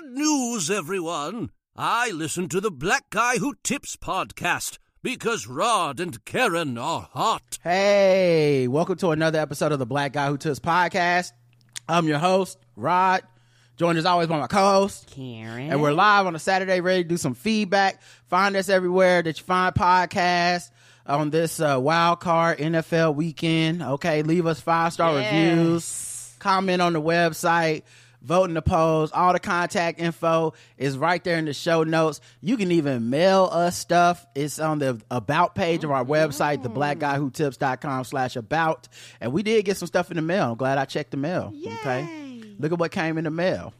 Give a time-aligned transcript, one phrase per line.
[0.00, 1.50] Good news, everyone!
[1.74, 7.58] I listen to the Black Guy Who Tips podcast because Rod and Karen are hot.
[7.64, 11.32] Hey, welcome to another episode of the Black Guy Who Tips podcast.
[11.88, 13.22] I'm your host, Rod.
[13.76, 15.72] Joined as always by my co-host, Karen.
[15.72, 18.00] and we're live on a Saturday, ready to do some feedback.
[18.28, 20.70] Find us everywhere that you find podcasts
[21.06, 23.82] on this uh, wild card NFL weekend.
[23.82, 25.32] Okay, leave us five star Yes.
[25.32, 27.82] reviews, comment on the website,
[28.22, 29.10] vote in the polls.
[29.12, 32.20] All the contact info is right there in the show notes.
[32.40, 34.26] You can even mail us stuff.
[34.34, 38.88] It's on the about page of our website, theblackguywhotips.com slash about.
[39.20, 40.52] And we did get some stuff in the mail.
[40.52, 41.52] I'm glad I checked the mail.
[41.80, 42.42] Okay.
[42.58, 43.72] Look at what came in the mail.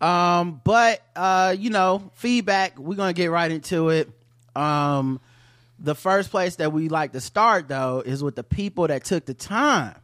[0.00, 4.08] Um, but uh, you know, feedback, we're gonna get right into it.
[4.54, 5.20] Um,
[5.78, 9.24] the first place that we like to start though is with the people that took
[9.26, 9.94] the time.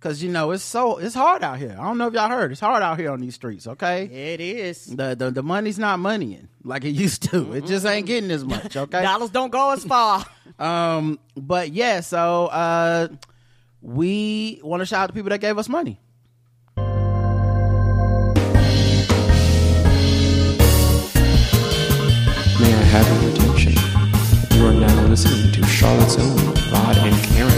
[0.00, 1.76] Cause you know it's so it's hard out here.
[1.78, 2.52] I don't know if y'all heard.
[2.52, 3.66] It's hard out here on these streets.
[3.66, 4.86] Okay, It is.
[4.86, 7.52] the the, the money's not moneying like it used to.
[7.52, 8.76] It just ain't getting as much.
[8.76, 10.24] Okay, Dollars don't go as far.
[10.60, 13.08] um, but yeah, so uh,
[13.82, 15.98] we want to shout out to people that gave us money.
[22.60, 23.72] May I have your attention?
[24.58, 26.36] You are now listening to Charlotte's Own
[26.72, 27.57] Rod and Karen.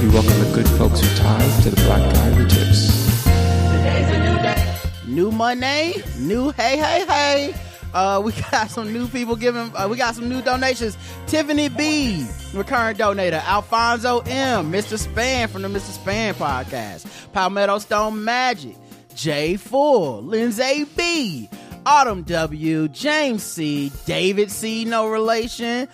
[0.00, 2.86] We welcome the good folks who tithe to the black guy who tips.
[3.24, 4.74] Today's a new day.
[5.08, 7.54] New money, new hey hey hey.
[7.92, 9.74] Uh, we got some new people giving.
[9.74, 10.96] Uh, we got some new donations.
[11.26, 13.42] Tiffany B, recurring donator.
[13.42, 14.96] Alfonso M, Mr.
[14.96, 15.90] Span from the Mr.
[15.90, 17.04] Span podcast.
[17.32, 18.76] Palmetto Stone Magic.
[19.16, 21.50] Jay Full, Lindsay B,
[21.84, 25.88] Autumn W, James C, David C, no relation,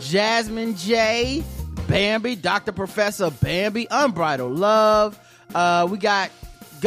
[0.00, 1.44] Jasmine J,
[1.92, 2.72] Bambi, Dr.
[2.72, 5.18] Professor Bambi, Unbridled Love.
[5.54, 6.30] Uh, we got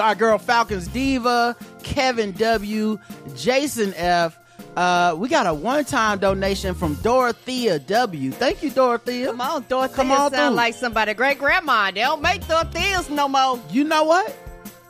[0.01, 2.97] our girl Falcons Diva, Kevin W,
[3.35, 4.39] Jason F.
[4.75, 8.31] Uh, we got a one-time donation from Dorothea W.
[8.31, 9.27] Thank you, Dorothea.
[9.27, 10.55] Come on, Dorothea Come on sound through.
[10.55, 11.91] like somebody great grandma.
[11.91, 13.61] They don't make Dorotheas no more.
[13.69, 14.35] You know what?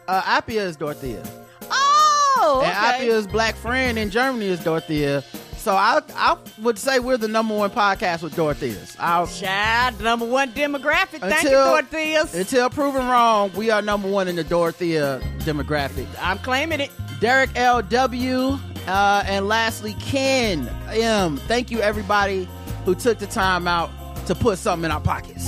[0.08, 1.24] Uh, Appia is Dorothea.
[1.70, 3.06] Oh, And okay.
[3.08, 5.24] Appia's black friend in Germany is Dorothea.
[5.66, 8.96] So I I would say we're the number one podcast with Dorotheas.
[9.00, 11.22] I'll, Child, number one demographic.
[11.22, 12.36] Thank you, Until- Dorotheas.
[12.36, 16.06] until proven wrong, we are number one in the Dorothea demographic.
[16.22, 16.92] I'm claiming it.
[17.20, 18.60] Derek L.W.
[18.86, 21.38] Uh, and lastly, Ken M.
[21.38, 22.48] Thank you, everybody
[22.86, 23.90] who took the time out
[24.28, 25.48] to put something in our pockets.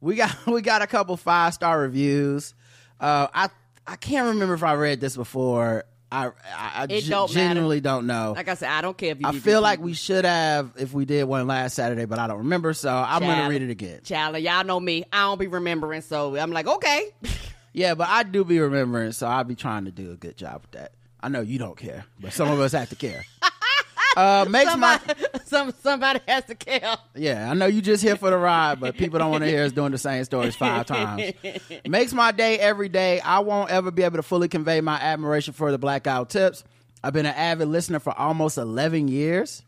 [0.00, 2.54] We got we got a couple five star reviews.
[3.00, 3.48] Uh, I
[3.86, 5.84] I can't remember if I read this before.
[6.10, 7.80] I I, I It don't matter.
[7.80, 8.32] don't know.
[8.34, 9.26] Like I said, I don't care if you.
[9.28, 12.38] I feel like we should have if we did one last Saturday, but I don't
[12.38, 12.72] remember.
[12.72, 14.00] So I'm gonna read it again.
[14.04, 15.04] Child, y'all know me.
[15.12, 17.10] I don't be remembering, so I'm like, okay.
[17.74, 20.62] Yeah, but I do be remembering, so I'll be trying to do a good job
[20.62, 20.92] with that.
[21.20, 23.24] I know you don't care, but some of us have to care.
[24.16, 26.96] Uh, makes my Somebody, some, somebody has to kill.
[27.14, 29.64] Yeah, I know you just here for the ride, but people don't want to hear
[29.64, 31.32] us doing the same stories five times.
[31.86, 33.20] Makes my day every day.
[33.20, 36.64] I won't ever be able to fully convey my admiration for the blackout Tips.
[37.02, 39.62] I've been an avid listener for almost 11 years.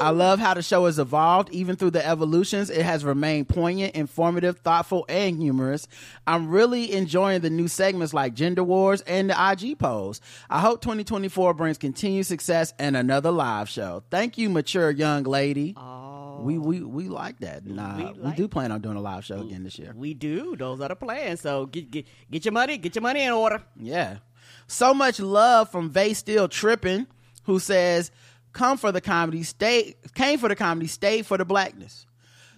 [0.00, 1.50] I love how the show has evolved.
[1.50, 5.88] Even through the evolutions, it has remained poignant, informative, thoughtful, and humorous.
[6.26, 10.20] I'm really enjoying the new segments like Gender Wars and the IG polls.
[10.50, 14.02] I hope 2024 brings continued success and another live show.
[14.10, 15.74] Thank you, mature young lady.
[15.76, 16.40] Oh.
[16.42, 17.62] we we we like that.
[17.66, 19.94] Uh, We we, do plan on doing a live show again this year.
[19.96, 20.56] We do.
[20.56, 21.40] Those are the plans.
[21.40, 23.62] So get get get your money, get your money in order.
[23.80, 24.18] Yeah.
[24.66, 27.06] So much love from Vay Still Tripping,
[27.44, 28.10] who says,
[28.56, 32.06] Come for the comedy, stay came for the comedy, stayed for the blackness.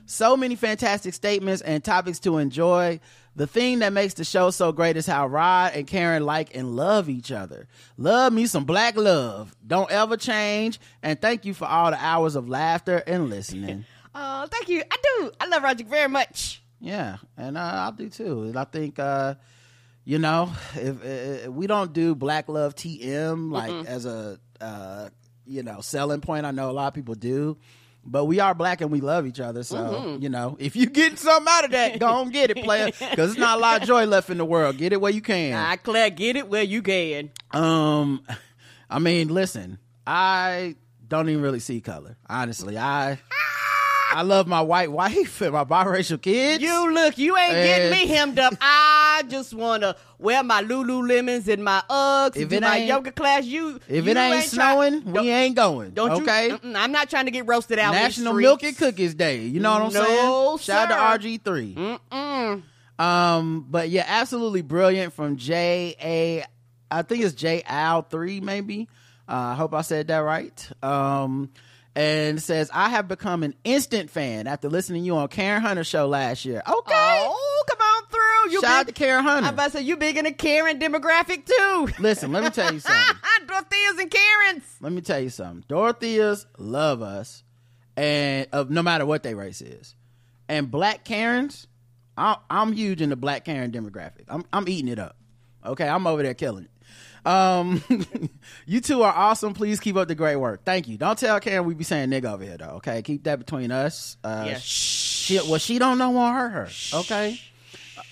[0.06, 3.00] So many fantastic statements and topics to enjoy.
[3.34, 6.76] The thing that makes the show so great is how Rod and Karen like and
[6.76, 7.66] love each other.
[7.96, 9.56] Love me some black love.
[9.66, 10.78] Don't ever change.
[11.02, 13.84] And thank you for all the hours of laughter and listening.
[14.14, 14.82] Oh, thank you.
[14.90, 15.30] I do.
[15.40, 16.62] I love Roger very much.
[16.80, 18.44] Yeah, and uh, I do too.
[18.44, 19.34] And I think, uh,
[20.04, 25.10] you know, if, if we don't do Black Love TM like as a, uh,
[25.48, 27.56] you know, selling point, I know a lot of people do.
[28.04, 29.62] But we are black and we love each other.
[29.62, 32.86] So, you know, if you getting something out of that, go on get it, player.
[32.86, 34.78] Because it's not a lot of joy left in the world.
[34.78, 35.54] Get it where you can.
[35.54, 37.30] I Claire, get it where you can.
[37.50, 38.22] Um,
[38.88, 42.16] I mean, listen, I don't even really see color.
[42.30, 43.18] Honestly, I
[44.10, 46.62] I love my white wife and my biracial kids.
[46.62, 47.96] You look, you ain't getting Eh.
[47.96, 48.54] me hemmed up.
[48.60, 53.12] I just wanna wear my Lululemons and my Uggs, If do it my ain't- yoga
[53.12, 53.44] class.
[53.44, 55.90] You, If you it ain't, try- snowing, don't- we ain't going.
[55.90, 56.48] Don't okay.
[56.48, 56.58] you?
[56.58, 57.92] mm-mm, I'm not trying to get roasted out.
[57.92, 58.32] National.
[58.34, 59.42] Milk and Cookies Day.
[59.42, 60.58] You know what I'm No, saying?
[60.58, 60.94] Shout sir.
[60.94, 62.62] out to RG3.
[62.98, 66.44] Um, but yeah, absolutely brilliant from J A.
[66.90, 68.88] I think it's J Al three maybe.
[69.28, 70.68] Uh, I hope I said that right.
[70.82, 71.50] Um,
[71.98, 75.82] and says I have become an instant fan after listening to you on Karen Hunter
[75.82, 76.62] show last year.
[76.66, 76.94] Okay.
[76.94, 78.52] Oh, come on through.
[78.52, 79.48] You Shout out big, to Karen Hunter.
[79.48, 81.88] I'm about to say you big in the Karen demographic too.
[81.98, 83.16] Listen, let me tell you something.
[83.48, 84.76] Dorotheas and Karens.
[84.80, 85.64] let me tell you something.
[85.68, 87.42] Dorotheas love us,
[87.96, 89.96] and uh, no matter what their race is,
[90.48, 91.66] and black Karens,
[92.16, 94.24] I'm, I'm huge in the black Karen demographic.
[94.28, 95.16] I'm I'm eating it up.
[95.66, 96.70] Okay, I'm over there killing it.
[97.28, 97.82] Um,
[98.66, 99.52] you two are awesome.
[99.52, 100.64] Please keep up the great work.
[100.64, 100.96] Thank you.
[100.96, 102.76] Don't tell Karen we be saying nigga over here though.
[102.76, 104.16] Okay, keep that between us.
[104.24, 104.58] Uh, Yeah.
[104.58, 106.98] She, well, she don't know won't hurt her.
[107.00, 107.38] Okay.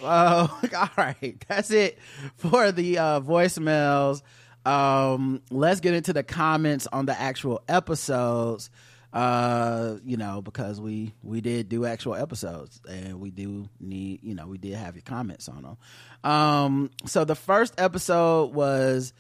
[0.03, 1.99] Uh, all right, that's it
[2.37, 4.21] for the uh, voicemails.
[4.67, 8.69] Um, let's get into the comments on the actual episodes.
[9.17, 14.35] Uh, you know, because we we did do actual episodes, and we do need, you
[14.35, 16.31] know, we did have your comments on them.
[16.31, 19.15] Um, so the first episode was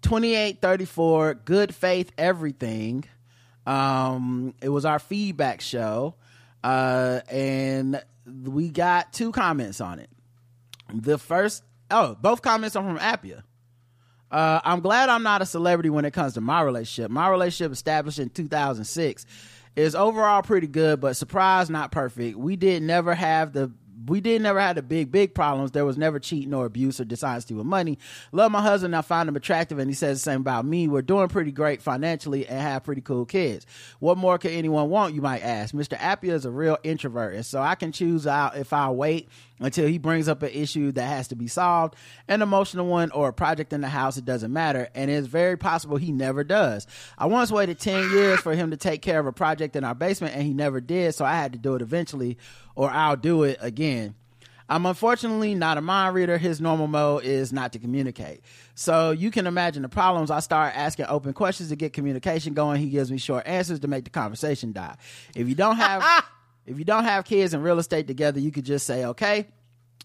[0.00, 1.34] twenty eight thirty four.
[1.34, 3.04] Good faith, everything.
[3.66, 6.14] Um, it was our feedback show,
[6.64, 10.08] uh, and we got two comments on it.
[10.94, 13.42] The first, oh, both comments are from Appia.
[14.30, 17.10] Uh, I'm glad I'm not a celebrity when it comes to my relationship.
[17.10, 19.26] My relationship established in 2006
[19.76, 22.36] is overall pretty good, but surprise, not perfect.
[22.36, 23.72] We did never have the
[24.06, 25.72] we did never have the big big problems.
[25.72, 27.98] There was never cheating or abuse or dishonesty with money.
[28.32, 28.94] Love my husband.
[28.94, 30.86] I find him attractive, and he says the same about me.
[30.86, 33.66] We're doing pretty great financially and have pretty cool kids.
[33.98, 35.14] What more could anyone want?
[35.14, 35.74] You might ask.
[35.74, 35.98] Mr.
[35.98, 39.28] Appia is a real introvert, and so I can choose out if I wait
[39.58, 41.94] until he brings up an issue that has to be solved,
[42.28, 44.88] an emotional one or a project in the house, it doesn't matter.
[44.94, 46.86] And it's very possible he never does.
[47.16, 49.94] I once waited 10 years for him to take care of a project in our
[49.94, 52.36] basement and he never did, so I had to do it eventually
[52.74, 54.14] or I'll do it again.
[54.68, 56.38] I'm unfortunately not a mind reader.
[56.38, 58.40] His normal mode is not to communicate.
[58.74, 60.30] So you can imagine the problems.
[60.30, 62.80] I start asking open questions to get communication going.
[62.80, 64.96] He gives me short answers to make the conversation die.
[65.36, 66.02] If you don't have
[66.66, 69.46] if you don't have kids and real estate together, you could just say, okay,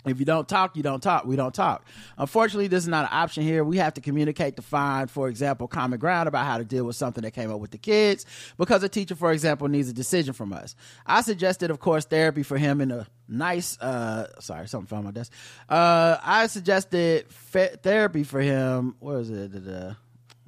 [0.06, 1.26] if you don't talk, you don't talk.
[1.26, 1.86] We don't talk.
[2.18, 3.64] Unfortunately, this is not an option here.
[3.64, 6.96] We have to communicate to find, for example, common ground about how to deal with
[6.96, 8.26] something that came up with the kids
[8.58, 10.76] because a teacher, for example, needs a decision from us.
[11.06, 15.06] I suggested, of course, therapy for him in a nice, uh, sorry, something fell on
[15.06, 15.32] my desk.
[15.70, 18.96] Uh, I suggested fe- therapy for him.
[19.00, 19.52] Where is it?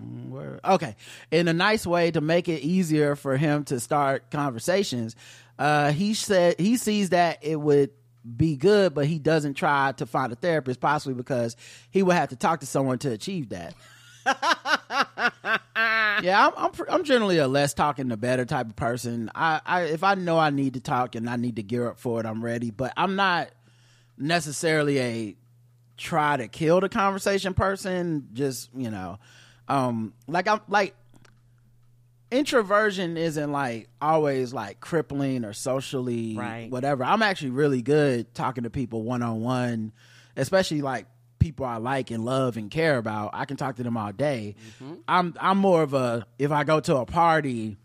[0.01, 0.95] Mm, okay,
[1.31, 5.15] in a nice way to make it easier for him to start conversations.
[5.57, 7.91] Uh, he said he sees that it would
[8.37, 11.55] be good, but he doesn't try to find a therapist, possibly because
[11.91, 13.75] he would have to talk to someone to achieve that.
[16.23, 19.29] yeah, I'm, I'm I'm generally a less talking the better type of person.
[19.35, 21.99] I, I if I know I need to talk and I need to gear up
[21.99, 22.71] for it, I'm ready.
[22.71, 23.49] But I'm not
[24.17, 25.35] necessarily a
[25.97, 28.29] try to kill the conversation person.
[28.31, 29.19] Just you know,
[29.67, 30.95] um, like I'm like
[32.33, 36.69] introversion isn't like always like crippling or socially Right.
[36.69, 37.03] whatever.
[37.03, 39.91] I'm actually really good talking to people one on one,
[40.35, 41.05] especially like
[41.39, 43.31] people I like and love and care about.
[43.33, 44.55] I can talk to them all day.
[44.81, 44.93] Mm-hmm.
[45.07, 47.77] I'm I'm more of a if I go to a party,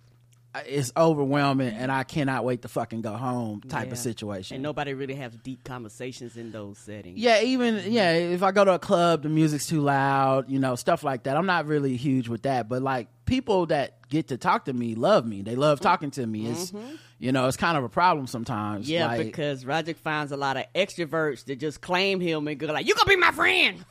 [0.67, 3.93] it's overwhelming and I cannot wait to fucking go home type Yeah.
[3.93, 4.57] of situation.
[4.57, 7.19] And nobody really has deep conversations in those settings.
[7.19, 10.75] Yeah, even yeah, if I go to a club, the music's too loud, you know,
[10.75, 11.37] stuff like that.
[11.37, 14.95] I'm not really huge with that, but like people that get to talk to me
[14.95, 15.43] love me.
[15.43, 16.47] They love talking to me.
[16.47, 16.73] It's
[17.21, 18.85] you know, it's kind of a problem sometimes.
[18.87, 18.93] Mm-hmm.
[18.95, 22.69] Yeah, Like, because Roger finds a lot of extroverts that just claim him and go
[22.69, 23.85] like, "You gonna be my friend."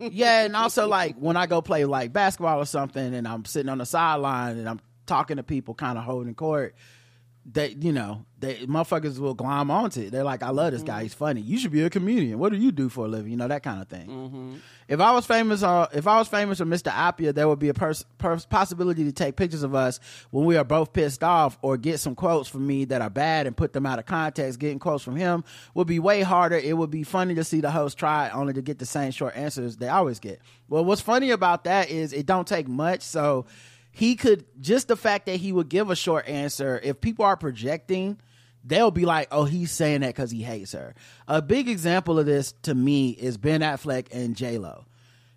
[0.00, 3.70] yeah, and also like when I go play like basketball or something, and I'm sitting
[3.70, 6.74] on the sideline and I'm talking to people, kind of holding court.
[7.46, 10.12] They, you know, they motherfuckers will glom onto it.
[10.12, 11.02] They're like, "I love this guy.
[11.02, 11.42] He's funny.
[11.42, 12.38] You should be a comedian.
[12.38, 13.30] What do you do for a living?
[13.32, 16.58] You know that kind of thing." If I was famous, uh, if I was famous
[16.62, 16.90] or Mr.
[16.90, 20.56] Appia, there would be a pers- pers- possibility to take pictures of us when we
[20.56, 23.74] are both pissed off, or get some quotes from me that are bad and put
[23.74, 24.58] them out of context.
[24.58, 25.44] Getting quotes from him
[25.74, 26.56] would be way harder.
[26.56, 29.36] It would be funny to see the host try only to get the same short
[29.36, 30.40] answers they always get.
[30.70, 33.44] Well, what's funny about that is it don't take much, so
[33.94, 36.78] he could just the fact that he would give a short answer.
[36.82, 38.18] If people are projecting
[38.64, 40.94] they'll be like, oh, he's saying that because he hates her.
[41.28, 44.86] A big example of this to me is Ben Affleck and J Lo.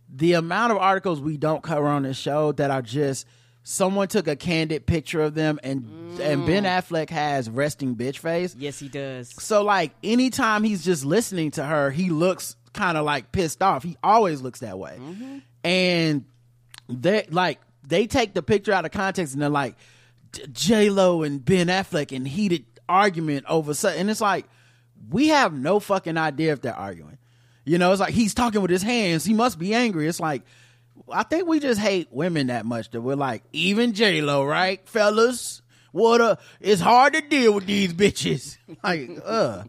[0.10, 3.28] The amount of articles we don't cover on this show that are just
[3.64, 5.86] someone took a candid picture of them and
[6.22, 6.68] and Ben mm.
[6.68, 8.56] Affleck has resting bitch face.
[8.58, 9.30] yes, he does.
[9.44, 13.84] So like anytime he's just listening to her, he looks kind of like pissed off.
[13.84, 14.98] He always looks that way.
[14.98, 15.38] Mm-hmm.
[15.66, 16.26] And
[16.88, 19.76] that like they take the picture out of context and they're like
[20.52, 24.02] J Lo and Ben Affleck in heated argument over something.
[24.02, 24.46] And it's like
[25.10, 27.18] we have no fucking idea if they're arguing.
[27.66, 29.26] You know, it's like he's talking with his hands.
[29.26, 30.08] He must be angry.
[30.08, 30.44] It's like
[31.12, 34.88] I think we just hate women that much that we're like even J Lo, right,
[34.88, 35.62] fellas?
[35.92, 38.58] What a it's hard to deal with these bitches.
[38.84, 39.64] like, uh.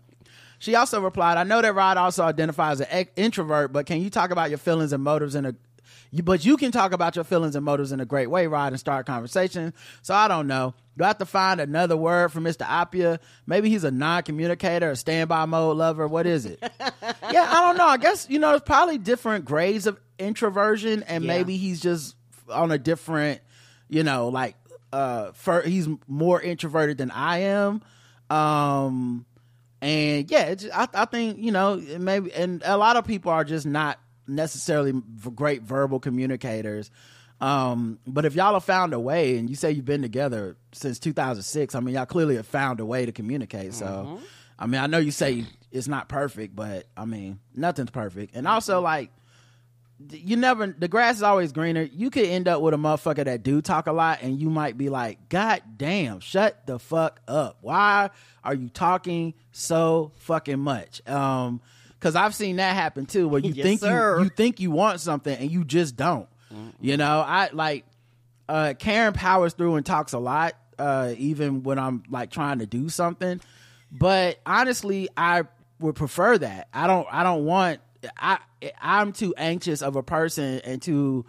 [0.60, 4.10] She also replied, "I know that Rod also identifies as an introvert, but can you
[4.10, 5.54] talk about your feelings and motives in a
[6.10, 8.72] you, but you can talk about your feelings and motives in a great way, Rod,
[8.72, 9.74] and start conversation.
[10.02, 10.74] So I don't know.
[10.96, 12.66] Do I have to find another word for Mr.
[12.66, 13.18] Appia?
[13.46, 16.08] Maybe he's a non-communicator, a standby mode lover.
[16.08, 16.58] What is it?
[16.80, 17.86] yeah, I don't know.
[17.86, 21.28] I guess you know, there's probably different grades of introversion, and Yeah.
[21.28, 22.16] maybe he's just
[22.50, 23.40] on a different,
[23.88, 24.56] you know, like
[24.92, 27.82] uh, for he's more introverted than I am.
[28.30, 29.24] Um,
[29.80, 33.44] and yeah, it's, I, I think you know maybe, and a lot of people are
[33.44, 34.92] just not necessarily
[35.34, 36.90] great verbal communicators.
[37.40, 40.98] Um, but if y'all have found a way, and you say you've been together since
[40.98, 43.74] 2006, I mean, y'all clearly have found a way to communicate.
[43.74, 44.20] So,
[44.58, 48.34] I mean, I know you say it's not perfect, but I mean, nothing's perfect.
[48.34, 49.10] And also, like,
[50.10, 51.82] you never the grass is always greener.
[51.82, 54.78] You could end up with a motherfucker that do talk a lot, and you might
[54.78, 57.58] be like, God damn, shut the fuck up.
[57.62, 58.10] Why
[58.44, 61.06] are you talking so fucking much?
[61.08, 61.60] Um,
[61.98, 63.88] because I've seen that happen too, where you Yes, think you
[64.24, 66.28] you think you want something and you just don't.
[66.80, 67.84] You know, I like
[68.48, 72.66] uh Karen powers through and talks a lot, uh, even when I'm like trying to
[72.66, 73.40] do something.
[73.92, 75.42] But honestly, I
[75.80, 76.68] would prefer that.
[76.72, 77.80] I don't I don't want
[78.16, 78.38] I
[78.80, 81.26] I'm too anxious of a person and too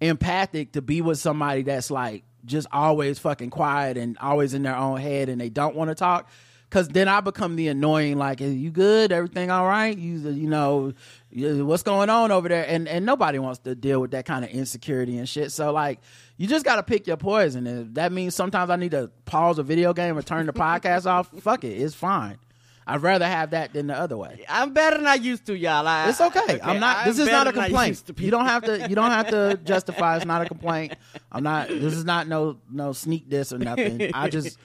[0.00, 4.76] empathic to be with somebody that's like just always fucking quiet and always in their
[4.76, 6.28] own head and they don't want to talk
[6.70, 10.48] because then i become the annoying like is you good everything all right you you
[10.48, 10.92] know
[11.32, 14.50] what's going on over there and and nobody wants to deal with that kind of
[14.50, 15.98] insecurity and shit so like
[16.36, 19.58] you just got to pick your poison and that means sometimes i need to pause
[19.58, 22.38] a video game or turn the podcast off fuck it it's fine
[22.86, 25.86] i'd rather have that than the other way I'm better than I used to, y'all.
[25.86, 26.60] I, it's okay.
[26.62, 27.04] I'm not.
[27.04, 28.02] This is not a better than I complaint.
[28.18, 28.88] You don't have to.
[28.88, 30.16] You don't have to justify.
[30.16, 30.94] It's not a complaint.
[31.30, 31.68] I'm not.
[31.68, 34.10] This is not no no sneak this or nothing.
[34.12, 34.58] I just.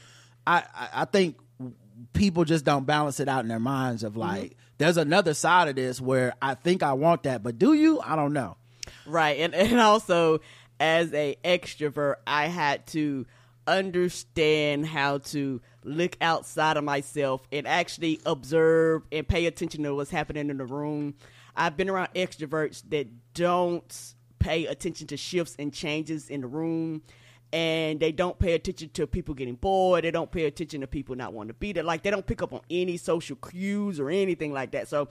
[0.47, 1.37] I, I think
[2.13, 4.21] people just don't balance it out in their minds of mm-hmm.
[4.21, 4.57] like.
[4.77, 8.01] There's another side of this where I think I want that, but do you?
[8.01, 8.57] I don't know.
[9.05, 9.39] Right.
[9.39, 10.39] And and also
[10.79, 13.25] as a extrovert, I had to
[13.67, 20.11] understand how to look outside of myself and actually observe and pay attention to what's
[20.11, 21.15] happening in the room.
[21.55, 27.01] I've been around extroverts that don't pay attention to shifts and changes in the room
[27.53, 30.03] and they don't pay attention to people getting bored.
[30.03, 31.83] They don't pay attention to people not wanting to be there.
[31.83, 34.87] Like they don't pick up on any social cues or anything like that.
[34.87, 35.07] So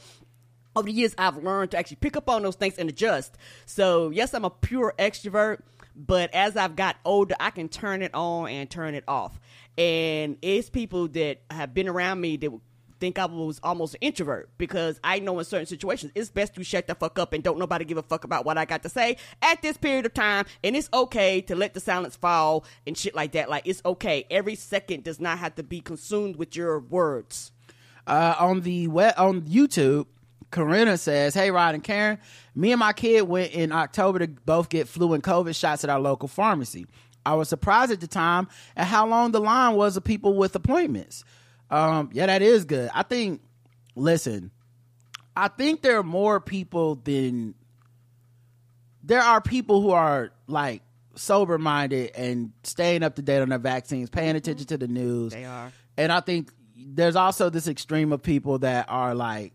[0.76, 3.36] over the years, I've learned to actually pick up on those things and adjust.
[3.66, 5.60] So yes, I'm a pure extrovert,
[5.94, 9.38] but as I've got older, I can turn it on and turn it off.
[9.78, 12.52] And it's people that have been around me that
[13.04, 16.64] think I was almost an introvert because I know in certain situations it's best to
[16.64, 18.88] shut the fuck up and don't nobody give a fuck about what I got to
[18.88, 20.46] say at this period of time.
[20.62, 23.50] And it's okay to let the silence fall and shit like that.
[23.50, 24.26] Like it's okay.
[24.30, 27.52] Every second does not have to be consumed with your words.
[28.06, 30.06] Uh, on the web, on YouTube,
[30.50, 32.18] Corinna says, "Hey, Rod and Karen,
[32.54, 35.90] me and my kid went in October to both get flu and COVID shots at
[35.90, 36.86] our local pharmacy.
[37.26, 40.54] I was surprised at the time at how long the line was of people with
[40.56, 41.22] appointments.
[41.74, 42.90] Um, yeah, that is good.
[42.94, 43.40] I think.
[43.96, 44.50] Listen,
[45.36, 47.54] I think there are more people than
[49.04, 50.82] there are people who are like
[51.14, 55.32] sober minded and staying up to date on their vaccines, paying attention to the news.
[55.32, 55.72] They are.
[55.96, 59.52] And I think there's also this extreme of people that are like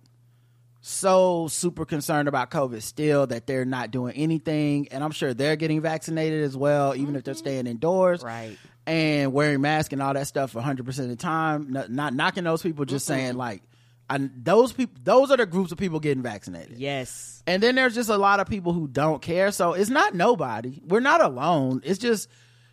[0.82, 4.88] so super concerned about COVID still that they're not doing anything.
[4.92, 8.24] And I'm sure they're getting vaccinated as well, even if they're staying indoors.
[8.24, 8.58] Right.
[8.86, 11.72] And wearing masks and all that stuff 100% of the time.
[11.72, 13.62] Not, not knocking those people, just saying like,
[14.10, 16.80] I, those people, those are the groups of people getting vaccinated.
[16.80, 17.44] Yes.
[17.46, 19.52] And then there's just a lot of people who don't care.
[19.52, 20.82] So it's not nobody.
[20.84, 21.82] We're not alone.
[21.84, 22.28] It's just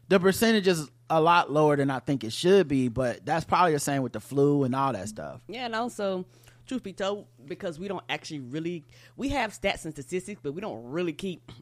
[0.08, 2.88] the percentage is a lot lower than I think it should be.
[2.88, 5.42] But that's probably the same with the flu and all that stuff.
[5.48, 6.24] Yeah, and also,
[6.66, 8.84] truth be told, because we don't actually really
[9.16, 11.52] we have stats and statistics, but we don't really keep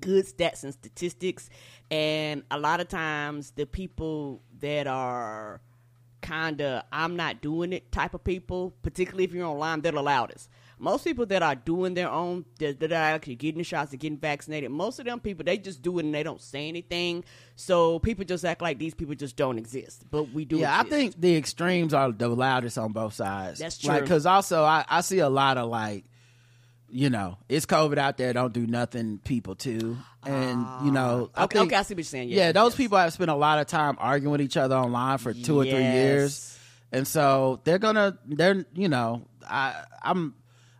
[0.00, 1.50] good stats and statistics.
[1.90, 5.60] And a lot of times, the people that are
[6.22, 10.02] kind of I'm not doing it type of people, particularly if you're online, they're the
[10.02, 10.48] loudest.
[10.78, 14.00] Most people that are doing their own, that, that are actually getting the shots and
[14.00, 17.24] getting vaccinated, most of them people, they just do it and they don't say anything.
[17.54, 20.04] So people just act like these people just don't exist.
[20.10, 23.60] But we do Yeah, I think the extremes are the loudest on both sides.
[23.60, 24.00] That's true.
[24.00, 26.04] because also I, I see a lot of like,
[26.92, 28.32] you know, it's COVID out there.
[28.32, 29.18] Don't do nothing.
[29.18, 31.44] People too, and you know, I Ah.
[31.44, 32.28] Okay, think- okay, I see what you're saying.
[32.28, 32.76] Yes, yeah, yes, those yes.
[32.76, 35.64] people have spent a lot of time arguing with each other online for two or
[35.64, 36.58] three years,
[36.92, 40.34] and so they're gonna, they're, you know, I, I'm,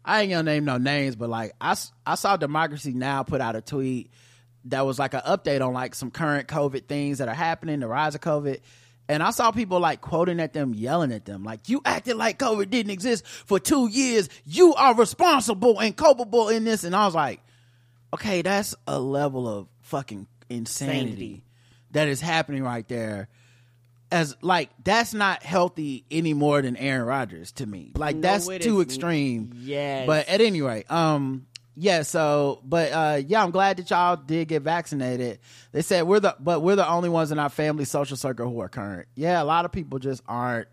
[0.04, 1.76] I ain't gonna name no names, but like I
[2.06, 4.10] I saw Democracy Now put out a tweet
[4.66, 7.88] that was like an update on like some current COVID things that are happening, the
[7.88, 8.60] rise of COVID.
[9.08, 12.38] And I saw people like quoting at them, yelling at them, like, you acted like
[12.38, 14.28] COVID didn't exist for two years.
[14.44, 16.84] You are responsible and culpable in this.
[16.84, 17.40] And I was like,
[18.14, 21.44] okay, that's a level of fucking insanity Insanity.
[21.90, 23.28] that is happening right there.
[24.10, 27.92] As like that's not healthy any more than Aaron Rodgers to me.
[27.96, 28.80] Like No, that's too isn't.
[28.82, 29.52] extreme.
[29.56, 30.04] Yeah.
[30.04, 32.02] But at any rate, um, yeah.
[32.02, 35.38] So, but uh, yeah, I'm glad that y'all did get vaccinated.
[35.72, 38.60] They said we're the, but we're the only ones in our family social circle who
[38.60, 39.08] are current.
[39.14, 40.68] Yeah, a lot of people just aren't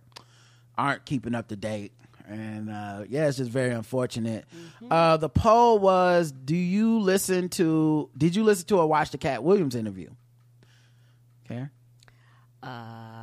[0.77, 1.91] aren't keeping up to date.
[2.27, 4.45] And uh, yeah, it's just very unfortunate.
[4.89, 8.09] Uh, the poll was: Do you listen to?
[8.15, 10.09] Did you listen to or watch the Katt Williams interview?
[11.45, 11.65] Okay.
[12.61, 13.18] Uh,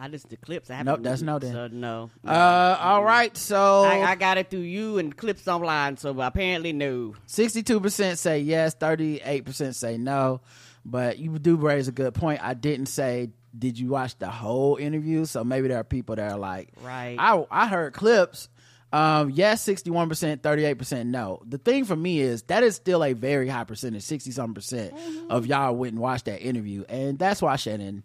[0.00, 0.70] I listened to clips.
[0.70, 0.86] I haven't.
[0.86, 1.52] Nope, that's no then.
[1.52, 2.10] So no.
[2.24, 3.36] Uh, all right.
[3.36, 5.96] So I, I got it through you and clips online.
[5.96, 7.14] So apparently no.
[7.26, 10.40] Sixty-two percent say yes, thirty-eight percent say no.
[10.84, 12.40] But you do raise a good point.
[12.42, 16.32] I didn't say did you watch the whole interview, so maybe there are people that
[16.32, 17.16] are like, Right.
[17.18, 18.48] I I heard clips.
[18.92, 21.42] Um, yes, sixty-one percent, thirty-eight percent no.
[21.46, 24.94] The thing for me is that is still a very high percentage, sixty something percent
[25.28, 28.04] of y'all went and watched that interview, and that's why Shannon.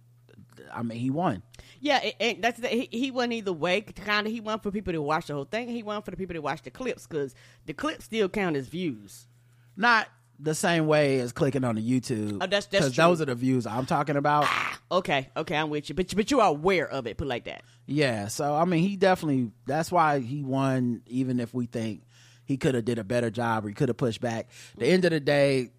[0.74, 1.44] I mean, he won.
[1.84, 3.82] Yeah, it, it, that's the, he, he went either way.
[3.82, 5.68] Kind of, he won for people to watch the whole thing.
[5.68, 8.68] He won for the people to watch the clips because the clips still count as
[8.68, 9.28] views.
[9.76, 10.08] Not
[10.40, 12.36] the same way as clicking on the YouTube.
[12.36, 13.04] Oh, that's- that's true.
[13.04, 14.46] those are the views I'm talking about.
[14.48, 15.96] Ah, okay, okay, I'm with you.
[15.96, 17.18] But but you are aware of it.
[17.18, 17.64] Put it like that.
[17.86, 19.52] Yeah, so I mean, he definitely.
[19.66, 21.02] That's why he won.
[21.08, 22.04] Even if we think
[22.46, 24.48] he could have did a better job or he could have pushed back.
[24.78, 25.72] The end of the day,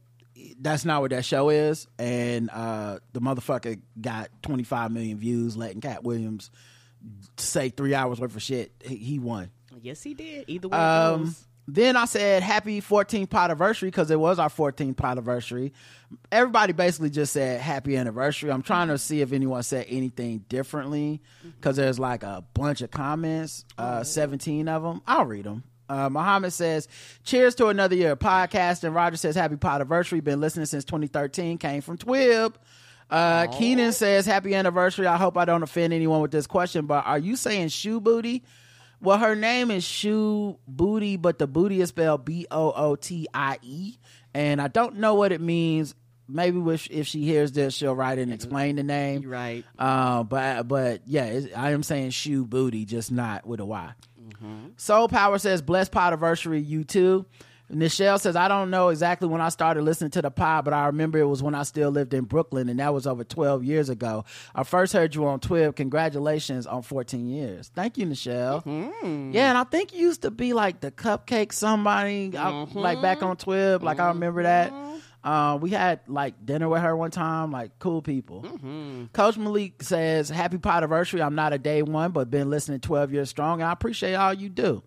[0.61, 1.87] that's not what that show is.
[1.99, 6.51] And uh the motherfucker got 25 million views, letting Katt Williams
[7.37, 8.73] say three hours worth of shit.
[8.85, 9.51] He, he won.
[9.81, 10.45] Yes, he did.
[10.49, 11.35] Either way Um,
[11.67, 15.73] then I said happy 14th anniversary because it was our 14th anniversary.
[16.31, 18.51] Everybody basically just said happy anniversary.
[18.51, 22.91] I'm trying to see if anyone said anything differently because there's like a bunch of
[22.91, 25.03] comments, uh, 17 of them.
[25.07, 25.65] I'll read them.
[25.89, 26.89] Uh, Muhammad says,
[27.25, 30.21] "Cheers to another year of podcasting." Roger says, "Happy anniversary.
[30.21, 31.59] Been listening since 2013.
[31.59, 32.55] Came from Twib."
[33.11, 35.07] Uh, Keenan says, "Happy anniversary.
[35.07, 38.45] I hope I don't offend anyone with this question, but are you saying shoe booty?"
[39.05, 43.27] Well, her name is Shoe Booty, but the booty is spelled B O O T
[43.35, 43.99] I E,
[44.33, 45.95] and I don't know what it means.
[46.27, 49.29] Maybe if, if she hears this, she'll write and explain the name.
[49.29, 49.63] Right.
[49.79, 53.93] Uh, but but yeah, I am saying shoe booty, just not with a Y.
[54.77, 57.27] Soul Power says, "Blessed Podiversary, you too."
[57.73, 60.87] Nichelle says, "I don't know exactly when I started listening to the pod, but I
[60.87, 63.89] remember it was when I still lived in Brooklyn, and that was over 12 years
[63.89, 64.25] ago.
[64.55, 65.75] I first heard you on Twib.
[65.75, 67.71] Congratulations on 14 years.
[67.75, 68.63] Thank you, Nichelle.
[68.67, 69.31] Mm-hmm.
[69.33, 73.23] Yeah, and I think you used to be like the cupcake somebody, I- like back
[73.23, 73.83] on Twib.
[73.83, 74.71] Like I remember that.
[74.71, 74.91] Mm-hmm.
[75.25, 78.45] Uh, we had like dinner with her one time, like cool people.
[79.15, 81.23] Coach Malik says, "Happy anniversary.
[81.23, 84.35] I'm not a day one, but been listening 12 years strong, and I appreciate all
[84.35, 84.83] you do."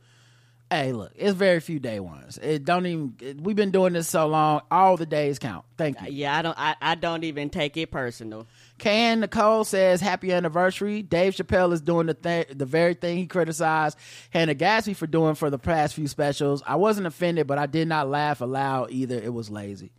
[0.69, 2.37] Hey, look, it's very few day ones.
[2.37, 3.15] It don't even.
[3.21, 4.61] It, we've been doing this so long.
[4.69, 5.63] All the days count.
[5.77, 6.07] Thank you.
[6.11, 6.59] Yeah, I don't.
[6.59, 8.47] I, I don't even take it personal.
[8.77, 11.01] Can Nicole says happy anniversary.
[11.01, 13.97] Dave Chappelle is doing the th- the very thing he criticized
[14.29, 16.61] Hannah Gadsby for doing for the past few specials.
[16.67, 19.15] I wasn't offended, but I did not laugh aloud either.
[19.17, 19.93] It was lazy.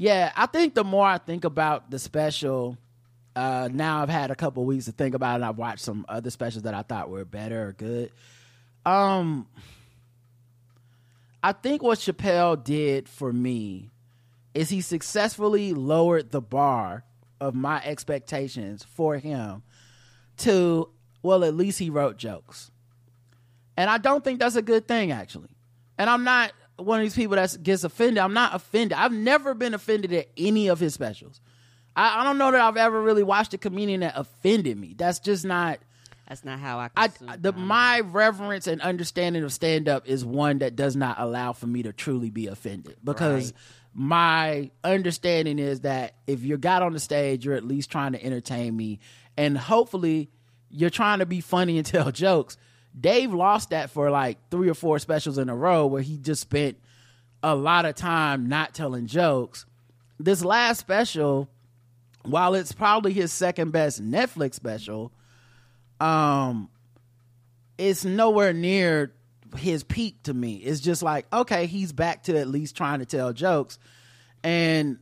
[0.00, 2.78] Yeah, I think the more I think about the special,
[3.34, 5.44] uh, now I've had a couple weeks to think about it.
[5.44, 8.12] I've watched some other specials that I thought were better or good.
[8.86, 9.48] Um,
[11.42, 13.90] I think what Chappelle did for me
[14.54, 17.02] is he successfully lowered the bar
[17.40, 19.64] of my expectations for him
[20.36, 20.90] to
[21.24, 22.70] well, at least he wrote jokes.
[23.76, 25.50] And I don't think that's a good thing, actually.
[25.98, 28.18] And I'm not one of these people that gets offended.
[28.18, 28.96] I'm not offended.
[28.96, 31.40] I've never been offended at any of his specials.
[31.96, 34.94] I, I don't know that I've ever really watched a comedian that offended me.
[34.96, 35.80] That's just not.
[36.28, 36.90] That's not how I.
[36.96, 37.66] I the comedy.
[37.66, 41.82] my reverence and understanding of stand up is one that does not allow for me
[41.84, 43.60] to truly be offended because Right.
[43.94, 48.22] my understanding is that if you got on the stage, you're at least trying to
[48.22, 49.00] entertain me,
[49.36, 50.28] and hopefully
[50.70, 52.56] you're trying to be funny and tell jokes.
[52.98, 56.42] Dave lost that for like three or four specials in a row where he just
[56.42, 56.78] spent
[57.42, 59.66] a lot of time not telling jokes.
[60.18, 61.48] This last special,
[62.22, 65.12] while it's probably his second best Netflix special,
[66.00, 66.68] um
[67.76, 69.12] it's nowhere near
[69.56, 70.56] his peak to me.
[70.56, 73.78] It's just like, okay, he's back to at least trying to tell jokes.
[74.42, 74.98] And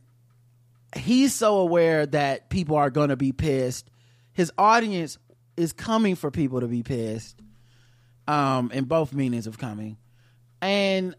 [0.95, 3.89] he's so aware that people are going to be pissed.
[4.33, 5.17] His audience
[5.57, 7.41] is coming for people to be pissed.
[8.27, 9.97] Um in both meanings of coming.
[10.61, 11.15] And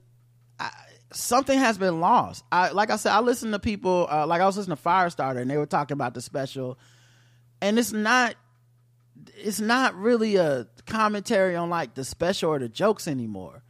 [0.58, 0.70] I,
[1.12, 2.44] something has been lost.
[2.52, 5.40] I like I said I listened to people uh, like I was listening to Firestarter
[5.40, 6.78] and they were talking about the special
[7.60, 8.34] and it's not
[9.36, 13.62] it's not really a commentary on like the special or the jokes anymore.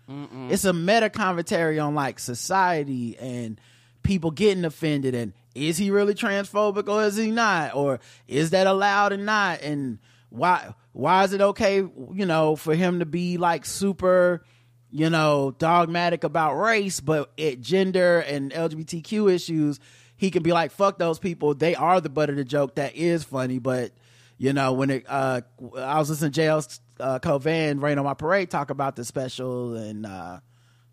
[0.51, 3.61] It's a meta commentary on like society and
[4.03, 8.67] people getting offended and is he really transphobic or is he not or is that
[8.67, 9.99] allowed or not and
[10.31, 14.43] why why is it okay you know for him to be like super
[14.91, 19.79] you know dogmatic about race but at gender and LGBTQ issues
[20.17, 21.55] he can be like fuck those people.
[21.55, 22.75] They are the butt of the joke.
[22.75, 23.61] That is funny.
[23.61, 23.93] But
[24.39, 25.41] you know when it uh
[25.77, 29.77] i was listening to jl uh Cauvin rain on my parade talk about the special
[29.77, 30.39] and uh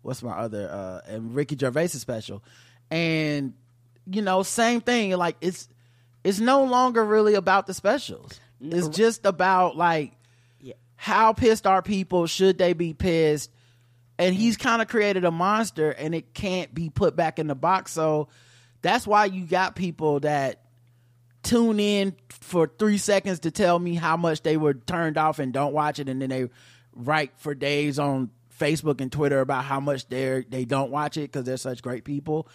[0.02, 2.44] what's my other uh and ricky gervais special.
[2.92, 3.54] And
[4.08, 5.10] you know same thing.
[5.16, 5.68] Like it's
[6.22, 10.12] it's no longer really about the specials it's just about like
[10.96, 12.26] how pissed are people?
[12.26, 13.50] Should they be pissed?
[14.18, 14.68] And he's mm-hmm.
[14.68, 17.92] kind of created a monster and it can't be put back in the box.
[17.92, 18.28] So
[18.82, 20.62] that's why you got people that
[21.42, 25.52] tune in for three seconds to tell me how much they were turned off and
[25.52, 26.48] don't watch it and then they
[26.92, 31.20] write for days on facebook and twitter about how much they're they don't watch it
[31.30, 32.48] because they're such great people.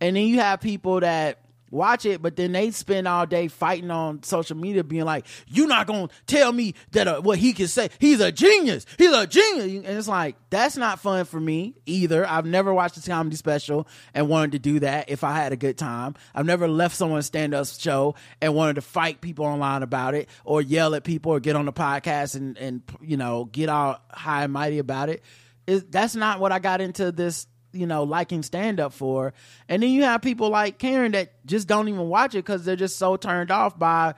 [0.00, 1.43] And then you have people that
[1.74, 5.68] watch it but then they spend all day fighting on social media being like you're
[5.68, 7.90] not gonna tell me that uh, what he can say.
[7.98, 8.86] He's a genius.
[8.98, 9.86] He's a genius.
[9.86, 12.26] And it's like that's not fun for me either.
[12.26, 15.56] I've never watched a comedy special and wanted to do that if i had a
[15.56, 16.14] good time.
[16.34, 20.62] I've never left someone's stand-up show and wanted to fight people online about it or
[20.62, 24.44] yell at people or get on the podcast and and you know get all high
[24.44, 25.22] and mighty about it.
[25.66, 29.34] It, that's not what I got into this, you know, liking stand up for.
[29.68, 32.76] And then you have people like Karen that just don't even watch it because they're
[32.76, 34.14] just so turned off by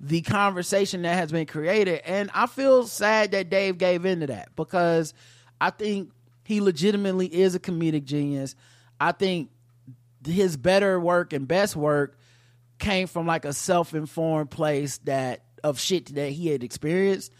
[0.00, 2.00] the conversation that has been created.
[2.04, 5.12] And I feel sad that Dave gave into that because
[5.60, 6.10] I think
[6.44, 8.54] he legitimately is a comedic genius.
[8.98, 9.50] I think
[10.26, 12.18] his better work and best work
[12.78, 17.30] came from like a self-informed place that of shit that he had experienced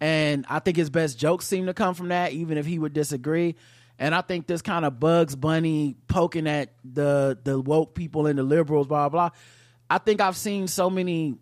[0.00, 2.92] and i think his best jokes seem to come from that even if he would
[2.92, 3.54] disagree
[4.00, 8.36] and i think this kind of bugs bunny poking at the the woke people and
[8.38, 9.30] the liberals blah blah
[9.88, 11.36] i think i've seen so many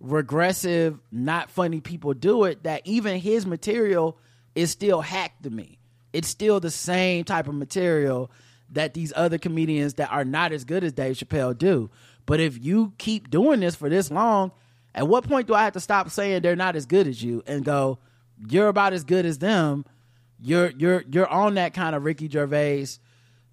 [0.00, 4.18] regressive not funny people do it that even his material
[4.54, 5.78] is still hacked to me
[6.12, 8.30] it's still the same type of material
[8.70, 11.90] that these other comedians that are not as good as Dave Chappelle do.
[12.26, 14.52] But if you keep doing this for this long,
[14.94, 17.42] at what point do I have to stop saying they're not as good as you
[17.46, 17.98] and go,
[18.48, 19.84] you're about as good as them?
[20.44, 22.86] You're you're you're on that kind of Ricky Gervais,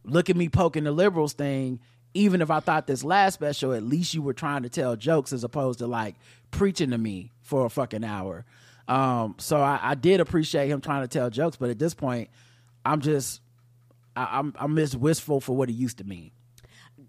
[0.04, 1.80] look at me poking the liberals thing.
[2.14, 5.32] Even if I thought this last special, at least you were trying to tell jokes
[5.32, 6.16] as opposed to like
[6.52, 8.44] preaching to me for a fucking hour.
[8.90, 12.30] Um, so I, I did appreciate him trying to tell jokes, but at this point,
[12.84, 13.40] I'm just
[14.18, 16.32] I, I'm I'm just wistful for what he used to mean.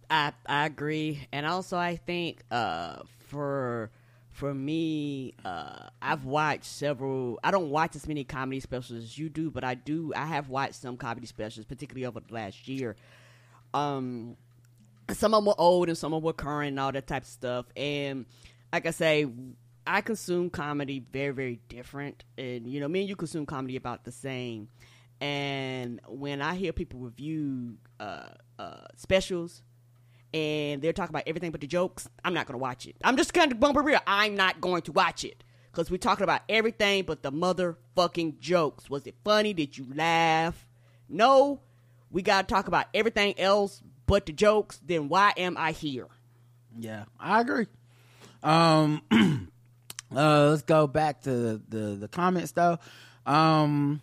[0.09, 3.91] I I agree, and also I think uh, for
[4.43, 7.39] for me, uh, I've watched several.
[7.45, 10.13] I don't watch as many comedy specials as you do, but I do.
[10.17, 12.97] I have watched some comedy specials, particularly over the last year.
[13.73, 14.37] Um,
[15.13, 17.23] some of them were old and some of them were current and all that type
[17.23, 17.67] of stuff.
[17.77, 18.27] And
[18.73, 19.29] like I say,
[19.87, 22.25] I consume comedy very, very different.
[22.37, 24.71] And you know, me and you consume comedy about the same.
[25.21, 29.63] And when I hear people review uh, uh, specials,
[30.35, 32.97] and they're talking about everything but the jokes, I'm not going to watch it.
[33.05, 34.01] I'm just going to bump real.
[34.07, 38.89] I'm not going to watch it because we're talking about everything but the motherfucking jokes.
[38.89, 39.53] Was it funny?
[39.53, 40.67] Did you laugh?
[41.09, 41.61] No.
[42.11, 44.81] We got to talk about everything else but the jokes.
[44.85, 46.09] Then why am I here?
[46.79, 47.67] Yeah, I agree.
[48.43, 49.03] Um,
[50.15, 52.79] uh, let's go back to the the comments though.
[53.25, 54.01] Um,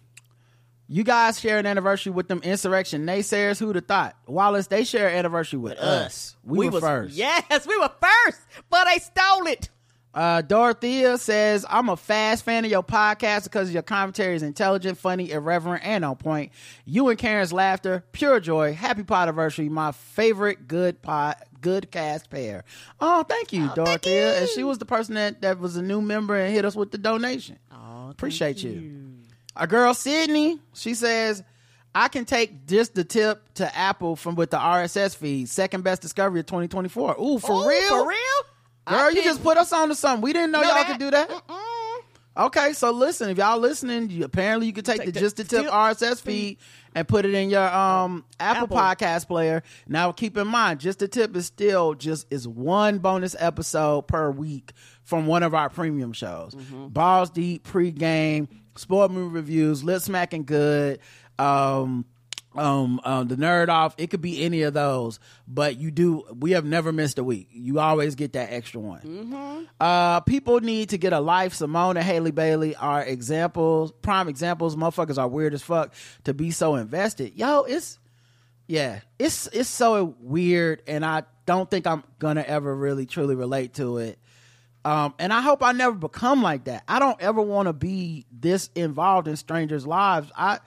[0.89, 3.59] you guys share an anniversary with them insurrection naysayers.
[3.59, 4.15] Who'd have thought?
[4.25, 6.35] Wallace, they share an anniversary with us.
[6.43, 7.15] We, were was, first.
[7.15, 9.69] Yes, we were first, but they stole it.
[10.11, 14.97] Uh, Dorothea says, I'm a fast fan of your podcast because your commentary is intelligent,
[14.97, 16.51] funny, irreverent, and on point.
[16.85, 18.73] You and Karen's laughter, pure joy.
[18.73, 22.63] Happy Podiversary, my favorite good pod, good cast pair.
[22.99, 24.39] Oh, thank you, Dorothea.
[24.39, 26.89] And she was the person that, that was a new member and hit us with
[26.89, 27.59] the donation.
[27.71, 28.98] Oh, Appreciate you.
[29.59, 31.43] Our girl Sydney, she says,
[31.93, 35.49] I can take just the tip to Apple from with the RSS feed.
[35.49, 37.17] Second best discovery of 2024.
[37.19, 37.89] Ooh, for Ooh, real?
[37.89, 38.17] For real?
[38.87, 40.21] Girl, you just put us on to something.
[40.21, 40.87] We didn't know, know y'all that.
[40.87, 41.29] could do that.
[42.39, 45.35] Okay, so listen, if y'all listening, you, apparently you could take, Take the the just
[45.35, 46.57] the tip RSS feed
[46.95, 48.77] and put it in your um Apple, Apple.
[48.77, 49.61] Podcast player.
[49.89, 54.31] Now keep in mind, just the tip is still just is one bonus episode per
[54.31, 54.71] week
[55.03, 56.55] from one of our premium shows.
[56.55, 60.99] Balls deep, pregame, sport movie reviews, lip smacking good.
[61.37, 62.05] Um,
[62.59, 63.95] um, um, the nerd off.
[63.97, 66.25] It could be any of those, but you do.
[66.37, 67.47] We have never missed a week.
[67.51, 69.67] You always get that extra one.
[69.79, 71.53] Uh, people need to get a life.
[71.53, 74.75] Simone and Halle Bailey are examples, prime examples.
[74.75, 75.93] Motherfuckers are weird as fuck
[76.25, 77.35] to be so invested.
[77.35, 77.97] Yo, it's
[78.67, 83.75] yeah, it's it's so weird, and I don't think I'm gonna ever really truly relate
[83.75, 84.19] to it.
[84.85, 86.83] Um, and I hope I never become like that.
[86.87, 90.31] I don't ever want to be this involved in strangers' lives.
[90.37, 90.59] I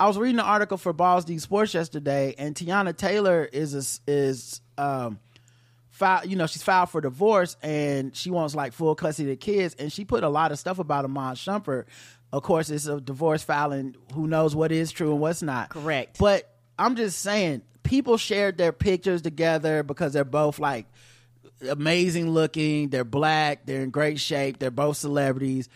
[0.00, 4.10] I was reading an article for Balls D Sports yesterday, and Teyana Taylor is a,
[4.10, 5.18] is um
[5.90, 9.44] filed, you know, she's filed for divorce, and she wants like full custody of the
[9.44, 11.84] kids, and she put a lot of stuff about Iman Shumpert.
[12.32, 13.94] Of course, it's a divorce filing.
[14.14, 15.68] Who knows what is true and what's not?
[15.68, 16.18] Correct.
[16.18, 20.86] But I'm just saying, people shared their pictures together because they're both like
[21.68, 22.88] amazing looking.
[22.88, 23.66] They're black.
[23.66, 24.60] They're in great shape.
[24.60, 25.68] They're both celebrities.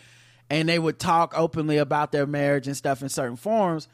[0.49, 3.87] And they would talk openly about their marriage and stuff in certain forums.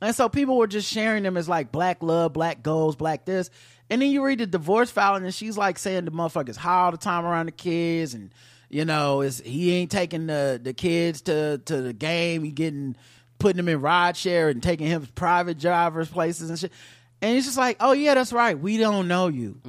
[0.00, 3.50] And so people were just sharing them as like black love, black goals, black this.
[3.90, 6.92] And then you read the divorce filing and she's like saying the motherfuckers high all
[6.92, 8.32] the time around the kids and
[8.70, 12.96] you know, is he ain't taking the the kids to to the game, he getting
[13.38, 16.72] putting them in ride share and taking him private drivers places and shit.
[17.20, 18.56] And it's just like, oh yeah, that's right.
[18.58, 19.60] We don't know you.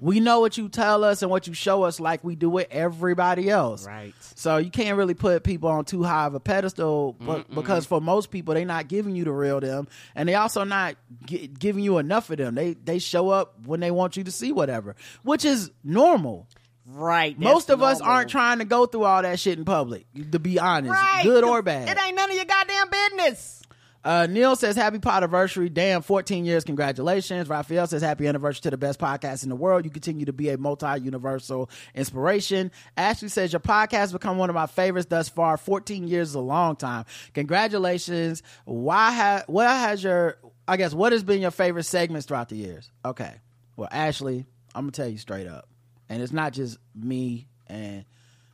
[0.00, 2.68] We know what you tell us and what you show us, like we do with
[2.70, 3.84] everybody else.
[3.86, 4.14] Right.
[4.36, 8.00] So you can't really put people on too high of a pedestal, but because for
[8.00, 10.94] most people, they're not giving you the real them, and they also not
[11.24, 12.54] gi- giving you enough of them.
[12.54, 14.94] They they show up when they want you to see whatever,
[15.24, 16.46] which is normal.
[16.88, 17.36] Right.
[17.36, 20.06] most of us aren't trying to go through all that shit in public.
[20.30, 21.24] To be honest, Right.
[21.24, 21.88] good or bad.
[21.88, 23.62] It ain't none of your goddamn business.
[24.06, 25.68] Uh, Neil says happy anniversary.
[25.68, 26.62] Damn, 14 years.
[26.62, 27.48] Congratulations.
[27.48, 29.84] Raphael says happy anniversary to the best podcast in the world.
[29.84, 32.70] You continue to be a multi-universal inspiration.
[32.96, 35.56] Ashley says your podcast become one of my favorites thus far.
[35.56, 37.04] 14 years is a long time.
[37.34, 38.44] Congratulations.
[38.64, 40.36] Why ha- what has your,
[40.68, 42.88] I guess, what has been your favorite segments throughout the years?
[43.04, 43.34] Okay.
[43.74, 45.68] Well, Ashley, I'm going to tell you straight up.
[46.08, 48.04] And it's not just me and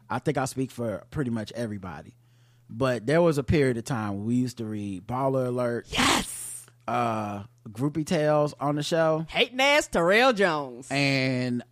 [0.09, 2.17] I think I speak for pretty much everybody.
[2.75, 6.67] But there was a period of time we used to read Baller Alert, Yes.
[6.89, 10.89] uh, Groupie Tales on the show, Hating ass Terrell Jones.
[10.91, 11.63] and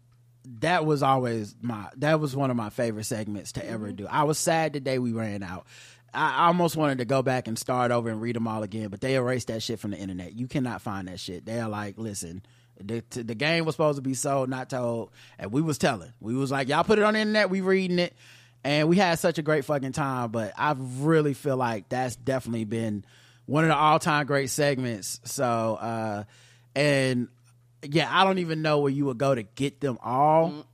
[0.60, 4.06] that was always my that was one of my favorite segments to ever do.
[4.08, 5.66] I was sad the day we ran out.
[6.12, 9.00] I almost wanted to go back and start over and read them all again, but
[9.00, 10.32] they erased that shit from the internet.
[10.34, 11.46] You cannot find that shit.
[11.46, 12.42] They are like, listen,
[12.80, 16.12] the, the game was supposed to be sold, not told, and we was telling.
[16.20, 18.12] We was like, y'all put it on the internet, we reading it,
[18.64, 20.31] and we had such a great fucking time.
[20.31, 23.05] But I really feel like that's definitely been
[23.46, 25.20] one of the all time great segments.
[25.25, 25.44] So,
[25.81, 26.25] uh,
[26.75, 27.29] and
[27.83, 30.66] yeah, I don't even know where you would go to get them all,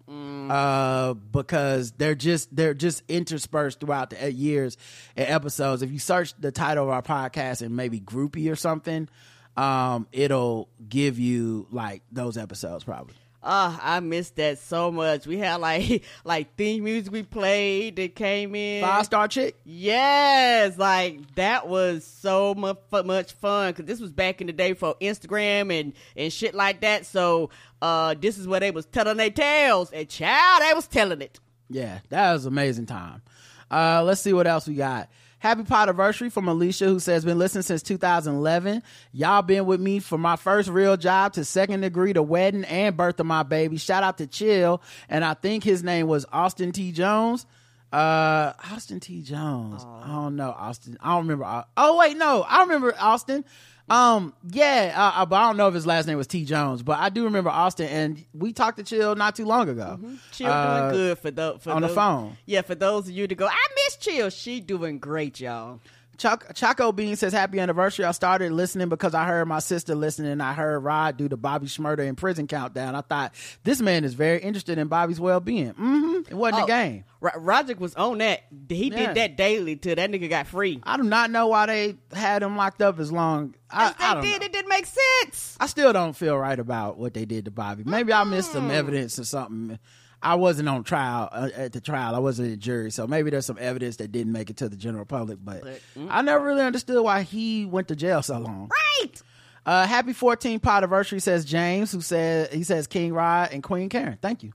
[0.51, 4.77] uh, because they're just they're just interspersed throughout the years
[5.17, 5.83] and episodes.
[5.83, 9.09] If you search the title of our podcast and maybe groupie or something,
[9.57, 13.15] um, it'll give you like those episodes probably.
[13.49, 15.25] Ah, I missed that so much.
[15.25, 18.83] We had like like theme music we played that came in.
[18.83, 19.55] Five star chick.
[19.65, 24.75] Yes, like that was so much much fun because this was back in the day
[24.75, 27.07] for Instagram and and shit like that.
[27.07, 31.23] So uh, this is where they was telling their tales, and child, they was telling
[31.23, 31.39] it.
[31.71, 33.23] Yeah, that was amazing time.
[33.71, 35.09] Uh, let's see what else we got.
[35.47, 38.83] Happy Podiversary from Alicia, who says, been listening since 2011.
[39.13, 42.97] Y'all been with me from my first real job to second degree to wedding and
[42.97, 43.77] birth of my baby.
[43.77, 44.83] Shout out to Chill.
[45.09, 46.91] And I think his name was Austin T.
[46.91, 47.47] Jones.
[47.93, 49.23] Uh, Austin T.
[49.23, 49.85] Jones.
[49.85, 50.99] I don't know Austin.
[51.01, 51.65] I don't remember.
[51.77, 53.45] Oh wait, no, I remember Austin.
[53.89, 56.45] Um, yeah, uh, but I don't know if his last name was T.
[56.45, 60.01] Jones, but I do remember Austin, and we talked to Chill not too long ago.
[60.33, 62.37] Chill Uh, doing good for, the, for on the phone.
[62.47, 64.31] Yeah, for those of you to go, I miss Chill.
[64.31, 65.81] She doing great, y'all.
[66.19, 68.05] Choc- Choco Bean says, Happy anniversary.
[68.05, 71.37] I started listening because I heard my sister listening and I heard Rod do the
[71.37, 72.95] Bobby Shmurda in prison countdown.
[72.95, 75.71] I thought, this man is very interested in Bobby's well being.
[75.71, 77.05] hmm It wasn't Oh, a game.
[77.21, 78.41] Ro- Roger was on that.
[78.69, 79.07] He Yeah.
[79.09, 80.81] did that daily till that nigga got free.
[80.85, 83.55] I do not know why they had him locked up as long.
[83.71, 84.47] I, they I did, know.
[84.47, 85.57] it didn't make sense.
[85.61, 87.83] I still don't feel right about what they did to Bobby.
[87.85, 89.79] Maybe I missed some evidence or something.
[90.23, 92.15] I wasn't on trial uh, at the trial.
[92.15, 94.77] I wasn't a jury, so maybe there's some evidence that didn't make it to the
[94.77, 95.39] general public.
[95.43, 95.65] But
[96.09, 98.71] I never really understood why he went to jail so long.
[99.01, 99.23] Right.
[99.65, 104.19] Uh, happy 14th anniversary, says James, who said he says King Rod and Queen Karen.
[104.21, 104.53] Thank you.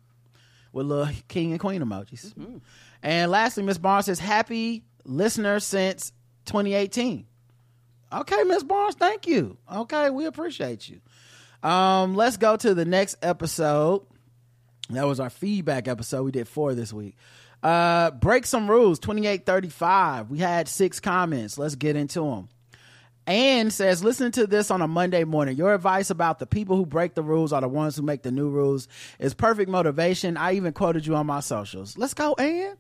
[0.73, 2.33] With little king and queen emojis.
[3.03, 6.13] And lastly, Miss Barnes says happy listener since
[6.45, 7.25] 2018.
[8.13, 9.57] Okay, Miss Barnes, thank you.
[9.73, 10.99] Okay, we appreciate you.
[11.67, 14.05] Um, let's go to the next episode.
[14.93, 16.23] That was our feedback episode.
[16.23, 17.15] We did four this week.
[17.63, 18.99] Uh, break some rules.
[18.99, 20.29] 2835.
[20.29, 21.57] We had six comments.
[21.57, 22.49] Let's get into them.
[23.27, 25.55] Anne says, listen to this on a Monday morning.
[25.55, 28.31] Your advice about the people who break the rules are the ones who make the
[28.31, 28.87] new rules
[29.19, 30.37] is perfect motivation.
[30.37, 31.97] I even quoted you on my socials.
[31.97, 32.75] Let's go, Ann.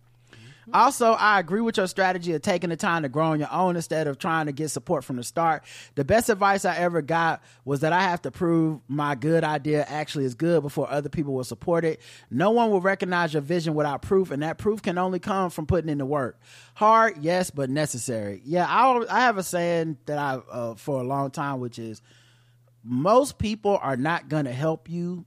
[0.73, 3.75] Also, I agree with your strategy of taking the time to grow on your own
[3.75, 5.63] instead of trying to get support from the start.
[5.95, 9.83] The best advice I ever got was that I have to prove my good idea
[9.87, 11.99] actually is good before other people will support it.
[12.29, 15.65] No one will recognize your vision without proof, and that proof can only come from
[15.65, 16.39] putting in the work.
[16.75, 18.41] Hard, yes, but necessary.
[18.45, 22.01] Yeah, I, I have a saying that I uh, for a long time, which is
[22.83, 25.25] most people are not going to help you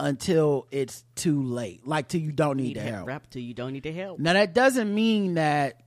[0.00, 3.06] until it's too late, like till you don't need, Need the help.
[3.06, 4.18] Rap till you don't need the help.
[4.18, 5.80] Now that doesn't mean that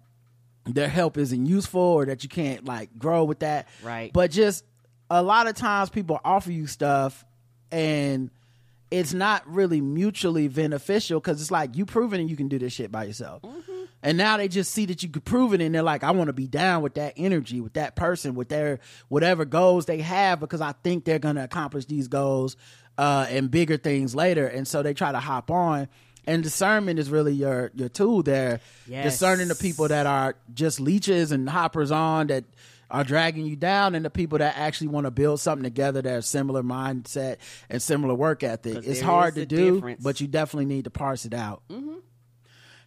[0.65, 3.67] their help isn't useful or that you can't like grow with that.
[3.83, 4.13] Right.
[4.13, 4.63] But just
[5.09, 7.25] a lot of times people offer you stuff
[7.71, 8.29] and
[8.91, 12.71] it's not really mutually beneficial because it's like you proven that you can do this
[12.71, 13.41] shit by yourself.
[13.41, 13.83] Mm-hmm.
[14.03, 16.27] And now they just see that you can prove it and they're like, I want
[16.27, 20.39] to be down with that energy, with that person, with their whatever goals they have
[20.41, 22.57] because I think they're to accomplish these goals
[22.97, 24.47] uh, and bigger things later.
[24.47, 25.87] And so they try to hop on.
[26.25, 28.61] And discernment is really your your tool there.
[28.87, 29.11] Yes.
[29.11, 32.45] Discerning the people that are just leeches and hoppers on that
[32.89, 36.17] are dragging you down and the people that actually want to build something together that
[36.17, 37.37] are similar mindset
[37.69, 38.85] and similar work ethic.
[38.85, 40.03] It's hard to do, difference.
[40.03, 41.63] but you definitely need to parse it out.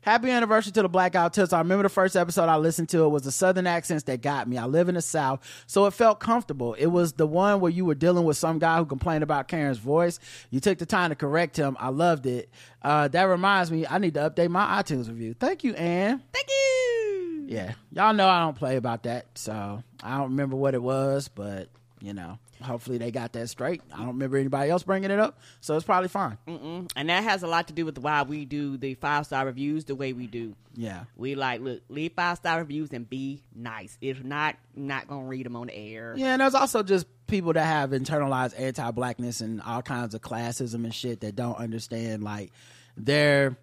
[0.07, 1.53] Happy anniversary to the Black Guy Who Tips.
[1.53, 3.03] I remember the first episode I listened to.
[3.03, 4.57] It was the Southern accents that got me.
[4.57, 6.75] I live in the South, so it felt comfortable.
[6.75, 9.79] It was the one where you were dealing with some guy who complained about Karen's
[9.79, 10.21] voice.
[10.51, 11.77] You took the time to correct him.
[11.81, 12.51] I loved it.
[12.83, 15.35] Uh, that reminds me, I need to update my iTunes review.
[15.35, 16.23] Thank you, Ann.
[16.33, 17.47] Thank you.
[17.49, 21.27] Yeah, y'all know I don't play about that, so I don't remember what it was,
[21.27, 21.69] but
[22.07, 23.83] you know, hopefully they got that straight.
[23.93, 26.39] I don't remember anybody else bringing it up, so it's probably fine.
[26.47, 29.85] And that has a lot to do with why we do the five star reviews
[29.87, 30.55] the way we do.
[30.75, 31.05] Yeah.
[31.17, 33.99] We like look leave five star reviews and be nice.
[34.01, 36.15] If not, not gonna read them on the air.
[36.17, 40.85] Yeah, and there's also just people that have internalized anti-blackness and all kinds of classism
[40.85, 42.53] and shit that don't understand like
[42.97, 43.59] their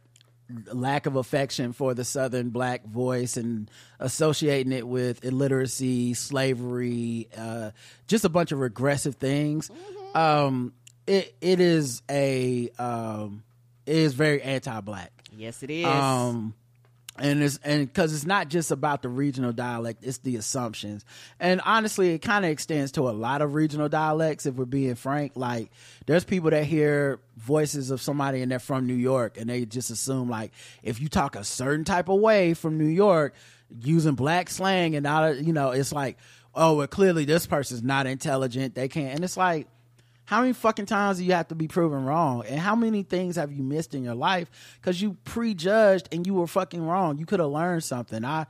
[0.72, 7.72] lack of affection for the southern black voice and associating it with illiteracy, slavery, uh,
[8.08, 9.70] just a bunch of regressive things.
[10.16, 10.74] Um,
[11.08, 13.44] it it is a um,
[13.86, 15.12] it is very anti-black.
[15.36, 15.86] Yes, it is.
[15.86, 16.54] Um,
[17.20, 21.06] and it's and because it's not just about the regional dialect, it's the assumptions.
[21.40, 24.46] And honestly, it kind of extends to a lot of regional dialects.
[24.46, 25.72] If we're being frank, like
[26.08, 29.92] there's people that hear voices of somebody and they're from New York, and they just
[29.92, 33.36] assume like if you talk a certain type of way from New York
[33.82, 36.18] using black slang and all, you know, it's like,
[36.56, 38.74] oh, well, clearly this person's not intelligent.
[38.74, 39.68] They can't, and it's like
[40.26, 42.44] how many fucking times do you have to be proven wrong?
[42.48, 46.34] And how many things have you missed in your life because you prejudged and you
[46.34, 47.18] were fucking wrong?
[47.18, 48.24] You could have learned something.
[48.24, 48.46] I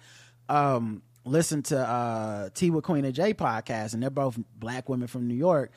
[0.49, 5.07] um listened to uh Tea with Queen and J podcast, and they're both black women
[5.07, 5.71] from New York,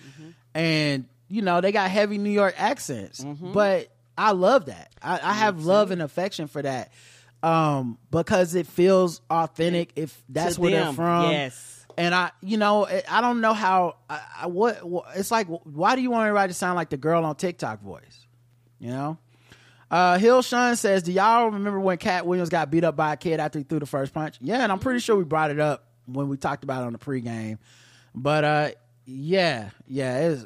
[0.54, 4.92] and you know they got heavy New York accents, but I love that.
[5.02, 6.92] I, I have love and affection for that.
[7.42, 9.92] Um, because it feels authentic.
[9.94, 11.75] If that's To where they're from, yes.
[11.98, 13.96] And I, you know, I- I don't know how.
[14.10, 15.46] I, I, what, what it's like?
[15.48, 18.26] Why do you want everybody to sound like the girl on TikTok voice?
[18.78, 19.18] You know.
[19.90, 23.16] Uh, Hill Shun says, "Do y'all remember when Katt Williams got beat up by a
[23.16, 25.60] kid after he threw the first punch?" Yeah, and I'm pretty sure we brought it
[25.60, 27.58] up when we talked about it on the pregame.
[28.14, 28.70] But uh,
[29.04, 30.44] yeah, yeah, it's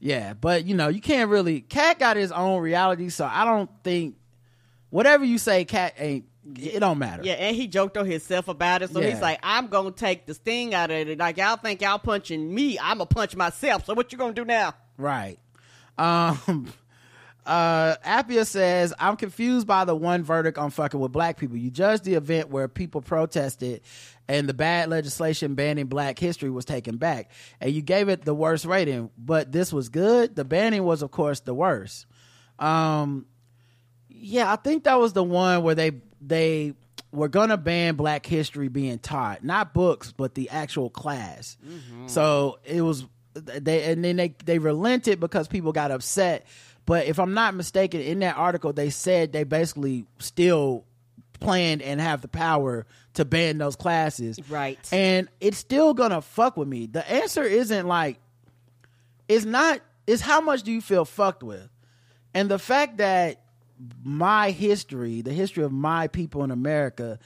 [0.00, 0.34] yeah.
[0.34, 1.60] But you know, you can't really.
[1.60, 4.16] Katt got his own reality, so I don't think
[4.90, 6.26] whatever you say, Katt ain't.
[6.58, 7.22] It don't matter.
[7.24, 8.90] Yeah, and he joked on himself about it.
[8.90, 9.10] So Yeah.
[9.10, 11.18] he's like, I'm gonna take the sting out of it.
[11.18, 13.86] Like y'all think y'all punching me, I'm gonna punch myself.
[13.86, 14.74] So what you gonna do now?
[14.98, 15.38] Right.
[15.98, 16.72] Um
[17.46, 21.56] uh Appia says, I'm confused by the one verdict on fucking with black people.
[21.56, 23.82] You judged the event where people protested
[24.28, 27.30] and the bad legislation banning black history was taken back.
[27.60, 30.34] And you gave it the worst rating, but this was good.
[30.34, 32.06] The banning was of course the worst.
[32.58, 33.26] Um
[34.08, 35.92] yeah, I think that was the one where they
[36.22, 36.74] they
[37.12, 41.56] were gonna ban Black history being taught, not books, but the actual class.
[41.66, 42.08] Mm-hmm.
[42.08, 43.04] So it was
[43.34, 46.46] they, and then they they relented because people got upset.
[46.84, 50.84] But if I'm not mistaken, in that article they said they basically still
[51.34, 54.38] planned and have the power to ban those classes.
[54.48, 54.78] Right.
[54.92, 56.86] And it's still gonna fuck with me.
[56.86, 58.18] The answer isn't like
[59.28, 61.68] it's not it's how much do you feel fucked with?
[62.34, 63.41] And the fact that
[64.02, 67.18] my history, the history of my people in America,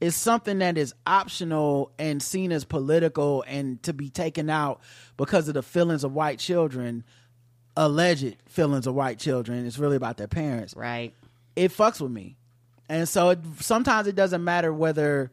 [0.00, 4.80] is something that is optional and seen as political and to be taken out
[5.16, 7.04] because of the feelings of white children,
[7.76, 9.66] alleged feelings of white children.
[9.66, 11.14] It's really about their parents Right.
[11.56, 12.36] it fucks with me.
[12.88, 15.32] And so it, sometimes it doesn't matter whether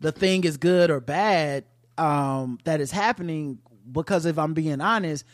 [0.00, 1.64] the thing is good or bad
[1.96, 3.58] um, that is happening
[3.90, 5.24] because if I'm being honest,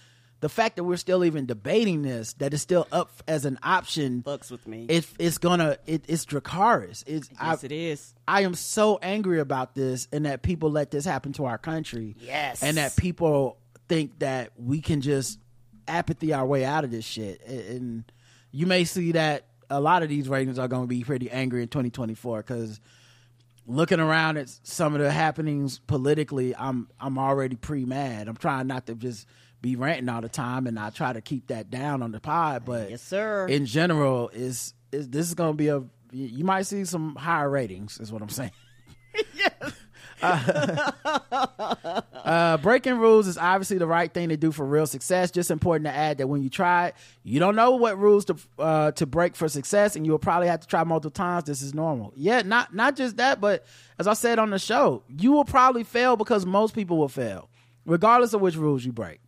[0.45, 4.23] the fact that we're still even debating this, that it's still up as an option,
[4.23, 4.85] Fucks with me.
[4.91, 7.03] it, it's gonna it, it's Dracarys.
[7.07, 8.15] It's yes, I, it is.
[8.29, 12.15] I am so angry about this and that people let this happen to our country.
[12.21, 12.63] Yes.
[12.63, 13.57] And that people
[13.89, 15.39] think that we can just
[15.89, 17.41] apathy our way out of this shit.
[17.47, 18.05] And
[18.51, 21.63] you may see that a lot of these ratings are going to be pretty angry
[21.63, 22.81] in 2024 because
[23.67, 28.29] looking around at some of the happenings politically, I'm I'm already pre mad.
[28.29, 29.27] I'm trying not to just
[29.65, 32.65] be ranting all the time, and I try to keep that down on the pod.
[32.67, 33.47] But Yes, sir.
[33.49, 37.49] in general, is is this is going to be a you might see some higher
[37.51, 37.99] ratings.
[37.99, 38.53] Is what I'm saying.
[42.25, 45.31] Uh, breaking rules is obviously the right thing to do for real success.
[45.31, 48.37] Just important to add that when you try it, you don't know what rules to
[48.59, 51.45] uh, to break for success, and you'll probably have to try multiple times.
[51.45, 52.13] This is normal.
[52.17, 53.67] Yeah, not not just that, but
[53.99, 57.51] as I said on the show, you will probably fail because most people will fail,
[57.85, 59.21] regardless of which rules you break.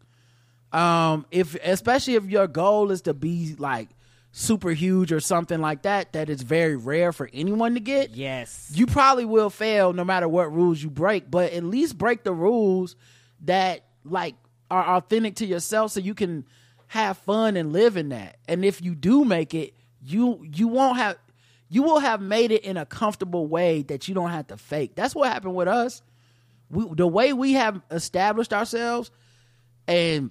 [0.72, 3.88] Um, if especially if your goal is to be like
[4.32, 8.70] super huge or something like that, that is very rare for anyone to get yes.
[8.74, 12.32] you probably will fail no matter what rules you break, but at least break the
[12.32, 12.96] rules
[13.44, 14.34] that like
[14.70, 16.44] are authentic to yourself so you can
[16.88, 18.36] have fun and live in that.
[18.48, 21.16] And if you do make it, you you won't have
[21.68, 24.94] you will have made it in a comfortable way that you don't have to fake.
[24.94, 26.02] That's what happened with us.
[26.70, 29.10] We, the way we have established ourselves
[29.88, 30.30] and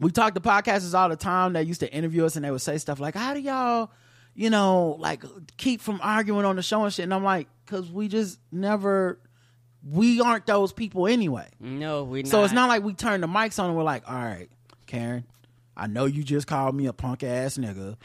[0.00, 2.62] we talk to podcasters all the time that used to interview us and they would
[2.62, 3.90] say stuff like, How do y'all,
[4.34, 5.22] you know, like
[5.56, 7.04] keep from arguing on the show and shit?
[7.04, 9.20] And I'm like, Because we just never,
[9.86, 11.48] we aren't those people anyway.
[11.60, 12.24] No, we.
[12.24, 14.48] So it's not like we turn the mics on and we're like, All right,
[14.86, 15.24] Karen,
[15.76, 17.96] I know you just called me a punk ass nigga.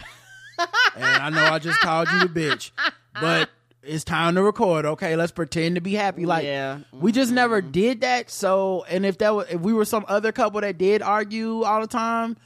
[0.96, 2.72] and I know I just called you the bitch,
[3.20, 3.50] but
[3.86, 4.86] it's time to record.
[4.86, 6.26] Okay, let's pretend to be happy.
[6.26, 6.80] Like, Yeah.
[6.92, 8.30] we just never did that.
[8.30, 11.82] So, and if that was, if we were some other couple that did argue all
[11.82, 12.38] the time,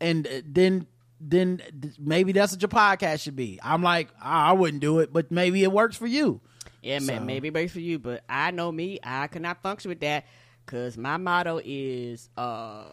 [0.00, 0.86] and then
[1.22, 1.60] then
[1.98, 3.60] maybe that's what your podcast should be.
[3.62, 6.40] I'm like, "Ah, I wouldn't do it, but maybe it works for you.
[6.82, 9.90] Yeah, So- ma- maybe it works for you, but I know me, I cannot function
[9.90, 10.24] with that
[10.64, 12.84] because my motto is, uh,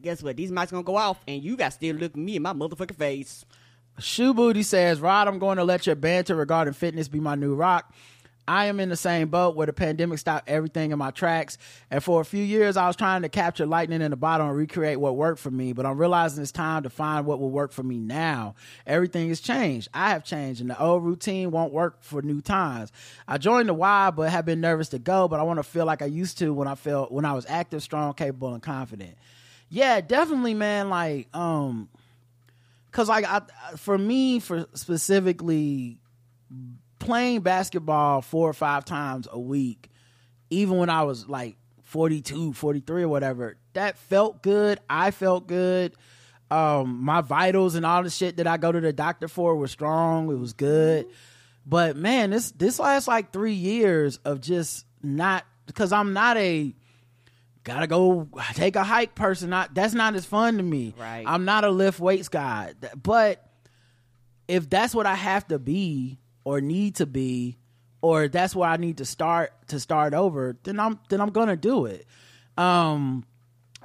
[0.00, 0.36] guess what?
[0.36, 3.44] These mics gonna go off, and you got still look me in my motherfucking face.
[3.98, 7.54] Shoe Booty says, Rod, I'm going to let your banter regarding fitness be my new
[7.54, 7.92] rock.
[8.46, 11.56] I am in the same boat where the pandemic stopped everything in my tracks.
[11.90, 14.56] And for a few years, I was trying to capture lightning in the bottle and
[14.56, 15.72] recreate what worked for me.
[15.72, 18.54] But I'm realizing it's time to find what will work for me now.
[18.86, 19.88] Everything has changed.
[19.94, 22.92] I have changed, and the old routine won't work for new times.
[23.26, 25.26] I joined the Y, but have been nervous to go.
[25.26, 27.46] But I want to feel like I used to when I felt when I was
[27.48, 29.16] active, strong, capable, and confident.
[29.70, 30.90] Yeah, definitely, man.
[30.90, 31.88] Like, um,
[32.94, 33.42] because like I,
[33.76, 35.98] for me for specifically
[37.00, 39.90] playing basketball four or five times a week
[40.48, 44.78] even when i was like 42 43 or whatever that felt good.
[44.88, 45.94] I felt good.
[46.50, 49.68] Um my vitals and all the shit that i go to the doctor for were
[49.68, 50.30] strong.
[50.30, 51.06] It was good.
[51.66, 56.74] But man this this last like three years of just not because i'm not a
[57.64, 61.24] gotta go take a hike person not that's not as fun to me Right.
[61.26, 63.44] i'm not a lift weights guy but
[64.46, 67.56] if that's what I have to be or need to be,
[68.02, 71.56] or that's where I need to start to start over, then I'm then I'm gonna
[71.56, 72.06] do it.
[72.58, 73.24] Um,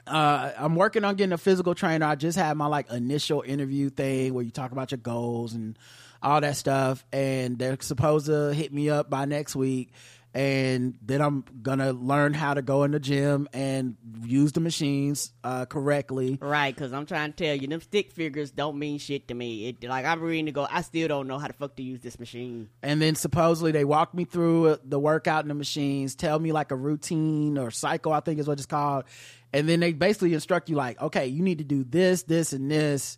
[0.05, 2.05] uh, I'm working on getting a physical trainer.
[2.05, 5.79] I just had my like initial interview thing where you talk about your goals and
[6.21, 9.93] all that stuff, and they're supposed to hit me up by next week.
[10.31, 15.33] And then I'm gonna learn how to go in the gym and use the machines
[15.43, 16.37] uh, correctly.
[16.39, 19.69] Right, because I'm trying to tell you, them stick figures don't mean shit to me.
[19.69, 20.67] It like I'm reading to go.
[20.69, 22.69] I still don't know how the fuck to use this machine.
[22.83, 26.51] and then supposedly they walk me through uh, the workout in the machines, tell me
[26.51, 29.05] like a routine or cycle, I think is what it's called,
[29.51, 32.69] and then they basically instruct you like, okay, you need to do this, this, and
[32.69, 33.17] this,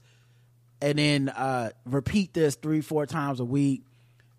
[0.82, 3.84] and then uh, repeat this three, four times a week,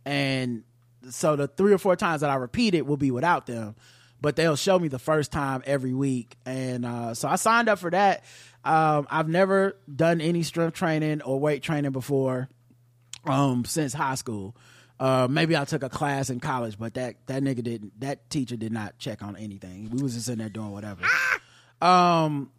[0.07, 0.65] and
[1.11, 3.75] so the three or four times that I repeat it will be without them,
[4.21, 7.79] but they'll show me the first time every week, and uh, so I signed up
[7.79, 8.25] for that.
[8.65, 12.49] Um, I've never done any strength training or weight training before
[13.25, 14.57] um since high school.
[15.01, 18.01] Uh, maybe I took a class in college, but that that nigga didn't.
[18.01, 19.91] That teacher did not check on anything.
[19.91, 21.03] We was just in there doing whatever.
[21.81, 22.51] Um,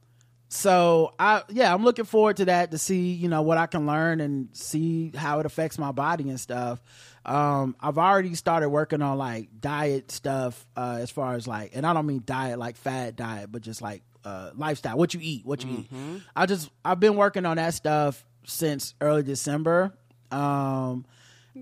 [0.54, 3.88] so I yeah, I'm looking forward to that to see you know what I can
[3.88, 6.80] learn and see how it affects my body and stuff.
[7.26, 11.88] Um, I've already started working on like diet stuff uh, as far as like, and
[11.88, 15.44] I don't mean diet like fat diet, but just like uh, lifestyle, what you eat,
[15.44, 15.88] what you eat.
[16.36, 19.92] I just I've been working on that stuff since early December.
[20.32, 21.06] Um,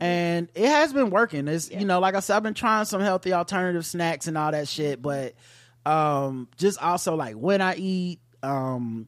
[0.01, 1.47] and it has been working.
[1.47, 4.51] It's you know, like I said, I've been trying some healthy alternative snacks and all
[4.51, 5.33] that shit, but
[5.85, 9.07] um, just also like when I eat, um,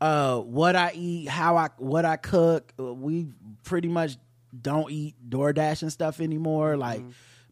[0.00, 2.72] uh, what I eat, how I what I cook.
[2.78, 3.28] Uh, We
[3.64, 4.16] pretty much
[4.60, 6.76] don't eat DoorDash and stuff anymore.
[6.76, 7.02] Like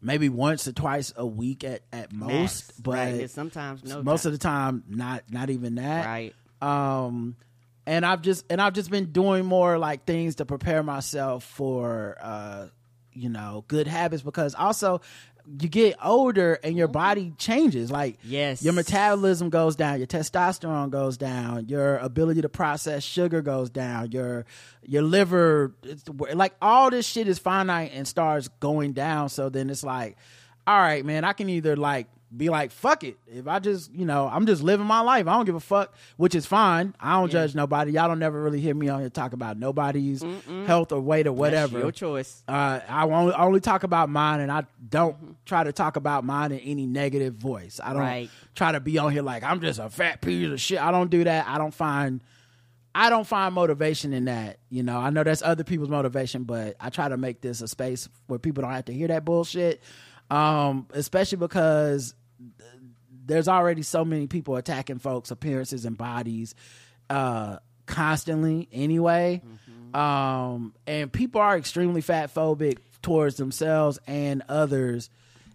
[0.01, 4.23] maybe once or twice a week at at most, Max, but right, sometimes no most
[4.23, 4.33] time.
[4.33, 6.35] of the time not not even that Right.
[6.61, 7.35] um
[7.87, 12.15] and i've just and i've just been doing more like things to prepare myself for
[12.21, 12.67] uh
[13.13, 15.01] you know good habits because also
[15.59, 16.93] you get older and your mm-hmm.
[16.93, 17.89] body changes.
[17.89, 18.63] Like Yes.
[18.63, 24.11] your metabolism goes down your testosterone goes down your ability to process sugar goes down
[24.11, 24.45] your
[24.83, 29.29] your liver it's, like all this shit is finite and starts going down.
[29.29, 30.17] So then it's like
[30.65, 34.05] all right man i can either like be like fuck it if i just you
[34.05, 37.13] know i'm just living my life i don't give a fuck which is fine i
[37.13, 40.21] don't judge nobody y'all don't never really hear me on here talk about nobody's
[40.65, 42.43] health or weight or That's whatever your choice.
[42.49, 45.31] uh, I only, I only talk about mine, and I don't Mm-hmm.
[45.45, 47.79] try to talk about mine in any negative voice.
[47.81, 48.29] I don't Right.
[48.55, 50.81] try to be on here like I'm just a fat piece of shit.
[50.81, 51.47] I don't do that.
[51.47, 52.21] I don't find
[52.93, 54.57] I don't find motivation in that.
[54.69, 57.67] You know, I know that's other people's motivation, but I try to make this a
[57.67, 59.81] space where people don't have to hear that bullshit.
[60.29, 62.13] Um, especially because
[63.25, 66.55] there's already so many people attacking folks' appearances and bodies
[67.09, 69.41] uh, constantly anyway.
[69.93, 75.09] Um, and people are extremely fat phobic towards themselves and others.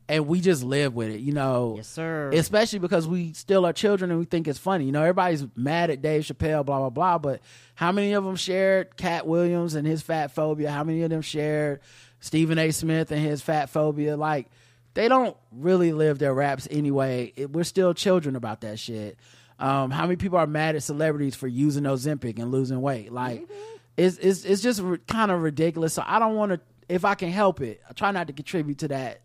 [0.08, 1.74] And we just live with it, you know.
[1.76, 2.30] Yes, sir.
[2.32, 4.84] Especially because we still are children and we think it's funny.
[4.84, 7.18] You know, everybody's mad at Dave Chappelle, blah, blah, blah.
[7.18, 7.40] But
[7.74, 10.70] how many of them shared Katt Williams and his fat phobia?
[10.70, 11.80] How many of them shared
[12.20, 12.72] Stephen A.
[12.72, 14.16] Smith and his fat phobia?
[14.16, 14.48] Like,
[14.94, 17.32] they don't really live their raps anyway.
[17.36, 19.18] It, we're still children about that shit.
[19.58, 23.12] Um, how many people are mad at celebrities for using Ozempic and losing weight?
[23.12, 23.48] Like,
[23.96, 25.94] it's it's it's just re- kind of ridiculous.
[25.94, 26.60] So I don't want to.
[26.88, 29.22] If I can help it, I try not to contribute to that.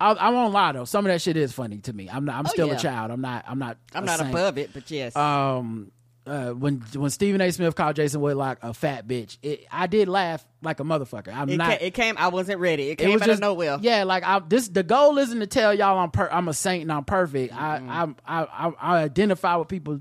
[0.00, 0.84] I, I won't lie though.
[0.84, 2.08] Some of that shit is funny to me.
[2.10, 2.36] I'm not.
[2.36, 2.74] I'm still yeah.
[2.74, 3.10] a child.
[3.10, 3.44] I'm not.
[3.46, 3.78] I'm not.
[3.94, 4.30] I'm not saint.
[4.30, 5.14] above it, but yes.
[5.16, 5.92] Um,
[6.26, 7.50] uh, when when Stephen A.
[7.50, 11.34] Smith called Jason Whitlock a fat bitch, it, I did laugh like a motherfucker.
[11.34, 11.78] I'm it, not.
[11.78, 12.16] ca- it came.
[12.16, 12.88] I wasn't ready.
[12.88, 13.78] It it came was out just of nowhere.
[13.80, 16.82] Yeah, like I this the goal isn't to tell y'all I'm per, I'm a saint
[16.82, 17.52] and I'm perfect.
[17.52, 17.90] Mm-hmm.
[17.90, 20.00] I, I I I I identify with people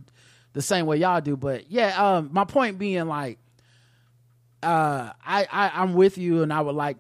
[0.54, 3.40] the same way y'all do, but yeah, um, my point being like,
[4.62, 6.98] uh, I, I I'm with you and I would like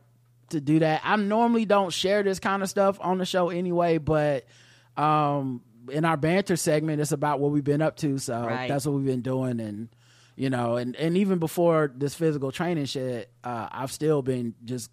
[0.49, 1.01] to do that.
[1.03, 4.45] I normally don't share this kind of stuff on the show anyway, but
[4.97, 8.67] um, in our banter segment, it's about what we've been up to, so Right.
[8.67, 9.89] that's what we've been doing and.
[10.37, 14.89] You know, and, and even before this physical training shit, uh, I've still been just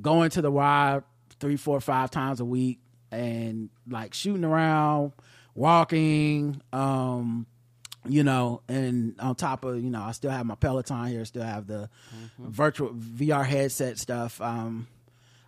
[0.00, 1.00] going to the Y
[1.40, 2.78] three, four, five times a week
[3.10, 5.12] and like shooting around,
[5.54, 7.46] walking, um,
[8.08, 11.42] you know, and on top of, you know, I still have my Peloton here, still
[11.42, 11.88] have the
[12.38, 14.40] virtual VR headset stuff.
[14.40, 14.86] Um,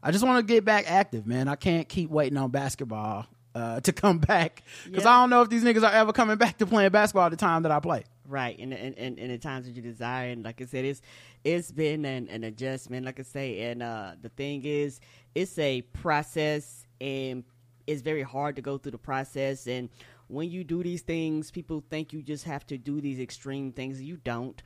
[0.02, 1.48] I just want to get back active, man.
[1.48, 5.50] I can't keep waiting on basketball uh, to come back because I don't know if
[5.50, 8.04] these niggas are ever coming back to playing basketball at the time that I play.
[8.26, 11.02] Right, and and, and and the times that you desire, and like I said, it's
[11.44, 15.00] it's been an, an adjustment, like I say, and uh, the thing is,
[15.34, 17.44] it's a process, and
[17.86, 19.66] it's very hard to go through the process.
[19.66, 19.88] And
[20.28, 24.00] when you do these things, people think you just have to do these extreme things.
[24.00, 24.62] You don't.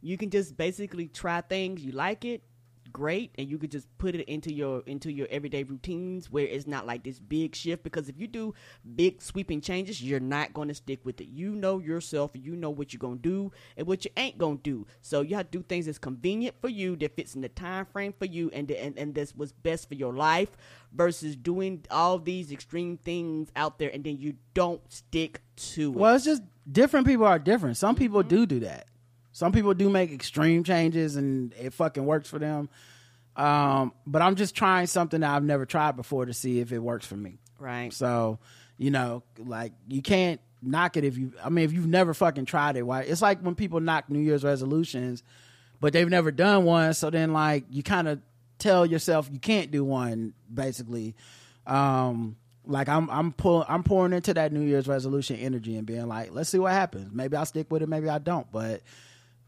[0.00, 1.82] You can just basically try things.
[1.82, 2.42] You like it,
[2.92, 6.66] great and you could just put it into your into your everyday routines where it's
[6.66, 8.54] not like this big shift because if you do
[8.96, 12.70] big sweeping changes you're not going to stick with it you know yourself you know
[12.70, 15.50] what you're going to do and what you ain't going to do so you have
[15.50, 18.50] to do things that's convenient for you that fits in the time frame for you
[18.52, 20.50] and and, and that's what's best for your life
[20.92, 25.96] versus doing all these extreme things out there and then you don't stick to it
[25.96, 27.76] Well, it's just different people are different.
[27.76, 28.28] Some people mm-hmm.
[28.28, 28.86] do do that.
[29.32, 32.68] Some people do make extreme changes and it fucking works for them.
[33.36, 36.78] Um, but I'm just trying something that I've never tried before to see if it
[36.78, 37.38] works for me.
[37.58, 38.38] right So,
[38.76, 41.32] you know, like you can't knock it if you.
[41.42, 43.02] I mean, if you've never fucking tried it, why?
[43.02, 45.22] It's like when people knock New Year's resolutions,
[45.80, 46.94] but they've never done one.
[46.94, 48.20] So then, like, you kind of
[48.58, 50.34] tell yourself you can't do one.
[50.52, 51.14] Basically,
[51.66, 56.08] um, like I'm, I'm pulling, I'm pouring into that New Year's resolution energy and being
[56.08, 57.10] like, let's see what happens.
[57.12, 57.88] Maybe I'll stick with it.
[57.88, 58.50] Maybe I don't.
[58.52, 58.82] But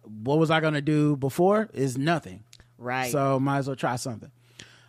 [0.05, 1.69] what was I gonna do before?
[1.73, 2.45] Is nothing.
[2.79, 4.31] right So might as well try something.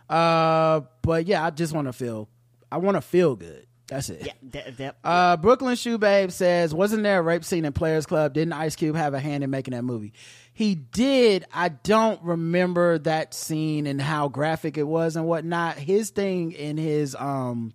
[0.08, 2.28] Uh, but yeah, I just want to feel.
[2.70, 3.66] I want to feel good.
[3.86, 4.26] That's it.
[4.26, 8.06] yeah that, that, Uh, Brooklyn Shoe Babe says, wasn't there a rape scene in Players
[8.06, 8.32] Club?
[8.32, 10.14] Didn't Ice Cube have a hand in making that movie?
[10.54, 11.44] He did.
[11.52, 15.76] I don't remember that scene and how graphic it was and whatnot.
[15.76, 17.74] His thing in his um,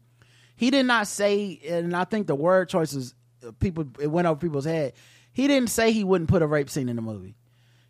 [0.55, 3.13] he did not say, and I think the word choices
[3.59, 4.93] people it went over people's head.
[5.39, 7.35] He didn't say he wouldn't put a rape scene in the movie.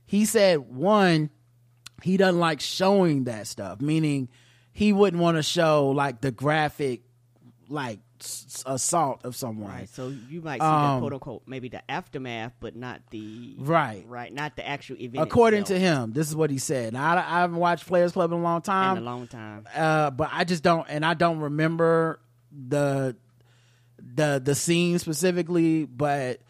[0.06, 1.30] He said one,
[2.04, 4.30] he doesn't like showing that stuff, meaning
[4.72, 7.02] he wouldn't want to show like the graphic,
[7.68, 9.72] like s- assault of someone.
[9.72, 13.56] Right, so you might see Um, the quote unquote maybe the aftermath, but not the
[13.58, 14.04] Right.
[14.08, 15.24] right, not the actual event.
[15.24, 16.94] According to him, this is what he said.
[16.94, 19.66] Now, I, I haven't watched Players Club in a long in time, a long time.
[19.76, 22.20] uh, but I just don't, and I don't remember
[22.52, 23.16] the
[24.16, 25.86] the the scene specifically.
[25.86, 26.42] But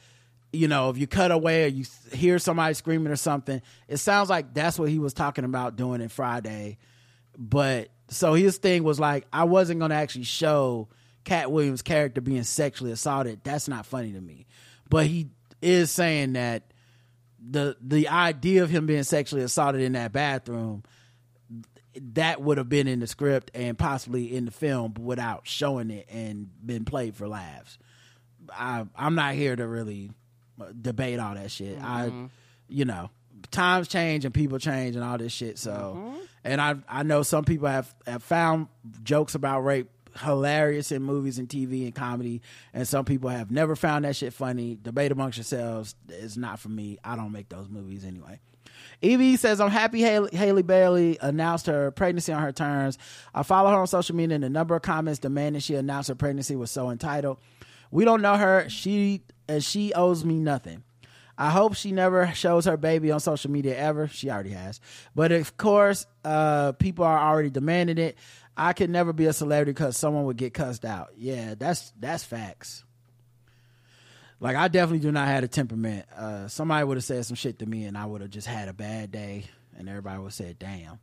[0.51, 4.29] you know, if you cut away or you hear somebody screaming or something, it sounds
[4.29, 6.77] like that's what he was talking about doing in Friday.
[7.37, 10.89] But so his thing was like, I wasn't going to actually show
[11.23, 13.41] Katt Williams' character being sexually assaulted.
[13.43, 14.47] That's not funny to me.
[14.89, 15.29] But he
[15.61, 16.73] is saying that
[17.39, 20.83] the the idea of him being sexually assaulted in that bathroom
[22.13, 26.07] that would have been in the script and possibly in the film without showing it
[26.09, 27.77] and been played for laughs.
[28.51, 30.11] I I'm not here to really
[30.81, 31.77] debate all that shit.
[31.81, 32.25] I mm-hmm.
[32.67, 33.09] you know,
[33.51, 36.17] times change and people change and all this shit so mm-hmm.
[36.43, 38.67] and I I know some people have have found
[39.03, 42.41] jokes about rape hilarious in movies and TV and comedy
[42.73, 44.77] and some people have never found that shit funny.
[44.81, 46.97] Debate amongst yourselves is not for me.
[47.03, 48.39] I don't make those movies anyway.
[49.01, 52.97] Evie says, I'm happy Halle, Halle Bailey announced her pregnancy on her terms.
[53.33, 56.15] I follow her on social media and the number of comments demanding she announce her
[56.15, 57.37] pregnancy was so entitled.
[57.91, 58.67] We don't know her.
[58.69, 60.83] She and she owes me nothing.
[61.37, 64.09] I hope she never shows her baby on social media ever.
[64.09, 64.81] She already has.
[65.15, 68.17] But of course, uh, people are already demanding it.
[68.57, 71.11] I could never be a celebrity because someone would get cussed out.
[71.17, 72.83] Yeah, that's that's facts.
[74.41, 76.05] Like I definitely do not have a temperament.
[76.15, 78.67] Uh, somebody would have said some shit to me, and I would have just had
[78.67, 79.45] a bad day,
[79.77, 80.99] and everybody would have said, "Damn."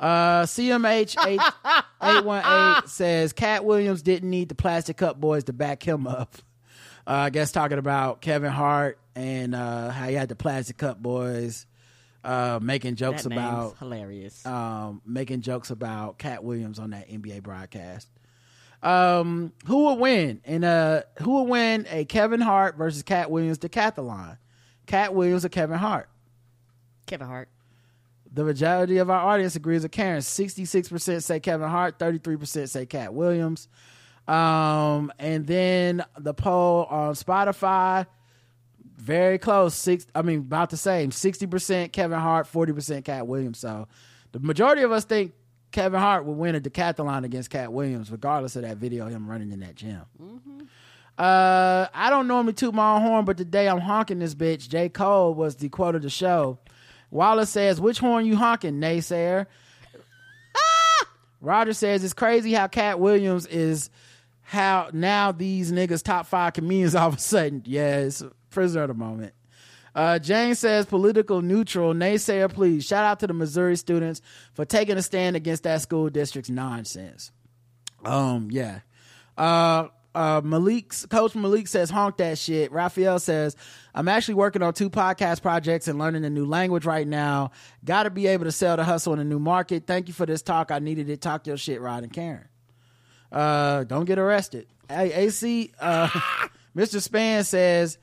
[0.00, 1.16] Uh, CMH
[2.02, 6.08] eight one eight says Katt Williams didn't need the plastic cup boys to back him
[6.08, 6.34] up.
[7.06, 11.02] Uh, I guess talking about Kevin Hart and uh, how he had the plastic cup
[11.02, 11.66] boys
[12.24, 14.44] uh, making jokes That about hilarious.
[14.46, 18.08] um, making jokes about Katt Williams on that NBA broadcast.
[18.82, 20.40] Um, who would win?
[20.44, 24.38] And uh, who would win a Kevin Hart versus Katt Williams decathlon?
[24.86, 26.08] Katt Williams or Kevin Hart?
[27.06, 27.48] Kevin Hart.
[28.34, 30.22] The majority of our audience agrees with Karen.
[30.22, 31.98] Sixty-six percent say Kevin Hart.
[31.98, 33.68] Thirty-three percent say Katt Williams.
[34.32, 38.06] Um, and then the poll on Spotify,
[38.96, 39.74] very close.
[39.74, 41.10] Six, I mean, about the same.
[41.10, 43.58] Sixty percent Kevin Hart, forty percent Katt Williams.
[43.58, 43.88] So
[44.32, 45.32] the majority of us think
[45.70, 49.28] Kevin Hart would win a decathlon against Katt Williams, regardless of that video of him
[49.28, 50.00] running in that gym.
[51.18, 54.66] Uh, I don't normally toot my own horn, but today I'm honking this bitch.
[54.66, 54.88] J.
[54.88, 56.58] Cole was the quote of the show.
[57.10, 59.44] Wallace says, "Which horn you honking, naysayer?"
[61.42, 63.90] Roger says it's crazy how Katt Williams is
[64.52, 67.62] how now these niggas top five comedians all of a sudden.
[67.64, 69.34] Yeah, it's a prisoner of the moment.
[69.94, 72.84] Uh, Jane says political neutral naysayer, please.
[72.84, 74.22] Shout out to the Missouri students
[74.54, 77.30] for taking a stand against that school district's nonsense.
[78.04, 78.80] Um, yeah.
[79.36, 82.72] Uh, uh, Malik's coach Malik says honk that shit.
[82.72, 83.56] Raphael says
[83.94, 87.50] I'm actually working on two podcast projects and learning a new language right now.
[87.84, 89.86] Got to be able to sell the hustle in a new market.
[89.86, 90.70] Thank you for this talk.
[90.70, 91.20] I needed it.
[91.22, 92.48] Talk your shit, Rod and Karen.
[93.32, 94.66] Uh, don't get arrested.
[94.88, 96.06] Hey, AC, uh,
[96.76, 97.00] Mr.
[97.00, 97.96] Span says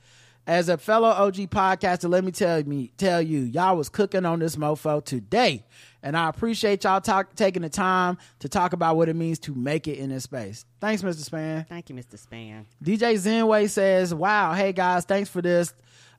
[0.46, 4.40] As a fellow OG podcaster, let me tell me tell you, y'all was cooking on
[4.40, 5.64] this mofo today,
[6.02, 9.54] and I appreciate y'all talk, taking the time to talk about what it means to
[9.54, 10.64] make it in this space.
[10.80, 11.22] Thanks, Mr.
[11.22, 11.64] Span.
[11.68, 12.18] Thank you, Mr.
[12.18, 12.66] Span.
[12.82, 15.72] DJ Zenway says, "Wow, hey guys, thanks for this.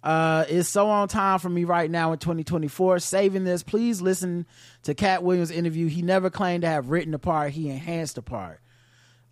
[0.03, 2.99] Uh, it's so on time for me right now in 2024.
[2.99, 4.47] Saving this, please listen
[4.83, 5.87] to Katt Williams' interview.
[5.87, 8.61] He never claimed to have written the part; he enhanced the part.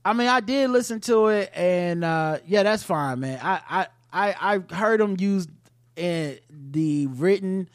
[0.09, 3.39] I mean, I did listen to it, and uh, yeah, that's fine, man.
[3.41, 5.47] I I I, I heard him use
[5.95, 7.69] in the written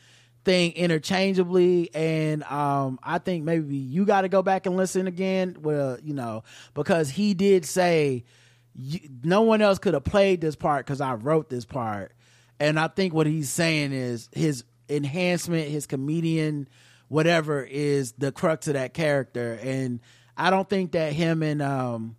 [0.44, 5.56] thing interchangeably and um i think maybe you got to go back and listen again.
[5.60, 8.24] Well you know because he did say
[9.22, 12.12] no one else could have played this part because i wrote this part.
[12.60, 16.68] And i think what he's saying is his enhancement his comedian
[17.08, 19.58] whatever is the crux of that character.
[19.62, 20.00] And
[20.36, 22.16] i don't think that him and um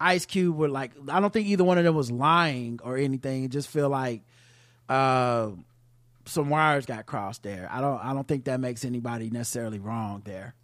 [0.00, 3.44] Ice Cube were like I don't think either one of them was lying or anything.
[3.44, 4.22] It just feel like
[4.88, 5.50] uh
[6.26, 7.68] some wires got crossed there.
[7.70, 10.54] I don't I don't think that makes anybody necessarily wrong there.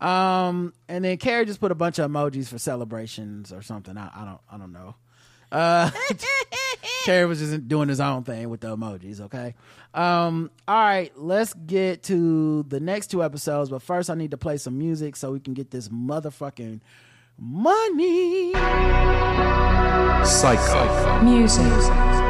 [0.00, 3.96] Um and then Carrie just put a bunch of emojis for celebrations or something.
[3.96, 4.94] I, I don't I don't know.
[5.52, 5.90] Uh
[7.04, 9.54] Carrie was just doing his own thing with the emojis, okay?
[9.92, 14.38] Um all right, let's get to the next two episodes, but first I need to
[14.38, 16.80] play some music so we can get this motherfucking
[17.40, 18.52] money.
[20.24, 21.22] Psycho.
[21.22, 22.29] Music.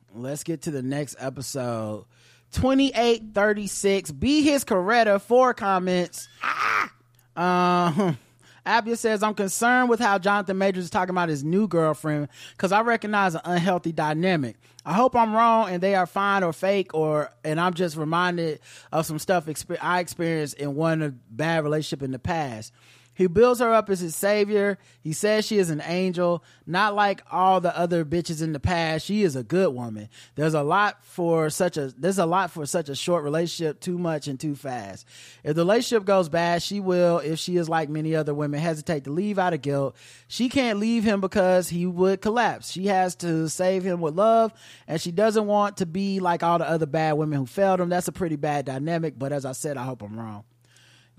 [0.13, 2.05] let's get to the next episode.
[2.53, 4.11] 2836.
[4.11, 5.21] Be his Coretta.
[5.21, 6.27] Four comments.
[6.43, 6.91] Ah!
[7.35, 8.17] Um,
[8.65, 12.71] Abia says, I'm concerned with how Jonathan Majors is talking about his new girlfriend because
[12.71, 14.57] I recognize an unhealthy dynamic.
[14.85, 18.59] I hope I'm wrong and they are fine or fake, or and I'm just reminded
[18.91, 19.47] of some stuff
[19.81, 22.73] I experienced in one bad relationship in the past.
[23.21, 24.79] He builds her up as his savior.
[25.03, 29.05] He says she is an angel, not like all the other bitches in the past.
[29.05, 30.09] She is a good woman.
[30.33, 33.99] There's a lot for such a there's a lot for such a short relationship, too
[33.99, 35.05] much and too fast.
[35.43, 39.03] If the relationship goes bad, she will, if she is like many other women, hesitate
[39.03, 39.95] to leave out of guilt.
[40.27, 42.71] She can't leave him because he would collapse.
[42.71, 44.51] She has to save him with love,
[44.87, 47.89] and she doesn't want to be like all the other bad women who failed him.
[47.89, 50.43] That's a pretty bad dynamic, but as I said, I hope I'm wrong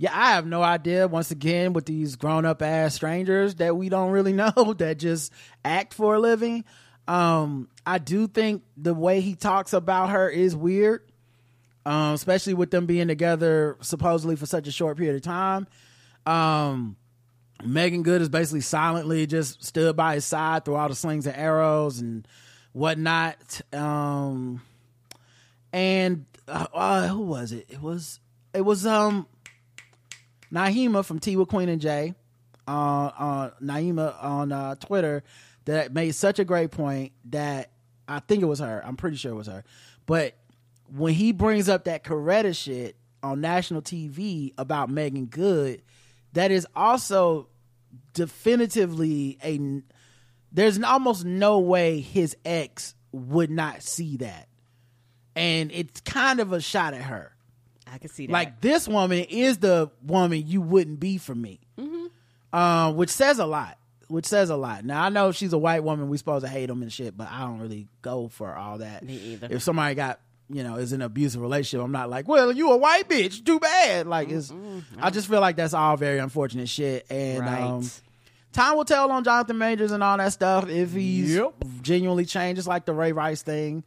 [0.03, 1.07] yeah, I have no idea.
[1.07, 5.33] Once again, with these grown up ass strangers that we don't really know that just
[5.65, 6.65] act for a living.
[7.07, 11.09] Um, I do think the way he talks about her is weird,
[11.87, 15.69] um, especially with them being together supposedly for such a short period of time.
[16.27, 16.97] Um,
[17.65, 21.37] Meagan Good is basically silently just stood by his side through all the slings and
[21.37, 22.27] arrows and
[22.73, 23.61] whatnot.
[23.73, 24.63] Um,
[25.73, 27.67] and uh, uh, who was it?
[27.69, 28.19] It was
[28.53, 29.29] it was um
[30.53, 32.15] Naima from Tea with Queen and Jay,
[32.69, 35.23] uh, uh, Naima on uh, Twitter,
[35.65, 37.71] that made such a great point that
[38.07, 38.83] I think it was her.
[38.85, 39.65] I'm pretty sure it was her.
[40.07, 40.37] But
[40.95, 45.83] when he brings up that Coretta shit on national TV about Meagan Good,
[46.33, 47.49] that is also
[48.13, 49.83] definitively a.
[50.51, 54.49] There's almost no way his ex would not see that,
[55.35, 57.35] and it's kind of a shot at her.
[57.93, 58.33] I can see that.
[58.33, 62.07] Like this woman is the woman you wouldn't be for me, Mm-hmm.
[62.53, 63.79] uh, which says a lot.
[64.09, 64.85] Which says a lot.
[64.85, 66.09] Now I know she's a white woman.
[66.09, 69.03] We supposed to hate them and shit, but I don't really go for all that.
[69.05, 69.49] Me either.
[69.51, 70.21] If somebody got
[70.51, 73.45] you know is in an abusive relationship, I'm not like, well, you a white bitch,
[73.45, 74.07] too bad.
[74.07, 74.53] Like it's.
[75.01, 77.63] I just feel like that's all very unfortunate shit, and Right.
[77.63, 77.89] um,
[78.53, 81.39] time will tell on Jonathan Majors and all that stuff if he's
[81.81, 82.59] genuinely changed.
[82.59, 83.83] It's like the Ray Rice thing.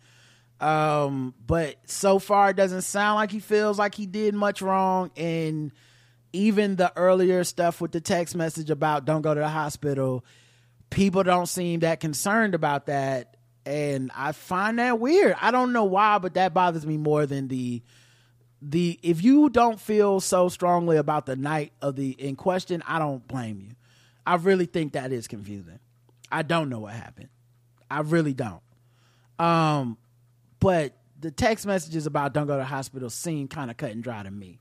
[0.59, 5.11] Um, but so far it doesn't sound like he feels like he did much wrong.
[5.17, 5.71] And
[6.33, 10.23] even the earlier stuff with the text message about don't go to the hospital,
[10.89, 13.35] people don't seem that concerned about that.
[13.65, 15.35] and I find that weird.
[15.41, 17.81] I don't know why, but that bothers me more than the
[18.61, 22.99] the if you don't feel so strongly about the night of the in question, I
[22.99, 23.75] don't blame you.
[24.25, 25.79] I really think that is confusing.
[26.31, 27.29] I don't know what happened.
[27.89, 28.61] I really don't.
[29.37, 29.97] Um,
[30.65, 34.23] but the text messages about don't go to hospital seem kind of cut and dry
[34.23, 34.59] to me.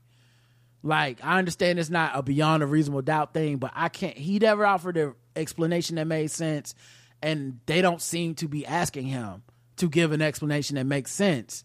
[0.83, 4.15] Like I understand it's not a beyond a reasonable doubt thing, but I can't.
[4.15, 6.75] He never offered an explanation that made sense,
[7.23, 9.41] and they don't seem to be asking him
[9.77, 11.63] to give an explanation that makes sense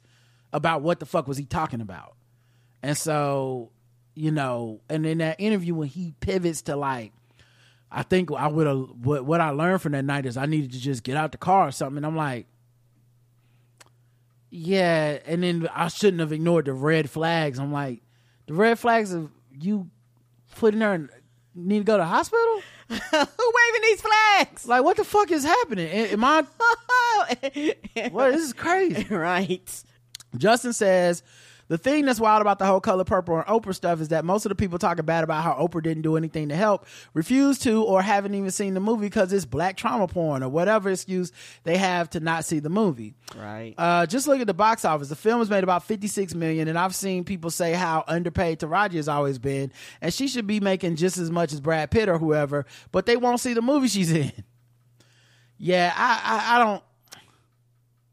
[0.55, 2.17] about what the fuck was he talking about.
[2.83, 3.73] And so,
[4.15, 7.13] you know, and in that interview when he pivots to like,
[7.93, 10.73] I think I would have what what I learned from that night is I needed
[10.73, 11.99] to just get out the car or something.
[11.99, 12.47] And I'm like,
[14.51, 17.59] yeah, and then I shouldn't have ignored the red flags.
[17.59, 18.03] I'm like,
[18.47, 19.89] the red flags of you
[20.57, 21.09] putting her in,
[21.55, 22.61] need to go to the hospital.
[22.89, 24.67] Who waving these flags?
[24.67, 25.89] Like, what the fuck is happening?
[25.89, 26.45] Am I?
[28.11, 28.33] what?
[28.33, 29.05] This is crazy.
[29.15, 29.85] right.
[30.37, 31.23] Justin says
[31.71, 34.45] the thing that's wild about the whole color purple and Oprah stuff is that most
[34.45, 37.85] of the people talking bad about how Oprah didn't do anything to help refuse to
[37.85, 41.31] or haven't even seen the movie because it's black trauma porn or whatever excuse
[41.63, 43.15] they have to not see the movie.
[43.39, 43.75] Right.
[43.79, 45.11] Uh, just look at the box office.
[45.11, 48.95] The film has made about 56 million and I've seen people say how underpaid Taraji
[48.95, 52.19] has always been and she should be making just as much as Brad Pitt or
[52.19, 54.33] whoever, but they won't see the movie she's in.
[55.57, 56.83] Yeah, I, I, I don't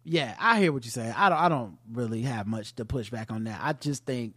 [0.10, 1.14] yeah, I hear what you're saying.
[1.18, 3.60] I don't I don't really have much to push back on that.
[3.62, 4.36] I just think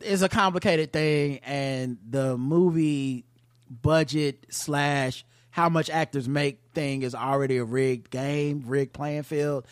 [0.00, 3.26] it's a complicated thing and the movie
[3.70, 9.66] budget slash how much actors make thing is already a rigged game, rigged playing field.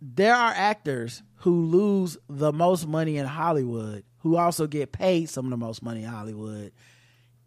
[0.00, 5.46] There are actors who lose the most money in Hollywood who also get paid some
[5.46, 6.72] of the most money in Hollywood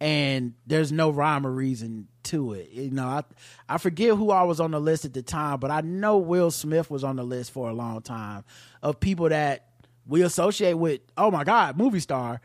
[0.01, 2.69] and there's no rhyme or reason to it.
[2.71, 3.23] You know, I
[3.67, 6.51] I forget who I was on the list at the time, but I know Will
[6.51, 8.43] Smith was on the list for a long time
[8.81, 9.67] of people that
[10.07, 11.01] we associate with.
[11.17, 12.39] Oh my God, movie star,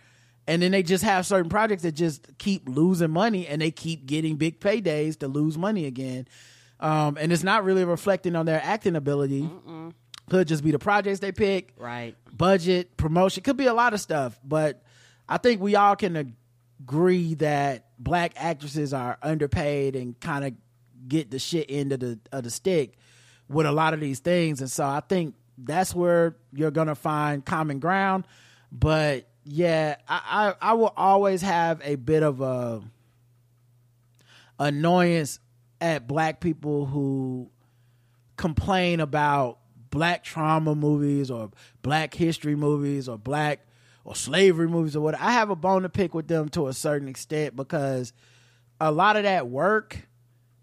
[0.46, 4.06] and then they just have certain projects that just keep losing money, and they keep
[4.06, 6.26] getting big paydays to lose money again.
[6.80, 9.48] Um, and it's not really reflecting on their acting ability.
[10.30, 12.16] Could just be the projects they pick, Right.
[12.36, 13.42] budget, promotion.
[13.42, 14.82] Could be a lot of stuff, but
[15.28, 16.34] I think we all can
[16.80, 20.54] agree that black actresses are underpaid and kind of
[21.08, 22.94] get the shit of the of the stick
[23.48, 24.60] with a lot of these things.
[24.60, 28.26] And so I think that's where you're gonna find common ground.
[28.70, 32.82] But yeah, I, I, I will always have a bit of a
[34.58, 35.38] annoyance
[35.80, 37.50] at black people who
[38.36, 39.58] complain about
[39.90, 41.50] black trauma movies or
[41.82, 43.60] black history movies or black
[44.04, 45.14] or slavery movies or what.
[45.14, 48.12] I have a bone to pick with them to a certain extent because
[48.80, 50.08] a lot of that work,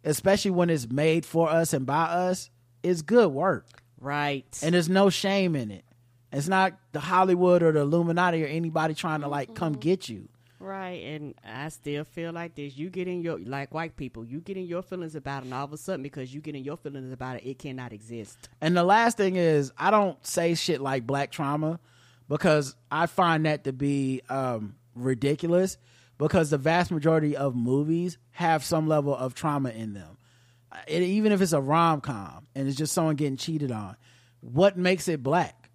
[0.03, 2.49] especially when it's made for us and by us,
[2.83, 3.65] is good work.
[3.99, 4.45] Right.
[4.63, 5.85] And there's no shame in it.
[6.31, 9.79] It's not the Hollywood or the Illuminati or anybody trying to like come mm-hmm.
[9.79, 10.29] get you.
[10.61, 12.75] Right, and I still feel like this.
[12.75, 15.53] You get in your like white people, you get in your feelings about it, and
[15.53, 18.49] all of a sudden, because you get in your feelings about it, it cannot exist.
[18.59, 21.79] And the last thing is, I don't say shit like black trauma
[22.29, 25.77] because I find that to be um, ridiculous
[26.17, 30.17] because the vast majority of movies have some level of trauma in them.
[30.87, 33.97] It, even if it's a rom com and it's just someone getting cheated on,
[34.41, 35.69] what makes it black?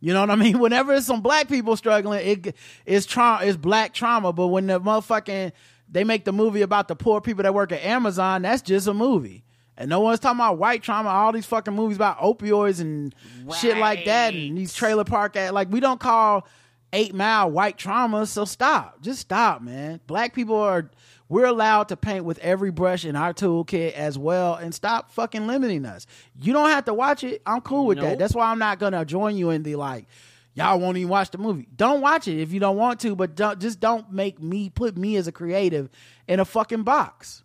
[0.00, 0.58] You know what I mean?
[0.60, 4.32] Whenever it's some black people struggling, it it's trauma, it's black trauma.
[4.32, 5.52] But when the motherfucking
[5.88, 8.94] they make the movie about the poor people that work at Amazon, that's just a
[8.94, 9.44] movie.
[9.76, 11.08] And no one's talking about white trauma.
[11.08, 13.14] All these fucking movies about opioids and
[13.58, 16.46] shit like that, and these trailer park at like we don't call
[16.92, 18.26] Eight Mile white trauma.
[18.26, 20.00] So stop, just stop, man.
[20.06, 20.90] Black people are
[21.28, 25.46] we're allowed to paint with every brush in our toolkit as well, and stop fucking
[25.46, 26.06] limiting us.
[26.38, 27.40] You don't have to watch it.
[27.46, 28.18] I'm cool with that.
[28.18, 30.06] That's why I'm not gonna join you in the like.
[30.54, 31.66] Y'all won't even watch the movie.
[31.74, 34.98] Don't watch it if you don't want to, but don't, just don't make me put
[34.98, 35.88] me as a creative
[36.28, 37.42] in a fucking box.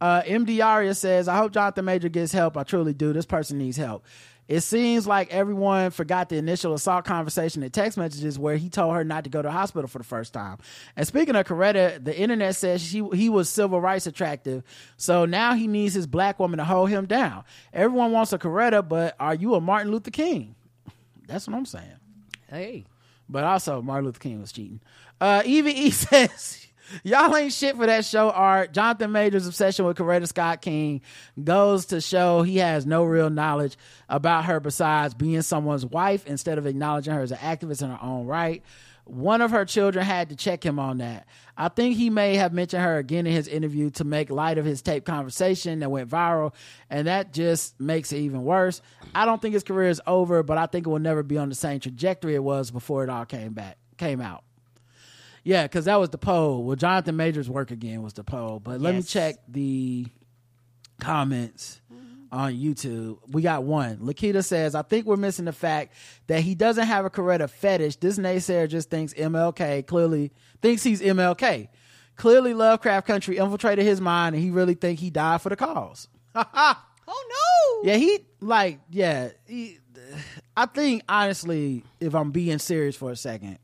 [0.00, 2.56] Uh, MD Aria says, I hope Jonathan Major gets help.
[2.56, 3.12] I truly do.
[3.12, 4.04] This person needs help.
[4.48, 8.94] It seems like everyone forgot the initial assault conversation in text messages where he told
[8.94, 10.58] her not to go to the hospital for the first time.
[10.96, 14.64] And speaking of Coretta, the internet says she, he was civil rights attractive.
[14.96, 17.44] So now he needs his black woman to hold him down.
[17.72, 20.56] Everyone wants a Coretta, but are you a Martin Luther King?
[21.28, 21.84] That's what I'm saying.
[22.48, 22.86] Hey,
[23.28, 24.80] But also, Martin Luther King was cheating.
[25.20, 26.66] Uh, Evie E says,
[27.02, 28.72] Y'all ain't shit for that show art.
[28.72, 31.00] Jonathan Major's obsession with Coretta Scott King
[31.42, 33.76] goes to show he has no real knowledge
[34.08, 37.98] about her besides being someone's wife instead of acknowledging her as an activist in her
[38.02, 38.62] own right.
[39.04, 41.26] One of her children had to check him on that.
[41.56, 44.64] I think he may have mentioned her again in his interview to make light of
[44.64, 46.54] his tape conversation that went viral,
[46.88, 48.82] and that just makes it even worse.
[49.14, 51.48] I don't think his career is over, but I think it will never be on
[51.48, 54.42] the same trajectory it was before it all came back came out.
[55.44, 56.64] Yeah, because that was the poll.
[56.64, 58.02] Well, Jonathan Majors work again?
[58.02, 60.06] Was the poll, but let me check the
[61.00, 61.80] comments
[62.32, 63.18] on YouTube.
[63.28, 63.98] We got one.
[63.98, 65.94] Lakita says, I think we're missing the fact
[66.28, 67.96] that he doesn't have a Coretta fetish.
[67.96, 70.30] This naysayer just thinks MLK clearly
[70.62, 71.68] thinks he's MLK.
[72.16, 76.08] Clearly Lovecraft Country infiltrated his mind and he really think he died for the cause.
[77.12, 77.90] Oh no!
[77.90, 79.30] Yeah, he like yeah.
[79.48, 79.78] He,
[80.56, 83.58] I think honestly, if I'm being serious for a second,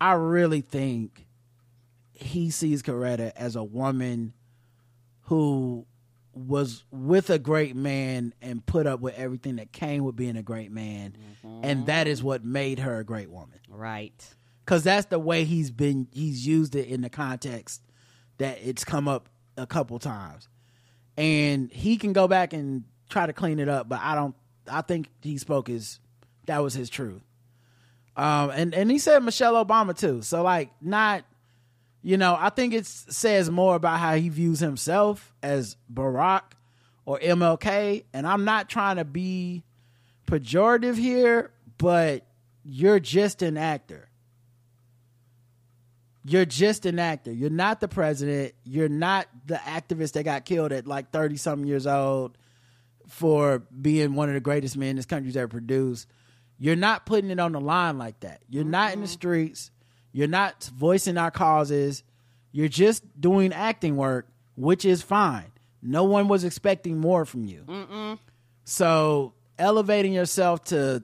[0.00, 1.26] I really think
[2.12, 4.32] he sees Coretta as a woman
[5.22, 5.86] who
[6.32, 10.42] was with a great man and put up with everything that came with being a
[10.42, 11.16] great man,
[11.62, 13.58] and that is what made her a great woman.
[13.68, 14.12] Right.
[14.64, 16.08] Because that's the way he's been.
[16.12, 17.80] He's used it in the context
[18.38, 20.48] that it's come up a couple times
[21.16, 24.34] and he can go back and try to clean it up but i don't
[24.70, 26.00] i think he spoke his
[26.46, 27.22] that was his truth
[28.16, 31.24] um and and he said michelle obama too so like not
[32.02, 36.42] you know i think it says more about how he views himself as barack
[37.04, 39.62] or mlk and i'm not trying to be
[40.26, 42.26] pejorative here but
[42.64, 44.08] you're just an actor
[46.28, 47.30] you're just an actor.
[47.30, 48.54] You're not the president.
[48.64, 52.36] You're not the activist that got killed at like 30 something years old
[53.06, 56.08] for being one of the greatest men this country's ever produced.
[56.58, 58.40] You're not putting it on the line like that.
[58.48, 59.70] You're not in the streets.
[60.12, 62.02] You're not voicing our causes.
[62.52, 65.52] You're just doing acting work, which is fine.
[65.82, 68.18] No one was expecting more from you.
[68.64, 71.02] So elevating yourself to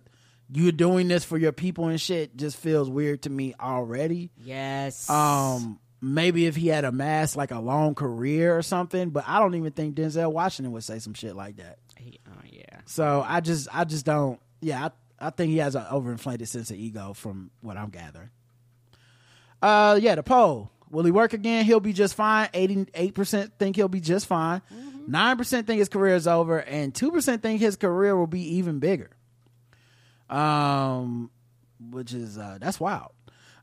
[0.55, 4.30] you're doing this for your people and shit just feels weird to me already.
[4.36, 5.09] Yes.
[5.09, 9.55] Um, maybe if he had amassed like a long career or something, but I don't
[9.55, 11.78] even think Denzel Washington would say some shit like that.
[11.96, 12.80] He- oh yeah.
[12.86, 14.40] So I just, I just don't.
[14.61, 14.90] Yeah, I,
[15.22, 18.30] I think he has an overinflated sense of ego from what I'm gathering.
[19.60, 20.70] Uh, yeah, the poll.
[20.90, 21.64] Will he work again?
[21.64, 22.48] He'll be just fine.
[22.52, 24.60] Eighty-eight percent think he'll be just fine.
[25.06, 28.56] 9 percent think his career is over, and two percent think his career will be
[28.56, 29.10] even bigger.
[30.28, 31.30] Um,
[31.90, 33.12] which is uh, that's wild.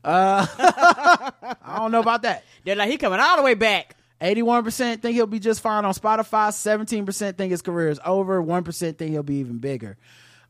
[0.02, 0.46] Uh,
[1.62, 2.44] I don't know about that.
[2.64, 3.96] They're like he coming all the way back.
[4.20, 6.50] 81% think he'll be just fine on Spotify.
[6.50, 8.42] 17% think his career is over.
[8.42, 9.96] 1% think he'll be even bigger.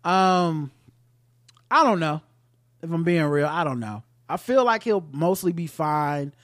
[0.05, 0.73] Um,
[1.71, 2.21] I don't know.
[2.83, 4.03] If I'm being real, I don't know.
[4.29, 6.35] I feel like he'll mostly be fine.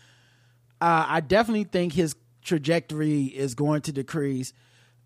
[0.81, 4.53] Uh, I definitely think his trajectory is going to decrease.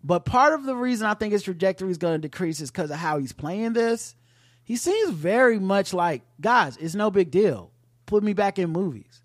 [0.03, 2.89] But part of the reason I think his trajectory is going to decrease is because
[2.91, 4.15] of how he's playing this.
[4.63, 7.71] He seems very much like, guys, it's no big deal.
[8.05, 9.21] Put me back in movies.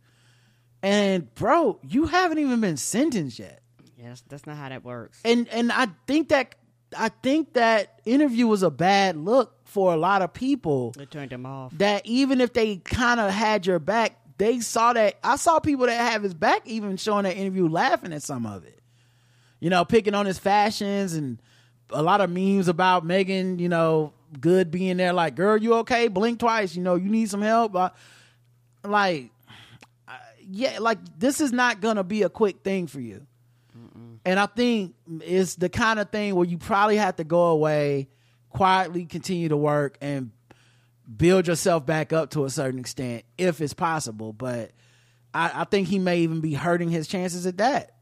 [0.83, 3.63] And bro, you haven't even been sentenced yet.
[3.97, 5.21] Yes, that's not how that works.
[5.25, 6.55] And and I think that
[6.97, 10.93] I think that interview was a bad look for a lot of people.
[10.97, 11.77] They turned him off.
[11.79, 15.17] That even if they kind of had your back, they saw that.
[15.23, 18.65] I saw people that have his back even showing that interview laughing at some of
[18.65, 18.81] it.
[19.61, 21.41] You know, picking on his fashions and
[21.91, 26.09] a lot of memes about Meagan, you know, good being there like, girl, you okay?
[26.09, 27.75] Blink twice, you know, you need some help.
[27.75, 27.91] Uh,
[28.85, 29.31] like,
[30.07, 30.13] uh,
[30.49, 33.27] yeah, like this is not gonna be a quick thing for you.
[34.27, 38.09] And I think it's the kind of thing where you probably have to go away,
[38.57, 40.31] quietly continue to work and
[41.17, 44.33] build yourself back up to a certain extent if it's possible.
[44.33, 44.71] But
[45.35, 47.93] I, I think he may even be hurting his chances at that.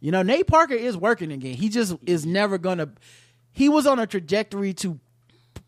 [0.00, 1.54] You know, Nate Parker is working again.
[1.54, 2.90] He just is never gonna.
[3.52, 4.98] He was on a trajectory to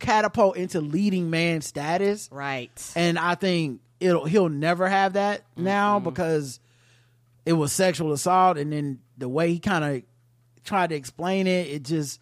[0.01, 2.93] catapult into leading man status, Right.
[2.97, 6.59] and I think it'll he'll never have that now because
[7.47, 10.03] it was sexual assault, and then the way he kind of
[10.65, 12.21] tried to explain it, it just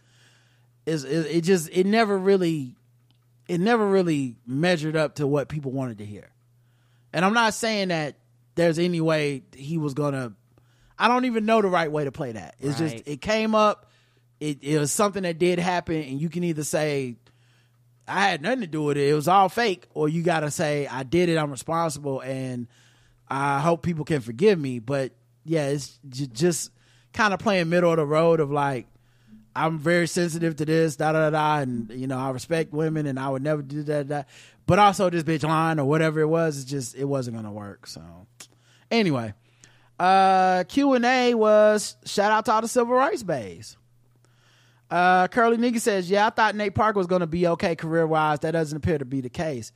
[0.87, 2.75] is it, it just it never really
[3.49, 6.31] it never really measured up to what people wanted to hear.
[7.13, 8.17] And I'm not saying that
[8.55, 10.33] there's any way he was gonna.
[10.99, 12.55] I don't even know the right way to play that.
[12.61, 12.93] It's Right.
[12.97, 13.91] just it came up.
[14.41, 17.17] It, it was something that did happen, and you can either say
[18.07, 19.09] I had nothing to do with it.
[19.09, 21.37] It was all fake, or you got to say I did it.
[21.39, 22.67] I'm responsible, and
[23.29, 24.79] I hope people can forgive me.
[24.81, 25.13] But
[25.45, 26.71] yeah, it's j- just
[27.13, 28.87] kind of playing middle of the road of like
[29.57, 33.19] I'm very sensitive to this, da da da, and you know I respect women, and
[33.19, 34.29] I would never do that, that.
[34.67, 37.87] But also this bitch line or whatever it was, it's just it wasn't gonna work.
[37.87, 38.03] So
[38.91, 39.35] anyway,
[39.99, 43.77] uh, Q and A was shout out to all the civil rights bays.
[44.91, 48.41] Uh, Curly Nigga says, "Yeah, I thought Nate Parker was to be okay career wise.
[48.41, 49.73] That doesn't appear to be the case.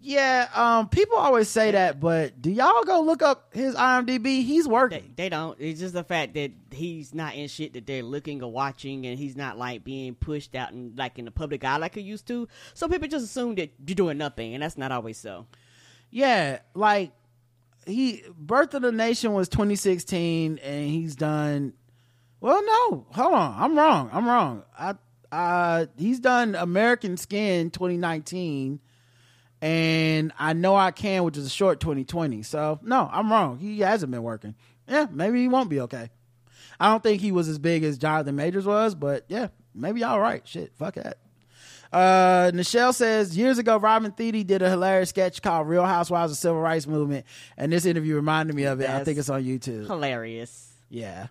[0.00, 4.44] Yeah, um, people always say that, but do y'all go look up his IMDb?
[4.44, 5.12] He's They, working.
[5.16, 5.58] they don't.
[5.60, 9.18] It's just the fact that he's not in shit that they're looking or watching, and
[9.18, 12.28] he's not like being pushed out and like in the public eye like he used
[12.28, 12.46] to.
[12.74, 15.46] So people just assume that you're doing nothing, and that's not always so.
[16.10, 17.10] Yeah, like
[17.84, 21.72] he Birth of the Nation was 2016 and he's done
[22.40, 23.06] Well, no.
[23.10, 23.54] Hold on.
[23.58, 24.10] I'm wrong.
[24.12, 24.62] I'm wrong.
[24.78, 24.94] I
[25.32, 28.80] uh he's done American Skin 2019
[29.60, 32.42] and I know I can which is a short 2020.
[32.42, 33.58] So, no, I'm wrong.
[33.58, 34.54] He hasn't been working.
[34.88, 36.10] Yeah, maybe he won't be okay.
[36.80, 40.20] I don't think he was as big as Jonathan Majors was, but yeah, maybe y'all
[40.20, 40.46] right.
[40.46, 41.18] Shit, fuck that.
[41.92, 46.38] Uh, Nichelle says years ago, Robin Thede did a hilarious sketch called "Real Housewives of
[46.38, 47.24] Civil Rights Movement,"
[47.56, 48.90] and this interview reminded me of it.
[48.90, 49.86] I think it's on YouTube.
[49.86, 50.70] Hilarious.
[50.90, 51.28] Yeah.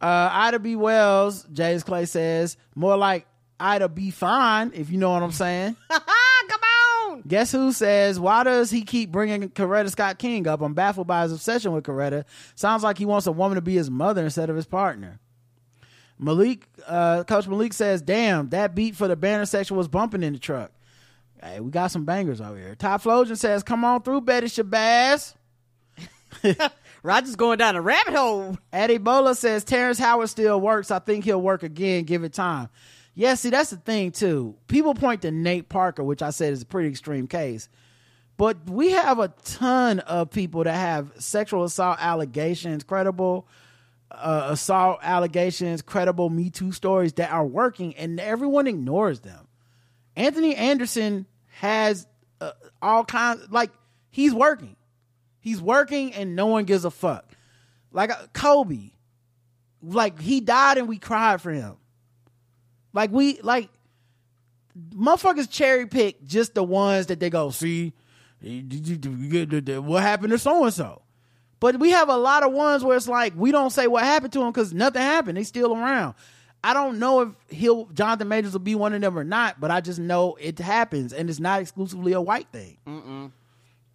[0.00, 0.76] Uh, Ida B.
[0.76, 3.26] Wells, James Clay says more like
[3.58, 4.10] Ida B.
[4.10, 5.76] Fine, if you know what I'm saying.
[7.26, 10.60] Guess who says, why does he keep bringing Coretta Scott King up?
[10.60, 12.24] I'm baffled by his obsession with Coretta.
[12.54, 15.20] Sounds like he wants a woman to be his mother instead of his partner.
[16.18, 20.34] Malik, uh, Coach Malik says, damn, that beat for the banner section was bumping in
[20.34, 20.70] the truck.
[21.42, 22.74] Hey, we got some bangers over here.
[22.74, 25.34] Ty Flojan says, come on through, Betty Shabazz.
[27.02, 28.58] Roger's going down a rabbit hole.
[28.72, 30.90] Eddie Bola says Terrence Howard still works.
[30.90, 32.04] I think he'll work again.
[32.04, 32.68] Give it time.
[33.20, 34.56] Yeah, see, that's the thing too.
[34.66, 37.68] People point to Nate Parker, which I said is a pretty extreme case,
[38.38, 43.46] but we have a ton of people that have sexual assault allegations, credible
[44.10, 49.48] uh, assault allegations, credible Me Too stories that are working, and everyone ignores them.
[50.16, 51.26] Anthony Anderson
[51.58, 52.06] has
[52.40, 53.70] uh, all kinds, like
[54.08, 54.76] he's working.
[55.40, 57.30] He's working and no one gives a fuck.
[57.92, 58.92] Like uh, Kobe,
[59.82, 61.76] like he died and we cried for him.
[62.92, 63.68] Like we like
[64.94, 67.92] motherfuckers cherry pick just the ones that they go see.
[68.42, 71.02] What happened to so and so?
[71.60, 74.32] But we have a lot of ones where it's like we don't say what happened
[74.32, 75.36] to him because nothing happened.
[75.36, 76.14] They still around.
[76.62, 79.70] I don't know if he'll Jonathan Majors will be one of them or not, but
[79.70, 82.78] I just know it happens and it's not exclusively a white thing.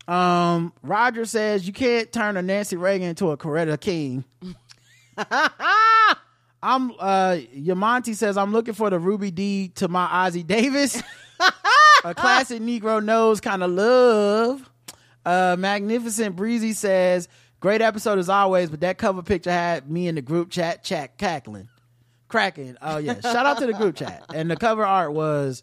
[0.08, 4.24] Um, Roger says you can't turn a Nancy Reagan into a Coretta King.
[6.66, 11.02] I'm uh Yamonte says I'm looking for the Ruby Dee to my Ossie Davis.
[12.04, 14.68] a classic Negro knows kind of love.
[15.24, 17.28] Uh Magnificent Breezy says
[17.60, 21.20] great episode as always, but that cover picture had me in the group chat chat
[21.20, 21.70] cackling.
[22.30, 22.78] Cracking.
[22.82, 23.20] Oh yeah.
[23.20, 24.26] Shout out to the group chat.
[24.34, 25.62] And the cover art was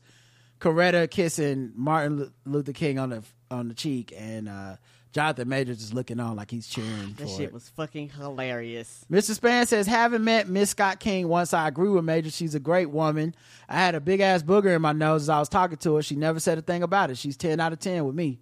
[0.61, 4.77] Coretta kissing Martin Lu- Luther King on the on the cheek and uh
[5.13, 7.53] Jonathan Majors is looking on like he's cheering That shit it.
[7.53, 9.05] was fucking hilarious.
[9.11, 9.33] Mr.
[9.35, 11.53] Span says, haven't met Miss Scott King once.
[11.53, 12.31] I agree with Major.
[12.31, 13.35] She's a great woman.
[13.69, 16.03] I had a big ass booger in my nose as I was talking to her.
[16.03, 17.19] She never said a thing about it.
[17.19, 18.41] She's 10 out of 10 with me.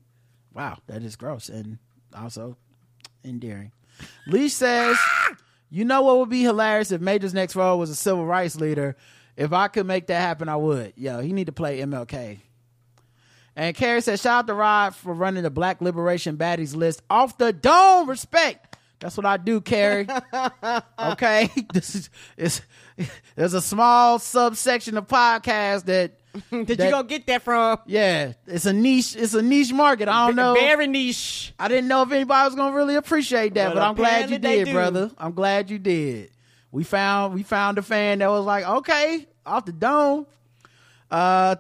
[0.54, 1.78] Wow, that is gross and
[2.16, 2.56] also
[3.24, 3.72] endearing.
[4.28, 4.96] Leash says,
[5.70, 8.96] you know what would be hilarious if Major's next role was a civil rights leader?
[9.36, 10.92] If I could make that happen, I would.
[10.96, 12.38] Yo, he need to play MLK.
[13.57, 17.36] And Carrie says, shout out to Rod for running the Black Liberation Baddies list off
[17.36, 18.09] the dome.
[18.09, 18.76] Respect.
[19.01, 20.07] That's what I do, Carrie.
[20.98, 21.51] okay.
[21.72, 22.61] This is it's
[23.34, 26.18] there's a small subsection of podcasts that
[26.51, 27.78] Did that- you go get that from?
[27.86, 30.07] yeah, it's a niche, it's a niche market.
[30.09, 30.53] I don't know.
[30.55, 31.55] Very niche.
[31.59, 34.38] I didn't know if anybody was gonna really appreciate that, But but I'm glad you
[34.38, 34.72] did, do.
[34.72, 35.11] brother.
[35.18, 36.30] I'm glad you did.
[36.70, 40.26] We found we found a fan that was like, okay, off the dome.
[41.11, 41.57] Uh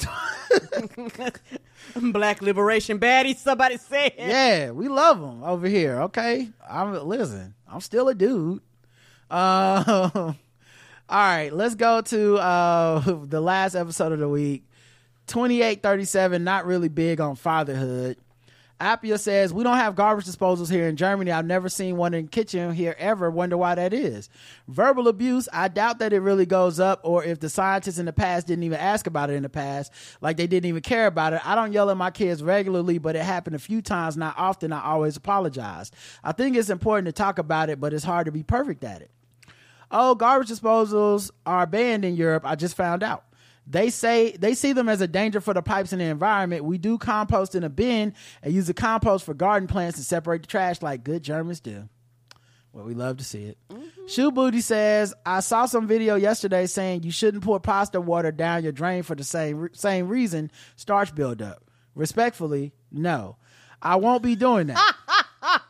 [2.12, 3.36] Black liberation baddie.
[3.36, 4.12] Somebody said.
[4.16, 6.02] yeah, we love them over here.
[6.02, 7.54] Okay, I'm listen.
[7.68, 8.60] I'm still a dude.
[9.30, 9.82] Uh,
[10.16, 10.34] all
[11.10, 14.64] right, let's go to uh the last episode of the week.
[15.26, 18.16] 2837, not really big on fatherhood.
[18.80, 21.30] Appia says, We don't have garbage disposals here in Germany.
[21.30, 23.30] I've never seen one in the kitchen here ever.
[23.30, 24.30] Wonder why that is.
[24.68, 28.12] Verbal abuse, I doubt that it really goes up, or if the scientists in the
[28.12, 31.34] past didn't even ask about it in the past, like they didn't even care about
[31.34, 31.46] it.
[31.46, 34.72] I don't yell at my kids regularly, but it happened a few times, not often.
[34.72, 35.90] I always apologize.
[36.24, 39.02] I think it's important to talk about it, but it's hard to be perfect at
[39.02, 39.10] it.
[39.90, 42.44] Oh, garbage disposals are banned in Europe.
[42.46, 43.24] I just found out.
[43.70, 46.64] They say they see them as a danger for the pipes and the environment.
[46.64, 50.42] We do compost in a bin and use the compost for garden plants to separate
[50.42, 51.88] the trash like good Germans do.
[52.72, 53.58] Well, we love to see it.
[53.68, 54.06] Mm-hmm.
[54.08, 58.64] Shoe Booty says, I saw some video yesterday saying you shouldn't pour pasta water down
[58.64, 61.62] your drain for the same same reason, starch buildup.
[61.94, 63.36] Respectfully, no.
[63.80, 64.94] I won't be doing that.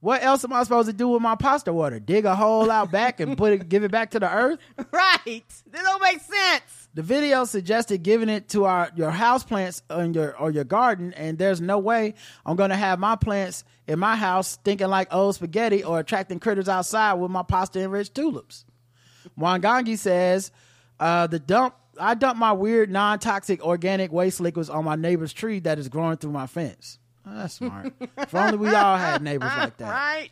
[0.00, 2.00] what else am I supposed to do with my pasta water?
[2.00, 4.58] Dig a hole out back and put it give it back to the earth?
[4.92, 5.44] Right.
[5.70, 6.83] That don't make sense.
[6.94, 11.36] The video suggested giving it to our your house plants your or your garden, and
[11.36, 12.14] there's no way
[12.46, 16.68] I'm gonna have my plants in my house stinking like old spaghetti or attracting critters
[16.68, 18.64] outside with my pasta enriched tulips.
[19.38, 20.52] Wangangi says,
[21.00, 25.60] uh, the dump I dump my weird non-toxic organic waste liquids on my neighbor's tree
[25.60, 26.98] that is growing through my fence.
[27.26, 27.92] Oh, that's smart.
[28.18, 29.88] if only we all had neighbors like that.
[29.90, 30.30] Right.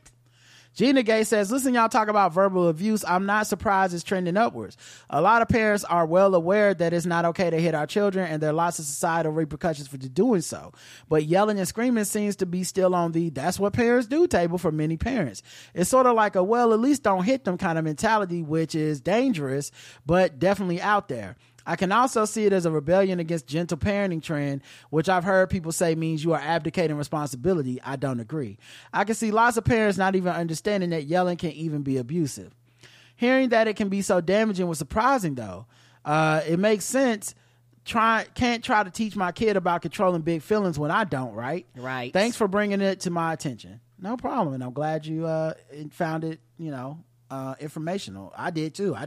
[0.74, 3.04] Gina Gay says, listen, y'all talk about verbal abuse.
[3.06, 4.76] I'm not surprised it's trending upwards.
[5.10, 8.26] A lot of parents are well aware that it's not okay to hit our children
[8.26, 10.72] and there are lots of societal repercussions for doing so.
[11.08, 14.58] But yelling and screaming seems to be still on the that's what parents do table
[14.58, 15.42] for many parents.
[15.74, 18.74] It's sort of like a, well, at least don't hit them kind of mentality, which
[18.74, 19.70] is dangerous,
[20.06, 21.36] but definitely out there.
[21.66, 25.50] I can also see it as a rebellion against gentle parenting trend, which I've heard
[25.50, 27.80] people say means you are abdicating responsibility.
[27.84, 28.58] I don't agree.
[28.92, 32.54] I can see lots of parents not even understanding that yelling can even be abusive.
[33.16, 35.66] Hearing that it can be so damaging was surprising though.
[36.04, 37.34] Uh, it makes sense.
[37.84, 41.34] Try can't try to teach my kid about controlling big feelings when I don't.
[41.34, 41.66] Right.
[41.76, 42.12] Right.
[42.12, 43.80] Thanks for bringing it to my attention.
[44.00, 45.54] No problem, and I'm glad you uh,
[45.90, 46.40] found it.
[46.58, 48.32] You know, uh, informational.
[48.36, 48.94] I did too.
[48.94, 49.06] I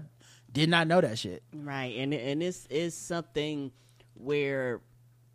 [0.56, 1.44] did not know that shit.
[1.54, 3.72] Right, and and this is something
[4.16, 4.82] where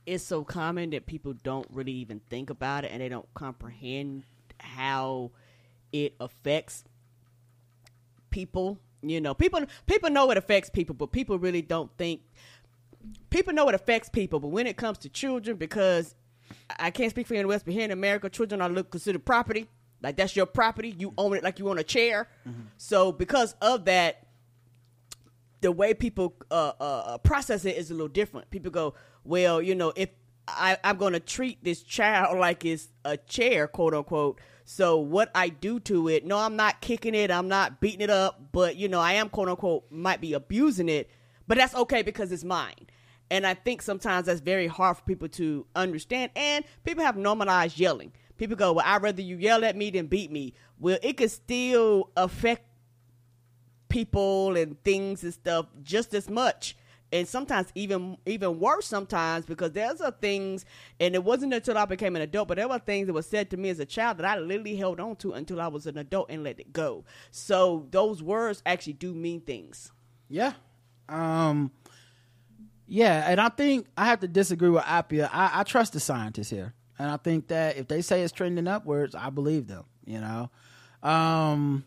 [0.06, 4.24] it's so common that people don't really even think about it and they don't comprehend
[4.58, 5.30] how
[5.92, 6.84] it affects
[8.30, 8.78] people.
[9.02, 12.22] You know, people people know it affects people, but people really don't think.
[13.28, 16.14] People know it affects people, but when it comes to children, because
[16.78, 18.90] I can't speak for you in the West, but here in America, children are look
[18.90, 19.68] considered property.
[20.02, 20.94] Like that's your property.
[20.98, 22.28] You own it like you own a chair.
[22.48, 22.62] Mm-hmm.
[22.78, 24.26] So because of that,
[25.60, 28.50] the way people uh, uh, process it is a little different.
[28.50, 30.10] People go, well, you know, if
[30.48, 34.40] I, I'm going to treat this child like it's a chair, quote unquote.
[34.64, 38.10] So what I do to it, no, I'm not kicking it, I'm not beating it
[38.10, 41.10] up, but you know, I am quote unquote might be abusing it,
[41.48, 42.86] but that's okay because it's mine.
[43.32, 46.32] And I think sometimes that's very hard for people to understand.
[46.34, 48.12] And people have normalized yelling.
[48.36, 50.54] People go, well, I'd rather you yell at me than beat me.
[50.78, 52.64] Well, it could still affect
[53.90, 56.76] people and things and stuff just as much
[57.12, 60.64] and sometimes even even worse sometimes because there's a things
[61.00, 63.50] and it wasn't until I became an adult but there were things that were said
[63.50, 65.98] to me as a child that I literally held on to until I was an
[65.98, 69.92] adult and let it go so those words actually do mean things
[70.28, 70.52] Yeah.
[71.08, 71.72] Um
[72.92, 75.30] yeah, and I think I have to disagree with Appia.
[75.32, 76.74] I, I trust the scientists here.
[76.98, 80.50] And I think that if they say it's trending upwards, I believe them, you know.
[81.02, 81.84] Um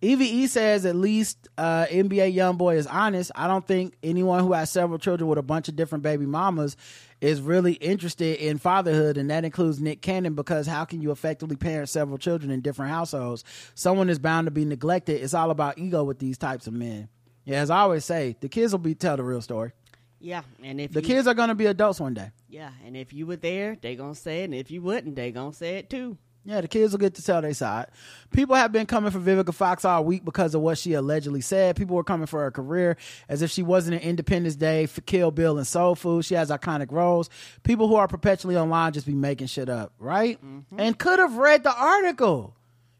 [0.00, 3.32] EVE says at least uh, NBA YoungBoy is honest.
[3.34, 6.76] I don't think anyone who has several children with a bunch of different baby mamas
[7.20, 10.34] is really interested in fatherhood, and that includes Nick Cannon.
[10.34, 13.42] Because how can you effectively parent several children in different households?
[13.74, 15.20] Someone is bound to be neglected.
[15.20, 17.08] It's all about ego with these types of men.
[17.44, 19.72] Yeah, as I always say, the kids will be tell the real story.
[20.20, 22.30] yeah and if The you, kids are going to be adults one day.
[22.48, 25.30] yeah and if you were there they gonna say it and if you wouldn't they
[25.32, 27.88] gonna say it too Yeah, the kids will get to tell their side.
[28.30, 31.76] People have been coming for Vivica Fox all week because of what she allegedly said.
[31.76, 32.96] People were coming for her career
[33.28, 36.24] as if she wasn't an Independence Day for Kill Bill and Soul Food.
[36.24, 37.28] She has iconic roles.
[37.64, 40.42] People who are perpetually online just be making shit up, right?
[40.42, 40.80] Mm-hmm.
[40.80, 42.56] And could have read the article.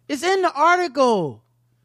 [0.09, 1.43] It's in the article.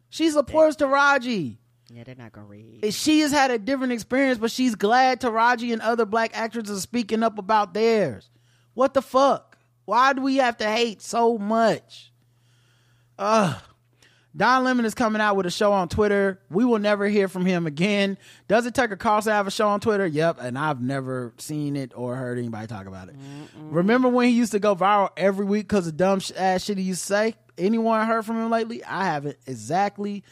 [0.10, 1.58] She supports Taraji.
[1.94, 5.72] yeah they're not gonna read She has had a different experience, but she's glad Taraji
[5.72, 8.30] and other black actresses are speaking up about theirs.
[8.74, 9.53] What the fuck?
[9.86, 12.12] Why do we have to hate so much?
[13.20, 13.62] Ugh.
[14.36, 16.40] Don Lemon is coming out with a show on Twitter.
[16.50, 18.18] We will never hear from him again.
[18.48, 20.08] Does it Tucker Carlson have a show on Twitter?
[20.08, 23.16] Yep, and I've never seen it or heard anybody talk about it.
[23.60, 26.84] Remember when he used to go viral every week because of dumb ass shit he
[26.84, 27.36] used to say?
[27.60, 28.84] Anyone heard from him lately?
[28.84, 29.38] I haven't.
[29.46, 30.24] Exactly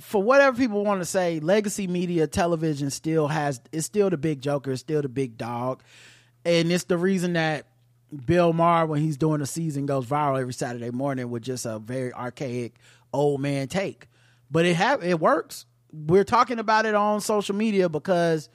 [0.00, 4.40] for whatever people want to say, legacy media television still has it's still the big
[4.40, 5.82] joker, it's still the big dog.
[6.44, 7.66] And it's the reason that
[8.26, 11.78] Bill Maher, when he's doing a season, goes viral every Saturday morning with just a
[11.78, 12.74] very archaic
[13.12, 14.08] old man take.
[14.50, 15.66] But it have it works.
[15.92, 18.48] We're talking about it on social media because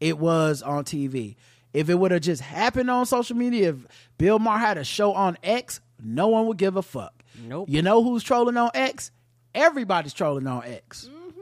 [0.00, 1.36] it was on TV.
[1.72, 3.76] If it would have just happened on social media, if
[4.18, 7.24] Bill Maher had a show on X, no one would give a fuck.
[7.46, 7.68] Nope.
[7.68, 9.10] You know who's trolling on X?
[9.54, 11.08] Everybody's trolling on X.
[11.12, 11.40] Mm-hmm.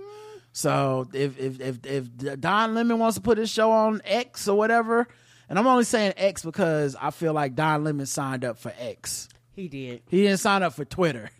[0.53, 4.57] So if if if if Don Lemon wants to put his show on X or
[4.57, 5.09] whatever,
[5.53, 9.29] and I'm only saying X because I feel like Don Lemon signed up for X.
[9.55, 11.31] he did He didn't sign up for Twitter.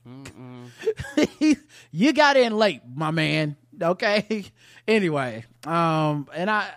[1.91, 3.57] you got in late, my man.
[3.81, 4.45] Okay.
[4.87, 6.69] anyway, um, and I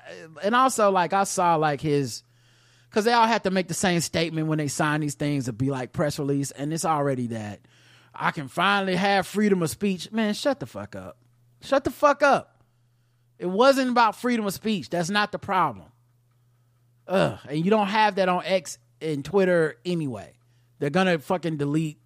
[0.43, 2.23] and also like I saw like his
[2.89, 5.51] because they all have to make the same statement when they sign these things to
[5.51, 7.59] be like press release, and it's already that
[8.13, 10.09] I can finally have freedom of speech.
[10.09, 11.17] Man, shut the fuck up.
[11.59, 12.63] Shut the fuck up.
[13.37, 14.89] It wasn't about freedom of speech.
[14.89, 15.87] That's not the problem.
[17.07, 17.39] Ugh.
[17.47, 20.33] And you don't have that on X and Twitter anyway.
[20.79, 21.99] They're gonna fucking delete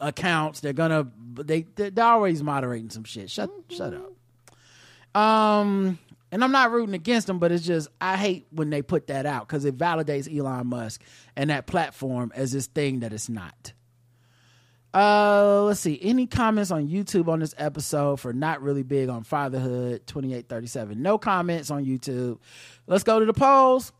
[0.00, 0.60] accounts.
[0.60, 3.30] They're gonna they they're always moderating some shit.
[3.30, 5.20] Shut shut up.
[5.20, 5.98] Um,
[6.30, 9.26] and I'm not rooting against them, but it's just I hate when they put that
[9.26, 11.02] out because it validates Elon Musk
[11.36, 13.72] and that platform as this thing that it's not.
[14.94, 15.98] Uh, let's see.
[16.02, 20.06] Any comments on YouTube on this episode for not really big on fatherhood?
[20.06, 21.02] Twenty eight thirty seven.
[21.02, 22.38] No comments on YouTube.
[22.86, 23.92] Let's go to the polls.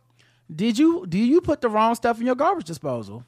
[0.55, 3.25] Did you do you put the wrong stuff in your garbage disposal?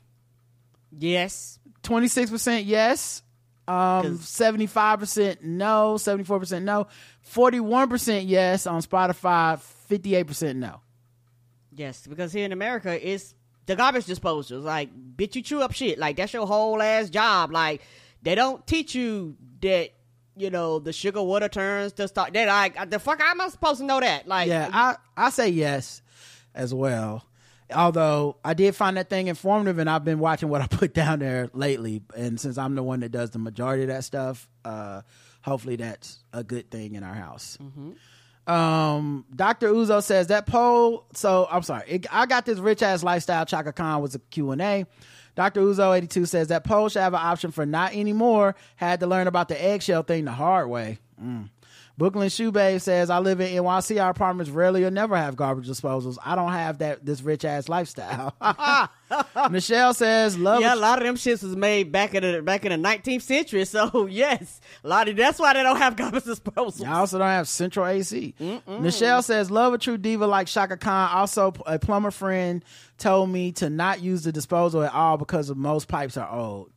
[0.97, 1.59] Yes.
[1.83, 3.23] Twenty six percent yes.
[3.67, 5.97] Um, seventy five percent no.
[5.97, 6.87] Seventy four percent no.
[7.23, 9.59] Forty one percent yes on Spotify.
[9.59, 10.81] Fifty eight percent no.
[11.73, 13.35] Yes, because here in America, it's
[13.67, 14.63] the garbage disposals.
[14.63, 15.99] Like, bitch, you chew up shit.
[15.99, 17.51] Like, that's your whole ass job.
[17.51, 17.83] Like,
[18.23, 19.91] they don't teach you that,
[20.37, 22.33] you know, the sugar water turns to start.
[22.35, 24.29] That, like, the fuck, am I supposed to know that?
[24.29, 26.01] Like, Yeah, I I say yes
[26.55, 27.25] as well.
[27.75, 31.19] Although I did find that thing informative, and I've been watching what I put down
[31.21, 32.03] there lately.
[32.17, 35.03] And since I'm the one that does the majority of that stuff, uh,
[35.43, 37.59] hopefully that's a good thing in our house.
[38.47, 39.71] Um, Dr.
[39.71, 41.07] Uzo says that poll.
[41.15, 43.47] So I'm sorry, it, I got this rich ass lifestyle.
[43.47, 44.87] Chaka Khan was a Q and A.
[45.35, 45.63] Dr.
[45.63, 48.55] Uzo 82 says that poll should have an option for not anymore.
[48.77, 50.99] Had to learn about the eggshell thing the hard way.
[51.21, 51.49] Mm.
[51.97, 54.03] Brooklyn Shoe Babe says, I live in NYC.
[54.03, 56.19] Our apartments rarely or never have garbage disposals.
[56.25, 58.35] I don't have that this rich ass lifestyle.
[59.51, 62.65] Michelle says, love yeah, a lot of them shits was made back in the back
[62.65, 63.65] in the 19th century.
[63.65, 66.85] So yes, a lot of that's why they don't have garbage disposal.
[66.87, 68.35] I also don't have central AC.
[68.67, 72.65] Michelle says, "Love a true diva like Chaka Khan." Also, a plumber friend
[72.99, 76.71] told me to not use the disposal at all because most pipes are old.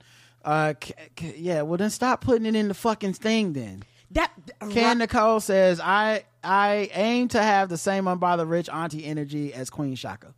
[0.45, 1.63] Uh, c- c- yeah.
[1.63, 3.53] Well, then stop putting it in the fucking thing.
[3.53, 4.31] Then That
[4.71, 9.69] Ken Nicole says, "I I aim to have the same unbothered rich auntie energy as
[9.69, 10.33] Queen Chaka."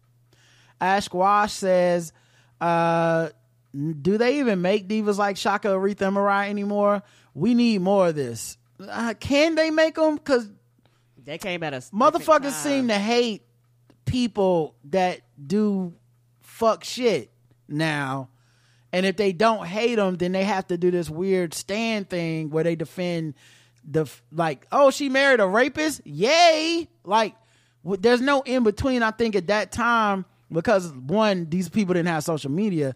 [0.82, 2.12] Ash Wash says,
[2.60, 3.30] uh,
[3.74, 7.04] "Do they even make divas like Chaka, Aretha, and Mariah anymore?
[7.34, 8.58] We need more of this.
[8.80, 10.16] Uh, can they make them?
[10.16, 10.50] Because
[11.24, 11.92] they came at us.
[11.92, 13.44] motherfuckers seem to hate
[14.06, 15.94] people that do
[16.42, 17.32] fuck shit
[17.68, 18.30] now."
[18.92, 22.50] And if they don't hate them, then they have to do this weird stand thing
[22.50, 23.36] where they defend
[23.90, 26.88] the like, oh, she married a rapist, yay!
[27.04, 27.36] Like,
[27.84, 29.04] w- there's no in between.
[29.04, 32.96] I think at that time because one, these people didn't have social media.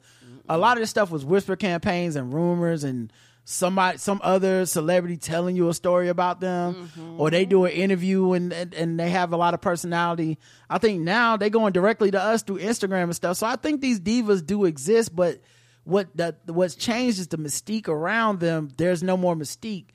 [0.49, 3.14] A lot of this stuff was whisper campaigns and rumors and
[3.45, 7.20] somebody, some other celebrity telling you a story about them, mm-hmm.
[7.20, 10.38] or they do an interview and, and and they have a lot of personality.
[10.70, 13.38] I think now they're going directly to us through Instagram and stuff.
[13.38, 15.40] So I think these divas do exist, but
[15.84, 18.69] what that what's changed is the mystique around them.
[18.77, 19.88] There's no more mystique.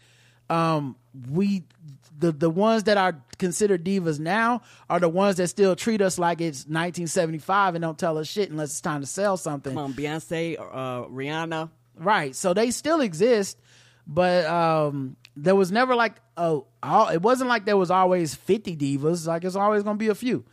[0.51, 0.97] Um,
[1.31, 1.65] we
[2.19, 6.19] the the ones that are considered divas now are the ones that still treat us
[6.19, 9.75] like it's 1975 and don't tell us shit unless it's time to sell something.
[9.75, 11.71] Come on, Beyonce, uh, Rihanna.
[11.97, 12.35] Right.
[12.35, 13.59] So they still exist,
[14.07, 18.77] but um there was never like oh all, it wasn't like there was always 50
[18.77, 19.27] divas.
[19.27, 20.45] Like it's always gonna be a few.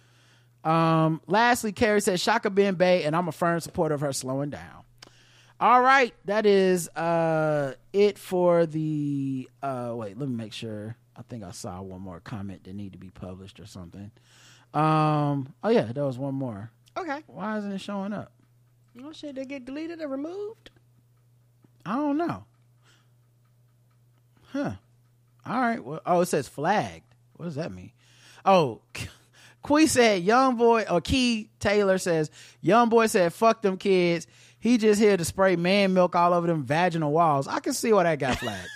[0.63, 4.49] Um lastly, Carrie says Chaka Ben Bay, and I'm a firm supporter of her slowing
[4.49, 4.84] down.
[5.59, 10.97] All right, that is uh it for the uh wait, let me make sure.
[11.17, 14.11] I think I saw one more comment that need to be published or something.
[14.73, 16.71] Um oh yeah, there was one more.
[16.97, 17.23] Okay.
[17.27, 18.31] Why isn't it showing up?
[19.03, 20.71] Oh shit, they get deleted or removed?
[21.85, 22.45] I don't know.
[24.51, 24.73] Huh.
[25.45, 25.83] All right.
[25.83, 27.13] Well, oh, it says flagged.
[27.35, 27.91] What does that mean?
[28.43, 28.81] Oh,
[29.61, 32.29] Quee said, young boy, or Key Taylor says,
[32.61, 34.27] young boy said, fuck them kids.
[34.65, 37.47] He just here to spray man milk all over them vaginal walls.
[37.47, 38.67] I can see why that got flagged.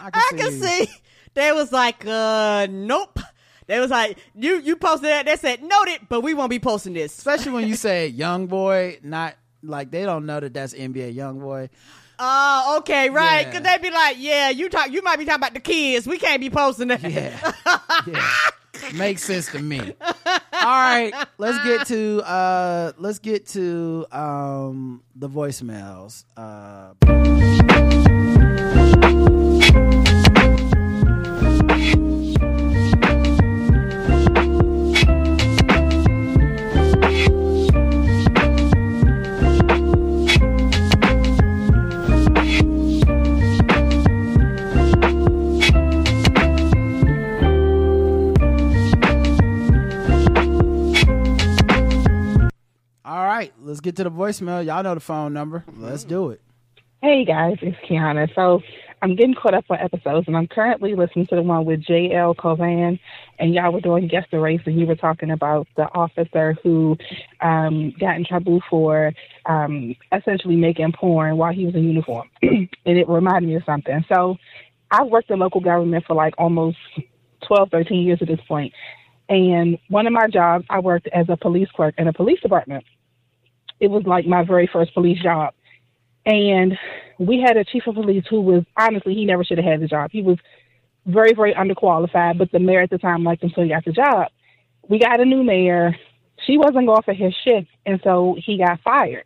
[0.00, 0.88] I I can see.
[1.34, 3.18] They was like, uh, nope.
[3.66, 5.26] They was like, you you posted that.
[5.26, 7.18] They said noted, but we won't be posting this.
[7.18, 11.38] Especially when you say young boy, not like they don't know that that's NBA young
[11.38, 11.68] boy.
[12.18, 13.42] Oh, okay, right.
[13.42, 13.52] Yeah.
[13.52, 14.90] Cause they be like, yeah, you talk.
[14.90, 16.06] You might be talking about the kids.
[16.06, 17.02] We can't be posting that.
[17.02, 17.52] Yeah.
[18.06, 18.30] yeah.
[18.94, 19.94] Makes sense to me.
[20.00, 20.12] All
[20.52, 26.24] right, let's get to uh let's get to um the voicemails.
[26.36, 26.94] Uh
[53.40, 54.64] right, let's get to the voicemail.
[54.64, 55.64] Y'all know the phone number.
[55.76, 56.42] Let's do it.
[57.02, 58.28] Hey guys, it's Kiana.
[58.34, 58.60] So
[59.00, 62.34] I'm getting caught up on episodes, and I'm currently listening to the one with J.L.
[62.34, 62.98] Cauvin,
[63.38, 66.98] and y'all were doing guest the Race, and you were talking about the officer who
[67.40, 69.14] um, got in trouble for
[69.46, 74.04] um, essentially making porn while he was in uniform, and it reminded me of something.
[74.12, 74.36] So
[74.90, 76.76] I've worked in local government for like almost
[77.46, 78.74] 12, 13 years at this point.
[78.74, 78.74] point,
[79.30, 82.84] and one of my jobs, I worked as a police clerk in a police department.
[83.80, 85.54] It was like my very first police job.
[86.26, 86.76] And
[87.18, 89.88] we had a chief of police who was honestly, he never should have had the
[89.88, 90.10] job.
[90.12, 90.38] He was
[91.06, 93.92] very, very underqualified, but the mayor at the time liked him, so he got the
[93.92, 94.28] job.
[94.88, 95.96] We got a new mayor.
[96.46, 99.24] She wasn't going for his shift, and so he got fired.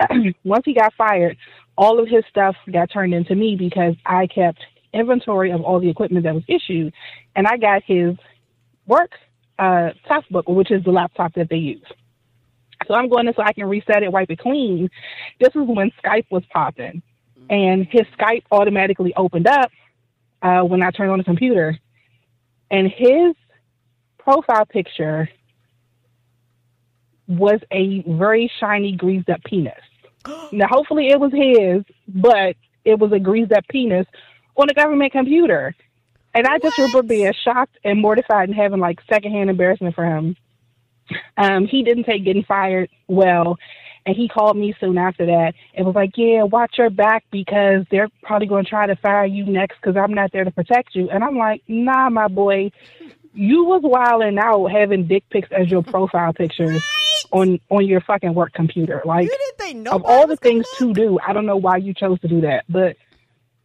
[0.44, 1.36] Once he got fired,
[1.78, 4.58] all of his stuff got turned into me because I kept
[4.92, 6.92] inventory of all the equipment that was issued,
[7.34, 8.16] and I got his
[8.86, 9.12] work
[9.58, 9.90] uh,
[10.30, 11.84] book, which is the laptop that they use.
[12.86, 14.90] So I'm going in so I can reset it, wipe it clean.
[15.40, 17.02] This is when Skype was popping,
[17.50, 19.70] and his Skype automatically opened up
[20.42, 21.78] uh, when I turned on the computer,
[22.70, 23.34] and his
[24.18, 25.28] profile picture
[27.28, 29.74] was a very shiny greased up penis.
[30.52, 34.06] now, hopefully, it was his, but it was a greased up penis
[34.56, 35.74] on a government computer.
[36.34, 40.36] And I just remember being shocked and mortified and having like secondhand embarrassment for him.
[41.36, 43.58] Um, he didn't take getting fired well.
[44.04, 47.84] And he called me soon after that and was like, Yeah, watch your back because
[47.90, 50.94] they're probably going to try to fire you next because I'm not there to protect
[50.94, 51.10] you.
[51.10, 52.70] And I'm like, Nah, my boy,
[53.34, 56.82] you was wilding out having dick pics as your profile pictures
[57.32, 59.02] on on your fucking work computer.
[59.04, 59.28] Like,
[59.90, 62.64] of all the things to do, I don't know why you chose to do that.
[62.68, 62.96] But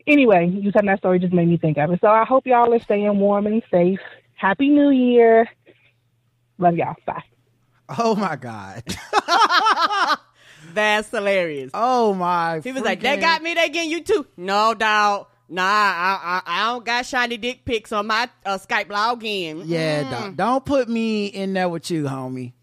[0.07, 1.99] anyway, you telling that story just made me think of it.
[2.01, 3.99] So I hope y'all are staying warm and safe.
[4.35, 5.47] Happy New Year.
[6.61, 6.95] Love y'all.
[7.07, 7.23] Bye.
[7.97, 8.83] Oh my God.
[10.73, 11.71] That's hilarious.
[11.73, 12.61] Oh my.
[12.63, 13.55] He was like, "They got me.
[13.55, 15.29] They getting you too." No doubt.
[15.49, 19.63] Nah, I, I, I don't got shiny dick pics on my uh, Skype login.
[19.65, 22.53] Yeah, don't, don't put me in there with you, homie.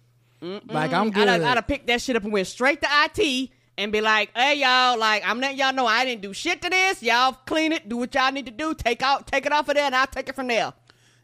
[0.41, 1.27] Like I'm good.
[1.29, 4.31] I'd, I'd have picked that shit up and went straight to IT and be like,
[4.35, 7.03] "Hey y'all, like I'm letting y'all know I didn't do shit to this.
[7.03, 8.75] Y'all clean it, do what y'all need to do.
[8.75, 10.73] Take out, take it off of there, and I'll take it from there."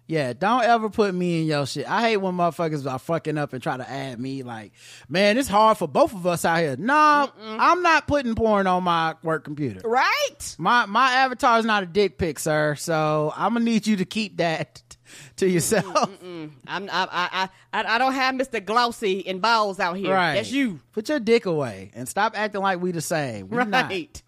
[0.06, 1.88] Yeah, don't ever put me in your shit.
[1.88, 4.42] I hate when motherfuckers are fucking up and try to add me.
[4.42, 4.72] Like,
[5.08, 6.76] man, it's hard for both of us out here.
[6.76, 9.80] No, I'm not putting porn on my work computer.
[9.88, 10.56] Right?
[10.58, 12.74] My my avatar is not a dick pic, sir.
[12.74, 14.82] So I'm gonna need you to keep that
[15.36, 16.10] to yourself.
[16.22, 18.62] I'm, I, I, I, I don't have Mr.
[18.62, 20.12] Glossy and balls out here.
[20.12, 20.34] Right.
[20.34, 20.80] That's you.
[20.92, 23.48] Put your dick away and stop acting like we the same.
[23.48, 23.90] We not.
[23.90, 24.22] Right.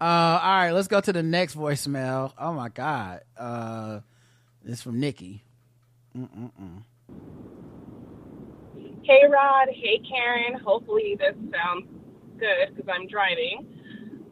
[0.00, 2.32] Uh, all right, let's go to the next voicemail.
[2.38, 4.00] Oh my god, uh,
[4.68, 5.42] it's from Nikki.
[6.16, 6.82] Mm-mm-mm.
[9.02, 10.60] Hey Rod, hey Karen.
[10.60, 11.86] Hopefully this sounds
[12.38, 13.66] good because I'm driving.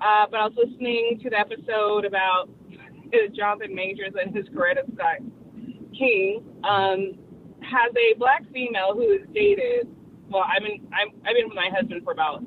[0.00, 2.50] Uh, but I was listening to the episode about
[3.34, 5.18] Jonathan Majors and his Coretta Scott
[5.96, 6.44] King.
[6.64, 7.14] Um,
[7.62, 9.88] has a black female who is dated.
[10.28, 12.44] Well, I've been I'm, I've been with my husband for about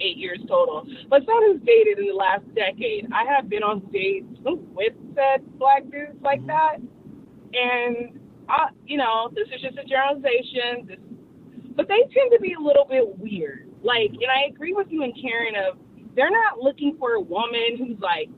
[0.00, 0.86] eight years total.
[1.08, 3.08] But someone who's dated in the last decade.
[3.12, 6.78] I have been on dates with said black dudes like that,
[7.52, 8.18] and
[8.48, 10.86] I, you know, this is just a generalization.
[10.86, 10.98] This,
[11.74, 13.70] but they tend to be a little bit weird.
[13.82, 15.78] Like, and I agree with you and Karen of
[16.14, 18.28] they're not looking for a woman who's like,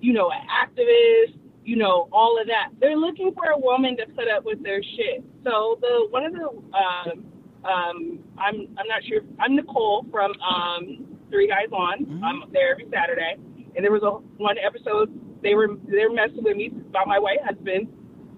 [0.00, 2.68] you know, an activist, you know, all of that.
[2.80, 5.24] They're looking for a woman to put up with their shit.
[5.44, 7.24] So the one of the um,
[7.64, 9.22] um, I'm I'm not sure.
[9.40, 12.06] I'm Nicole from um, Three Guys On.
[12.22, 13.36] I'm there every Saturday,
[13.74, 14.10] and there was a
[14.40, 15.10] one episode
[15.42, 17.88] they were they were messing with me about my white husband.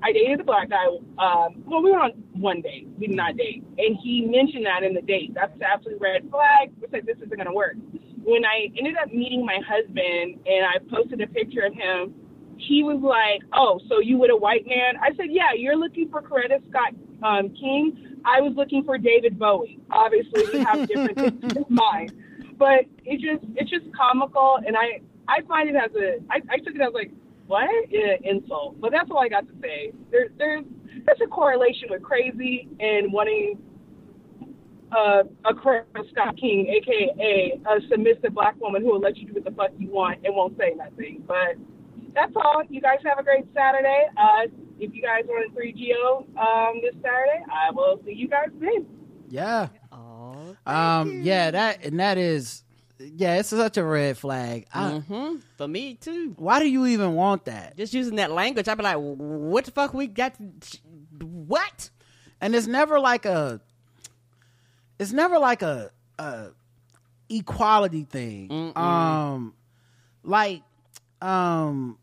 [0.02, 0.86] I dated a black guy.
[1.18, 2.88] Um, well, we were on one date.
[2.98, 5.34] We did not date, and he mentioned that in the date.
[5.34, 6.70] That's an absolute red flag.
[6.80, 7.74] We said this isn't gonna work.
[8.22, 12.14] When I ended up meeting my husband, and I posted a picture of him,
[12.56, 16.08] he was like, "Oh, so you with a white man?" I said, "Yeah, you're looking
[16.10, 18.20] for Coretta Scott um, King.
[18.24, 19.80] I was looking for David Bowie.
[19.90, 22.12] Obviously, we have different things in mind,
[22.56, 26.58] but it just it's just comical, and I I find it as a I, I
[26.58, 27.10] took it as like
[27.48, 29.92] what yeah, insult, but that's all I got to say.
[30.10, 30.64] There there's
[31.06, 33.58] there's a correlation with crazy and wanting
[34.92, 39.34] uh, a Coretta Scott King, aka a submissive black woman who will let you do
[39.34, 41.24] what the fuck you want and won't say nothing.
[41.26, 41.56] But
[42.14, 42.62] that's all.
[42.68, 44.08] You guys have a great Saturday.
[44.16, 44.46] Uh,
[44.78, 48.86] if you guys are in 3GO um, this Saturday, I will see you guys then.
[49.28, 49.68] Yeah.
[49.92, 51.22] Oh, Um.
[51.22, 51.50] Yeah.
[51.50, 52.62] That and that is.
[52.98, 53.36] Yeah.
[53.38, 54.66] It's such a red flag.
[54.74, 56.34] I- hmm For me too.
[56.36, 57.76] why do you even want that?
[57.76, 60.34] Just using that language, I'd be like, "What the fuck we got?
[60.36, 60.78] To,
[61.24, 61.90] what?"
[62.40, 63.60] and it's never like a
[64.98, 66.48] it's never like a, a
[67.28, 69.54] equality thing um
[70.22, 70.62] like
[71.20, 71.98] um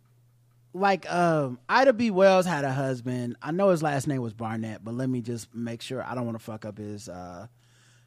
[0.73, 2.11] like um Ida B.
[2.11, 3.37] Wells had a husband.
[3.41, 6.25] I know his last name was Barnett, but let me just make sure I don't
[6.25, 7.47] want to fuck up his uh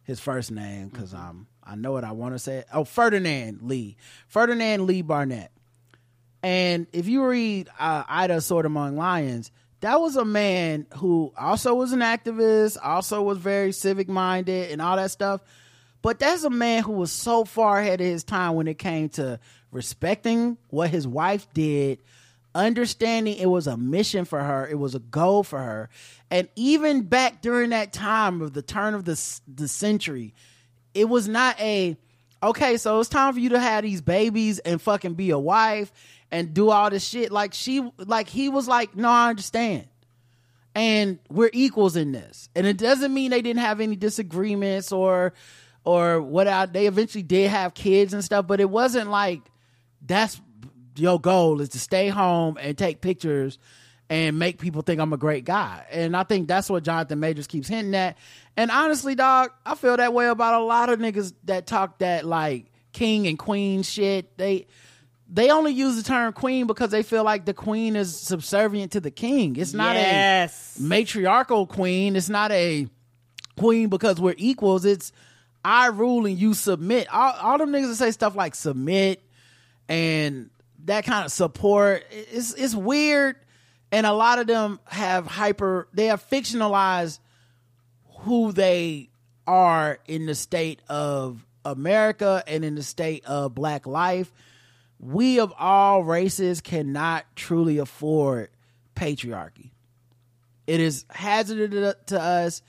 [0.04, 1.28] his first name because Mm-hmm.
[1.28, 2.64] um I know what I want to say.
[2.72, 3.96] Oh, Ferdinand Lee,
[4.26, 5.52] Ferdinand Lee Barnett.
[6.42, 9.50] And if you read uh, Ida Sword Among Lions,
[9.80, 14.80] that was a man who also was an activist, also was very civic minded and
[14.80, 15.42] all that stuff.
[16.00, 19.08] But that's a man who was so far ahead of his time when it came
[19.10, 19.38] to
[19.70, 21.98] respecting what his wife did,
[22.54, 25.90] understanding it was a mission for her, it was a goal for her.
[26.30, 30.34] And even back during that time of the turn of the, the century,
[30.98, 31.96] it was not a
[32.42, 35.92] okay, so it's time for you to have these babies and fucking be a wife
[36.30, 37.30] and do all this shit.
[37.32, 39.86] Like she like he was like, No, I understand.
[40.74, 42.48] And we're equals in this.
[42.54, 45.32] And it doesn't mean they didn't have any disagreements or
[45.84, 49.40] or what I, they eventually did have kids and stuff, but it wasn't like
[50.04, 50.40] that's
[50.96, 53.58] your goal is to stay home and take pictures
[54.10, 55.84] and make people think I'm a great guy.
[55.90, 58.16] And I think that's what Jonathan Majors keeps hinting at.
[58.58, 62.26] And honestly, dog, I feel that way about a lot of niggas that talk that
[62.26, 64.36] like king and queen shit.
[64.36, 64.66] They
[65.30, 69.00] they only use the term queen because they feel like the queen is subservient to
[69.00, 69.54] the king.
[69.56, 70.76] It's not Yes.
[70.78, 72.16] a matriarchal queen.
[72.16, 72.88] It's not a
[73.56, 74.84] queen because we're equals.
[74.84, 75.12] It's
[75.64, 77.06] I rule and you submit.
[77.12, 79.22] All, all them niggas that say stuff like submit
[79.88, 80.50] and
[80.84, 82.04] that kind of support.
[82.10, 83.36] It's it's weird,
[83.92, 85.86] and a lot of them have hyper.
[85.92, 87.20] They have fictionalized
[88.18, 89.10] who they
[89.46, 94.32] are in the state of America and in the state of Black life.
[95.00, 98.50] We of all races cannot truly afford
[98.96, 99.70] patriarchy.
[100.66, 102.62] It is hazardous to us.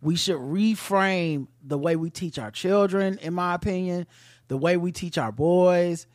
[0.00, 4.06] We should reframe the way we teach our children, in my opinion,
[4.48, 6.06] the way we teach our boys,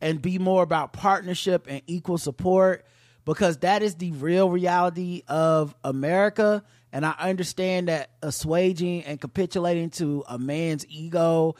[0.00, 2.84] and be more about partnership and equal support
[3.24, 6.62] because that is the real reality of America.
[6.94, 11.56] And I understand that assuaging and capitulating to a man's ego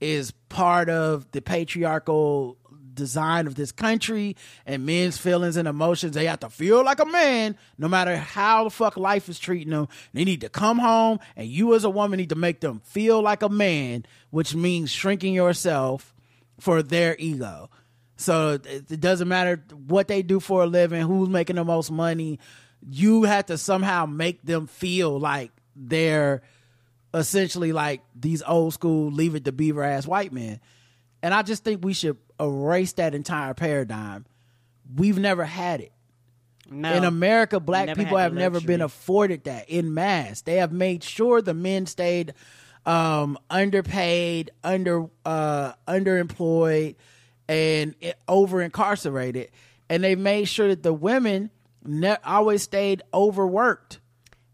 [0.00, 2.56] is part of the patriarchal
[2.94, 4.34] design of this country
[4.64, 6.14] and men's feelings and emotions.
[6.14, 9.74] They have to feel like a man no matter how the fuck life is treating
[9.74, 9.88] them.
[10.14, 13.20] They need to come home and you as a woman need to make them feel
[13.20, 16.14] like a man, which means shrinking yourself
[16.58, 17.68] for their ego.
[18.16, 22.40] So it doesn't matter what they do for a living, who's making the most money.
[22.86, 26.42] You have to somehow make them feel like they're
[27.14, 30.60] essentially like these old school leave it to beaver ass white men.
[31.22, 34.26] And I just think we should erase that entire paradigm.
[34.94, 35.92] We've never had it.
[36.70, 36.92] No.
[36.92, 40.42] In America, black people have never been afforded that in mass.
[40.42, 42.34] They have made sure the men stayed
[42.84, 46.96] um, underpaid, under uh, underemployed,
[47.48, 47.94] and
[48.26, 49.50] over incarcerated,
[49.88, 51.50] and they made sure that the women
[51.84, 54.00] ne- always stayed overworked.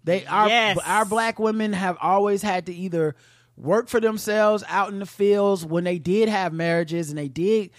[0.05, 0.79] They our Yes.
[0.85, 3.15] our black women have always had to either
[3.57, 7.71] work for themselves out in the fields when they did have marriages and they did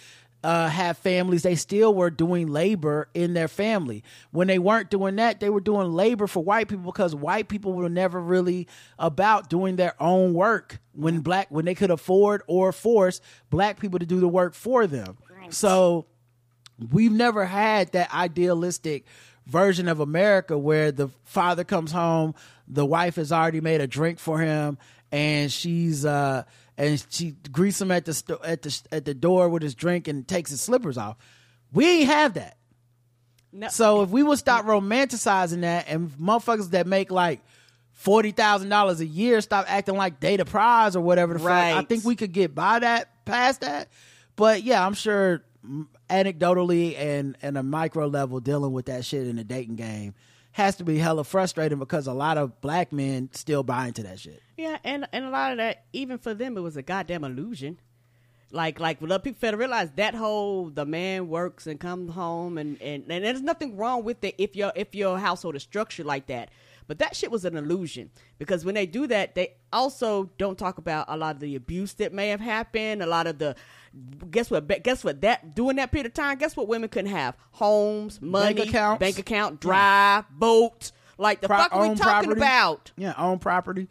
[0.44, 1.42] uh, have families.
[1.44, 4.04] They still were doing labor in their family.
[4.32, 7.74] When they weren't doing that, they were doing labor for white people because white people
[7.74, 8.68] were never really
[9.00, 13.98] about doing their own work when black when they could afford or force black people
[14.00, 15.18] to do the work for them.
[15.50, 16.06] So
[16.92, 19.06] we've never had that idealistic
[19.46, 22.36] version of America where the father comes home,
[22.68, 24.78] the wife has already made a drink for him,
[25.12, 26.44] and she's uh
[26.78, 30.08] and she greets him at the sto- at the at the door with his drink
[30.08, 31.18] and takes his slippers off.
[31.72, 32.58] We ain't have that.
[33.52, 33.70] No.
[33.70, 37.42] So if we would stop romanticizing that and motherfuckers that make like
[37.94, 41.84] forty thousand dollars a year stop acting like data prize or whatever the fuck, I
[41.84, 43.88] think we could get by that past that.
[44.36, 45.42] But yeah, I'm sure
[46.10, 50.14] anecdotally and and a micro level dealing with that shit in the dating game
[50.56, 54.18] has to be hella frustrating because a lot of black men still buy into that
[54.20, 54.42] shit.
[54.58, 57.78] Yeah, and and a lot of that, even for them, it was a goddamn illusion.
[58.52, 62.58] Like like what people fail to realize that whole the man works and comes home
[62.58, 66.06] and, and and there's nothing wrong with it if your if your household is structured
[66.06, 66.50] like that.
[66.88, 70.78] But that shit was an illusion because when they do that, they also don't talk
[70.78, 73.02] about a lot of the abuse that may have happened.
[73.02, 73.56] A lot of the
[74.30, 74.68] guess what?
[74.84, 75.22] Guess what?
[75.22, 76.68] That during that period of time, guess what?
[76.68, 79.00] Women couldn't have homes, money, Bank accounts.
[79.00, 80.92] bank account, drive, boat.
[81.18, 82.40] Like the Pro- fuck are we talking property.
[82.40, 82.92] about?
[82.98, 83.88] Yeah, own property.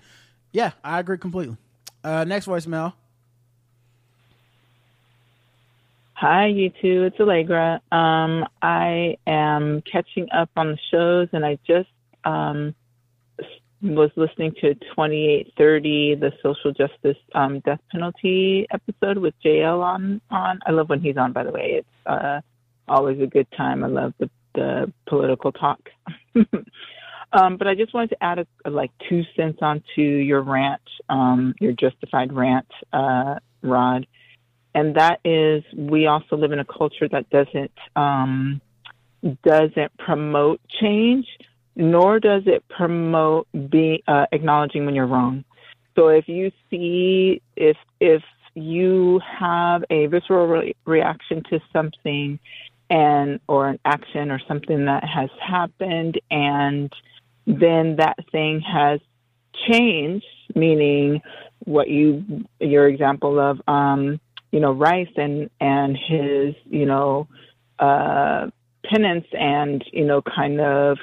[0.53, 1.57] Yeah, I agree completely.
[2.05, 2.93] Uh, next voicemail.
[6.15, 7.05] Hi, you two.
[7.05, 7.81] It's Allegra.
[7.91, 11.89] Um, I am catching up on the shows, and I just
[12.25, 12.75] um, s-
[13.85, 20.21] was listening to 2830, the social justice um, death penalty episode with JL on.
[20.31, 21.33] On I love when he's on.
[21.33, 22.41] By the way, it's uh,
[22.89, 23.85] always a good time.
[23.85, 25.81] I love the the political talk.
[27.33, 30.83] um, but I just wanted to add a, a, like two cents onto your rant,
[31.09, 34.07] um, your justified rant, uh, Rod,
[34.75, 38.63] and that is we also live in a culture that doesn't um,
[39.43, 41.27] doesn't promote change,
[41.77, 45.45] nor does it promote be uh, acknowledging when you're wrong.
[45.97, 48.23] So if you see if if
[48.55, 52.39] you have a visceral re- reaction to something
[52.91, 56.93] and or an action or something that has happened and
[57.47, 59.01] then that thing has
[59.69, 61.23] changed meaning
[61.61, 64.21] what you your example of um
[64.53, 67.27] you know rice and and his you know
[67.79, 68.49] uh
[68.85, 70.99] penance and you know kind of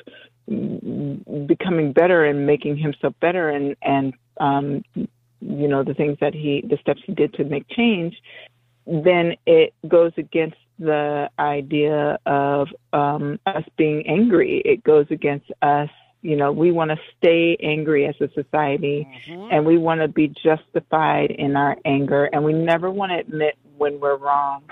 [1.48, 6.64] becoming better and making himself better and and um you know the things that he
[6.69, 8.15] the steps he did to make change
[8.86, 14.61] then it goes against the idea of um, us being angry.
[14.65, 15.90] It goes against us.
[16.23, 19.48] You know, we want to stay angry as a society mm-hmm.
[19.52, 23.57] and we want to be justified in our anger and we never want to admit
[23.78, 24.64] when we're wrong.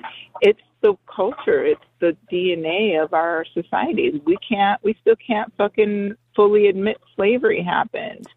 [0.42, 4.22] It's the culture, it's the DNA of our societies.
[4.26, 8.28] We can't, we still can't fucking fully admit slavery happened.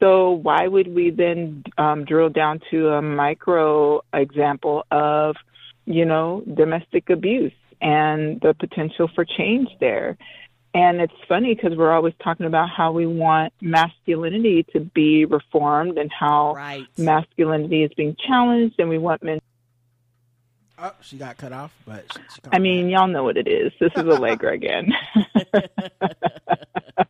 [0.00, 5.36] So why would we then um, drill down to a micro example of
[5.86, 10.16] you know, domestic abuse and the potential for change there.
[10.72, 15.98] And it's funny because we're always talking about how we want masculinity to be reformed
[15.98, 16.84] and how right.
[16.98, 19.40] masculinity is being challenged, and we want men.
[20.78, 22.98] Oh, she got cut off, but she, she I mean, back.
[22.98, 23.72] y'all know what it is.
[23.80, 24.92] This is Allegra again.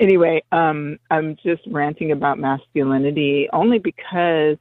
[0.00, 4.56] anyway, um, I'm just ranting about masculinity only because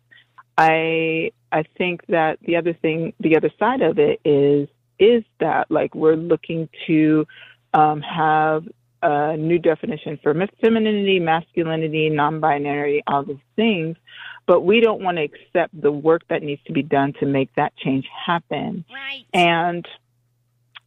[0.58, 4.68] I I think that the other thing, the other side of it is
[5.00, 7.26] is that like we're looking to
[7.74, 8.68] um, have
[9.02, 13.98] a new definition for femininity, masculinity, non-binary, all these things,
[14.46, 17.54] but we don't want to accept the work that needs to be done to make
[17.56, 18.86] that change happen.
[18.92, 19.26] Right.
[19.34, 19.88] And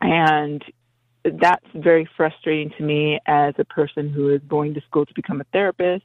[0.03, 0.65] and
[1.25, 5.41] that's very frustrating to me as a person who is going to school to become
[5.41, 6.05] a therapist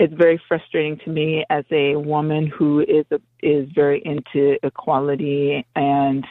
[0.00, 5.66] it's very frustrating to me as a woman who is a, is very into equality
[5.76, 6.26] and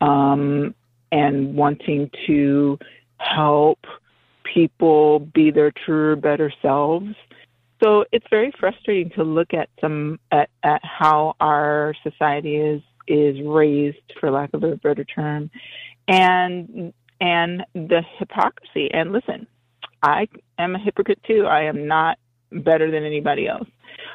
[0.00, 0.74] um,
[1.12, 2.78] and wanting to
[3.18, 3.78] help
[4.54, 7.14] people be their truer, better selves.
[7.82, 13.36] So it's very frustrating to look at some at, at how our society is is
[13.46, 15.50] raised, for lack of a better term,
[16.08, 18.90] and and the hypocrisy.
[18.92, 19.46] And listen,
[20.02, 20.28] I
[20.58, 21.46] am a hypocrite too.
[21.46, 22.18] I am not
[22.50, 23.68] better than anybody else.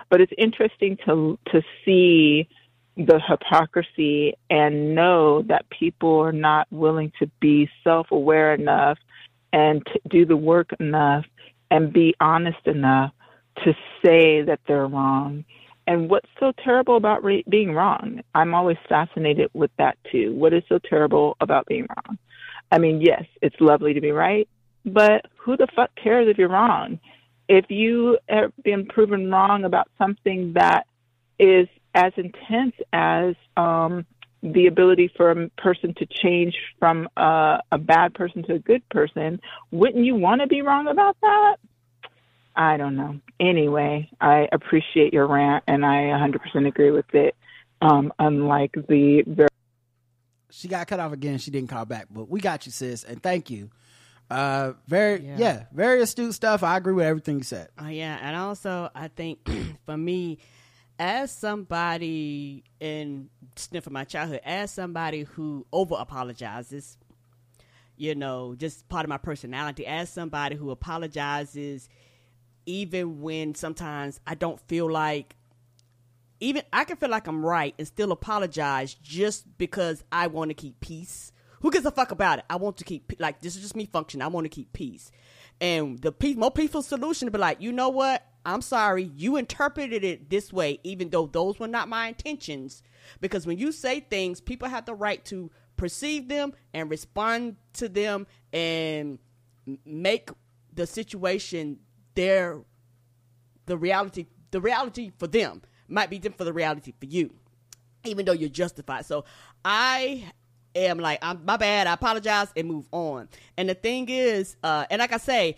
[0.10, 2.48] But it's interesting to to see
[2.98, 8.98] the hypocrisy and know that people are not willing to be self-aware enough
[9.54, 11.26] and to do the work enough
[11.70, 13.12] and be honest enough
[13.64, 13.74] to
[14.04, 15.44] say that they're wrong.
[15.88, 18.22] And what's so terrible about re- being wrong?
[18.36, 20.34] I'm always fascinated with that too.
[20.34, 22.18] What is so terrible about being wrong?
[22.72, 24.48] I mean, yes, it's lovely to be right,
[24.86, 27.00] but who the fuck cares if you're wrong?
[27.52, 30.88] if you have been proven wrong about something that
[31.38, 34.06] is as intense as um,
[34.44, 38.88] the ability for a person to change from a, a bad person to a good
[38.90, 39.40] person,
[39.72, 41.58] wouldn't you want to be wrong about that?
[42.56, 43.20] I don't know.
[43.40, 47.36] Anyway, I appreciate your rant and I 100% agree with it.
[47.82, 49.50] Um, unlike the very.
[50.52, 51.40] She got cut off again.
[51.40, 53.72] She didn't call back, but we got you, sis, and thank you.
[54.30, 55.36] Uh, very yeah.
[55.38, 55.64] yeah.
[55.74, 56.62] very astute stuff.
[56.62, 57.70] I agree with everything you said.
[57.82, 59.40] Uh, yeah, and also I think
[59.86, 60.38] for me,
[61.02, 66.96] as somebody in sniffing my childhood, as somebody who over apologizes,
[67.98, 71.90] you know, just part of my personality, as somebody who apologizes,
[72.68, 75.36] even when sometimes I don't feel like
[76.40, 80.54] even I can feel like I'm right and still apologize just because I want to
[80.54, 82.46] keep peace who gives a fuck about it?
[82.50, 84.24] I want to keep like this is just me functioning.
[84.24, 85.12] I want to keep peace,
[85.60, 88.26] and the peace, more peaceful solution to be like, you know what?
[88.46, 92.84] I'm sorry, you interpreted it this way, even though those were not my intentions.
[93.20, 97.90] Because when you say things, people have the right to perceive them and respond to
[97.90, 99.20] them and
[99.86, 100.30] make
[100.74, 101.80] the situation
[102.16, 102.62] their
[103.66, 107.32] the reality the reality for them might be different for the reality for you
[108.04, 109.24] even though you're justified so
[109.64, 110.24] i
[110.76, 113.30] am like, I'm my bad, I apologize, and move on.
[113.58, 115.56] And the thing is, uh, and like I say,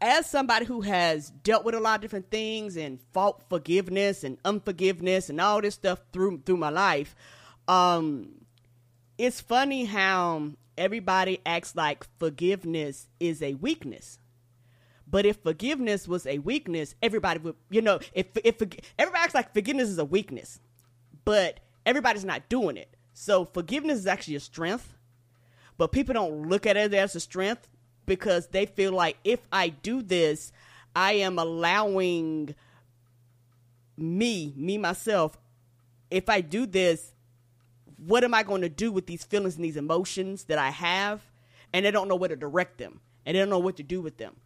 [0.00, 4.38] as somebody who has dealt with a lot of different things and fought forgiveness and
[4.44, 7.14] unforgiveness and all this stuff through through my life,
[7.68, 8.30] um,
[9.18, 14.18] it's funny how everybody acts like forgiveness is a weakness.
[15.06, 18.56] But if forgiveness was a weakness, everybody would, you know, if if
[18.98, 20.60] everybody acts like forgiveness is a weakness,
[21.24, 22.96] but everybody's not doing it.
[23.14, 24.94] So forgiveness is actually a strength,
[25.76, 27.68] but people don't look at it as a strength
[28.06, 30.52] because they feel like if I do this,
[30.94, 32.54] I am allowing
[33.96, 35.38] me, me myself,
[36.10, 37.14] if I do this,
[37.96, 41.20] what am I going to do with these feelings and these emotions that I have?
[41.72, 44.00] And they don't know where to direct them and they don't know what to do
[44.00, 44.36] with them.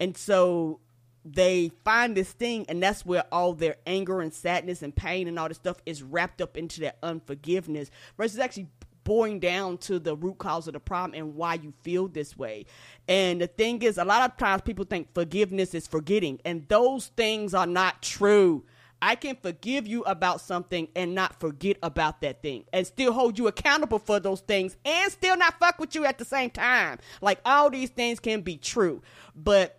[0.00, 0.80] And so
[1.24, 5.38] they find this thing, and that's where all their anger and sadness and pain and
[5.38, 8.68] all this stuff is wrapped up into that unforgiveness versus actually
[9.04, 12.66] boiling down to the root cause of the problem and why you feel this way.
[13.06, 17.08] And the thing is, a lot of times people think forgiveness is forgetting, and those
[17.08, 18.64] things are not true.
[19.02, 23.38] I can forgive you about something and not forget about that thing and still hold
[23.38, 26.98] you accountable for those things and still not fuck with you at the same time.
[27.20, 29.02] Like all these things can be true.
[29.36, 29.78] But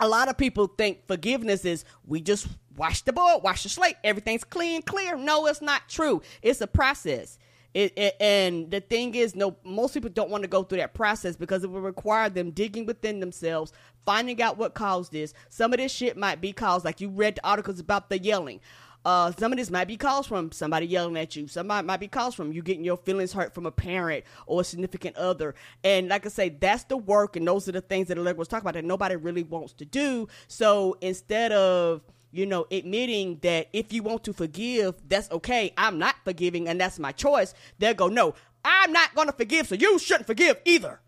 [0.00, 3.96] a lot of people think forgiveness is we just wash the board, wash the slate,
[4.02, 5.16] everything's clean, clear.
[5.16, 6.22] No, it's not true.
[6.42, 7.38] It's a process.
[7.74, 10.94] It, it, and the thing is, no, most people don't want to go through that
[10.94, 13.72] process because it will require them digging within themselves,
[14.06, 15.34] finding out what caused this.
[15.50, 18.60] Some of this shit might be caused, like you read the articles about the yelling.
[19.04, 21.46] Uh, some of this might be caused from somebody yelling at you.
[21.46, 24.64] Some might, be caused from you getting your feelings hurt from a parent or a
[24.64, 25.54] significant other.
[25.84, 28.48] And like I say, that's the work, and those are the things that Allegra was
[28.48, 30.28] talking about that nobody really wants to do.
[30.48, 35.72] So instead of you know, admitting that if you want to forgive, that's okay.
[35.76, 37.54] I'm not forgiving and that's my choice.
[37.78, 38.34] They'll go, no,
[38.64, 41.00] I'm not going to forgive, so you shouldn't forgive either.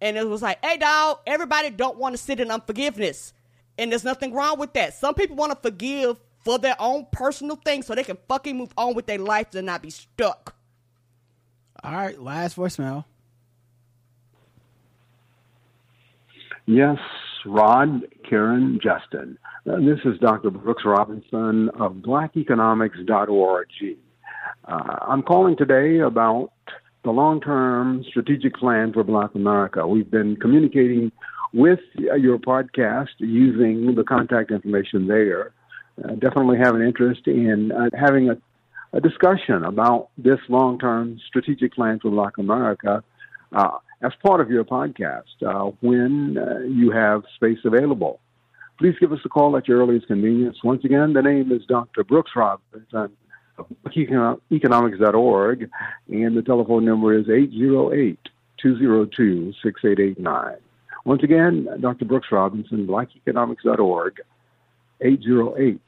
[0.00, 3.32] And it was like, hey, dog, everybody don't want to sit in unforgiveness.
[3.78, 4.94] And there's nothing wrong with that.
[4.94, 8.72] Some people want to forgive for their own personal things so they can fucking move
[8.76, 10.54] on with their life and not be stuck.
[11.82, 13.04] All right, last voicemail.
[16.66, 16.98] Yes,
[17.46, 19.38] Rod, Karen, Justin.
[19.68, 20.50] Uh, this is Dr.
[20.50, 23.68] Brooks Robinson of blackeconomics.org.
[24.64, 26.52] Uh, I'm calling today about
[27.04, 29.86] the long term strategic plan for Black America.
[29.86, 31.12] We've been communicating
[31.52, 35.52] with your podcast using the contact information there.
[36.02, 38.38] Uh, definitely have an interest in uh, having a,
[38.96, 43.02] a, discussion about this long term strategic plan for Black America
[43.52, 46.38] uh, as part of your podcast uh, when
[46.70, 48.20] you have space available.
[48.78, 50.62] Please give us a call at your earliest convenience.
[50.62, 52.04] Once again, the name is Dr.
[52.04, 53.10] Brooks Robinson
[53.58, 53.66] of
[54.52, 55.70] economics.org,
[56.08, 58.18] and the telephone number is 808
[58.62, 60.56] 202 6889.
[61.04, 62.04] Once again, Dr.
[62.04, 64.20] Brooks Robinson, blackeconomics.org,
[65.00, 65.80] 808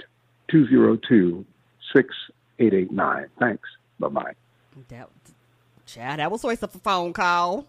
[0.50, 1.46] 202
[1.92, 3.26] 6889.
[3.38, 3.68] Thanks.
[4.00, 4.32] Bye bye.
[4.88, 5.08] That,
[5.86, 7.66] Chad, that was worth a phone call.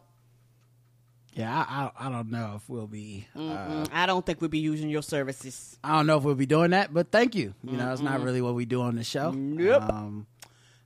[1.33, 3.25] Yeah, I, I, I don't know if we'll be.
[3.35, 5.77] Uh, I don't think we'll be using your services.
[5.83, 7.53] I don't know if we'll be doing that, but thank you.
[7.63, 9.31] You know, it's not really what we do on the show.
[9.31, 9.83] Nope.
[9.83, 10.27] Um,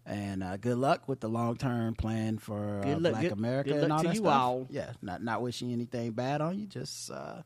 [0.05, 3.69] and uh, good luck with the long term plan for uh, luck- Black good- America
[3.71, 4.33] good and luck all to that you stuff.
[4.41, 4.67] all.
[4.69, 6.67] Yeah, not not wishing anything bad on you.
[6.67, 7.41] Just uh,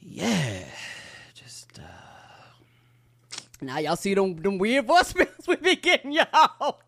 [0.00, 0.64] yeah,
[1.34, 1.82] just uh,
[3.60, 6.80] Now y'all see them them weird voicemails we be getting y'all.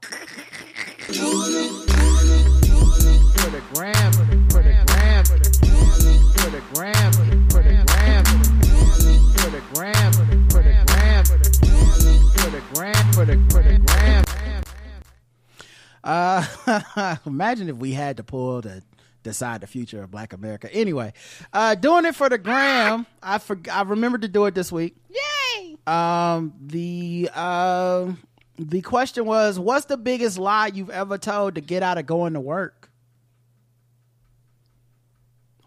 [3.36, 4.39] for the gram, for the
[6.40, 8.24] for the gram, for the gram, for the gram,
[9.34, 14.24] for the gram, for the gram, for the gram, for the for the gram.
[16.02, 18.82] Uh, imagine if we had to pull to
[19.22, 20.72] decide the future of Black America.
[20.72, 21.12] Anyway,
[21.52, 23.04] uh, doing it for the gram.
[23.22, 24.96] I for, I remembered to do it this week.
[25.10, 25.76] Yay!
[25.86, 28.12] Um, the uh,
[28.58, 32.32] the question was, what's the biggest lie you've ever told to get out of going
[32.32, 32.89] to work?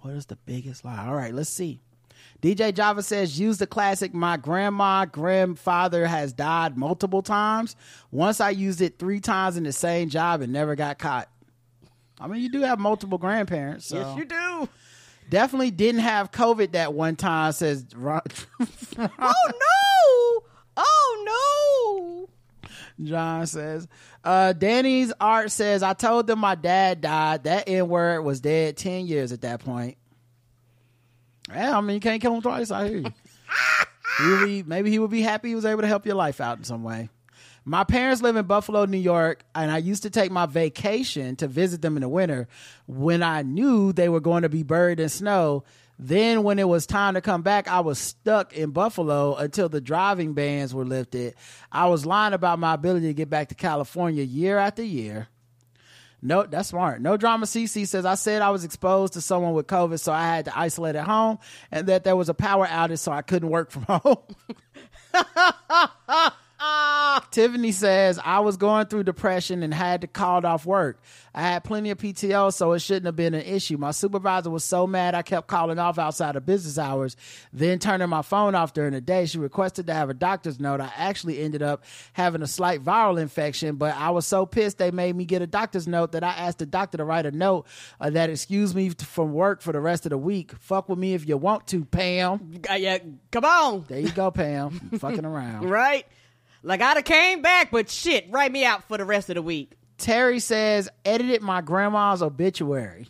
[0.04, 1.08] What is the biggest lie?
[1.08, 1.80] All right, let's see.
[2.42, 4.14] DJ Java says, use the classic.
[4.14, 7.78] My grandma, grandfather has died multiple times.
[8.12, 11.30] Once I used it three times in the same job and never got caught.
[12.20, 13.86] I mean, you do have multiple grandparents.
[13.86, 13.96] So.
[13.96, 14.70] Yes, you do.
[15.30, 18.22] Definitely didn't have COVID that one time, says Ron.
[19.00, 19.34] Oh!
[19.62, 20.43] Oh!
[23.02, 23.88] John says.
[24.24, 27.46] Uh, Danny's art says, I told them my dad died.
[27.46, 29.98] That N word was dead 10 years at that point.
[31.50, 32.72] Yeah, I mean, you can't kill him twice.
[32.72, 33.14] I hear you.
[34.20, 36.40] he would be, maybe he would be happy he was able to help your life
[36.40, 37.10] out in some way.
[37.66, 41.48] My parents live in Buffalo, New York, and I used to take my vacation to
[41.48, 42.50] visit them in the winter
[42.88, 45.64] when I knew they were going to be buried in snow.
[46.06, 49.80] Then, when it was time to come back, I was stuck in Buffalo until the
[49.80, 51.34] driving bans were lifted.
[51.72, 55.30] I was lying about my ability to get back to California year after year.
[56.22, 57.02] No, that's smart.
[57.02, 57.46] No drama.
[57.46, 60.60] CC says I said I was exposed to someone with COVID, so I had to
[60.60, 61.40] isolate at home,
[61.72, 64.18] and that there was a power outage, so I couldn't work from home.
[67.32, 71.02] Tiffany says I was going through depression and had to call off work.
[71.34, 73.78] I had plenty of PTO, so it shouldn't have been an issue.
[73.78, 77.18] My supervisor was so mad I kept calling off outside of business hours,
[77.52, 79.26] then turning my phone off during the day.
[79.26, 80.80] She requested to have a doctor's note.
[80.80, 81.84] I actually ended up
[82.14, 85.48] having a slight viral infection, but I was so pissed they made me get a
[85.48, 87.66] doctor's note that I asked the doctor to write a note
[88.00, 90.52] uh, that excused me from work for the rest of the week.
[90.60, 92.62] Fuck with me if you want to, Pam.
[92.70, 93.00] Uh, yeah,
[93.32, 93.86] come on.
[93.88, 94.72] There you go, Pam.
[95.00, 95.64] Fucking around.
[95.74, 96.06] Right?
[96.64, 99.42] Like I'd have came back, but shit, write me out for the rest of the
[99.42, 99.74] week.
[99.98, 103.08] Terry says, edited my grandma's obituary.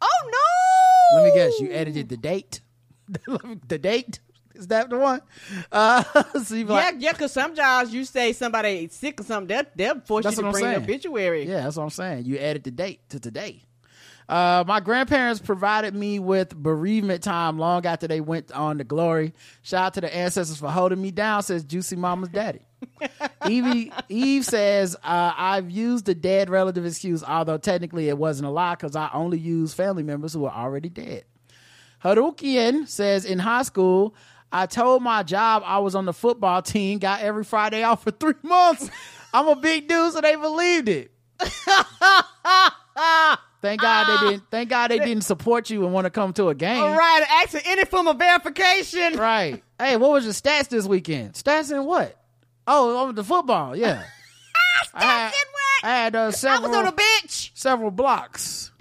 [0.00, 1.22] Oh no!
[1.22, 2.60] Let me guess, you edited the date?
[3.68, 4.20] the date?
[4.54, 5.22] Is that the one?
[5.70, 6.02] Uh,
[6.44, 9.64] so Yeah, like, yeah, because some jobs you say somebody sick or something, they'll,
[9.94, 10.76] they'll force you to bring the saying.
[10.82, 11.48] obituary.
[11.48, 12.26] Yeah, that's what I'm saying.
[12.26, 13.62] You added the date to today.
[14.32, 19.34] Uh, my grandparents provided me with bereavement time long after they went on to glory.
[19.60, 22.62] Shout out to the ancestors for holding me down, says Juicy Mama's daddy.
[23.46, 28.50] Evie, Eve says, uh, I've used the dead relative excuse, although technically it wasn't a
[28.50, 31.24] lie because I only used family members who are already dead.
[32.02, 34.14] Harukian says, in high school,
[34.50, 38.10] I told my job I was on the football team, got every Friday off for
[38.10, 38.88] three months.
[39.34, 41.10] I'm a big dude, so they believed it.
[43.62, 44.50] Thank God they didn't.
[44.50, 46.82] Thank God they didn't support you and want to come to a game.
[46.82, 49.16] All right, ask any form of verification.
[49.16, 49.62] Right.
[49.78, 51.34] Hey, what was your stats this weekend?
[51.34, 52.18] Stats in what?
[52.66, 53.76] Oh, over the football.
[53.76, 54.02] Yeah.
[54.94, 55.32] I had,
[55.84, 56.74] I had uh, several.
[56.74, 57.52] on the bench.
[57.54, 58.71] Several blocks.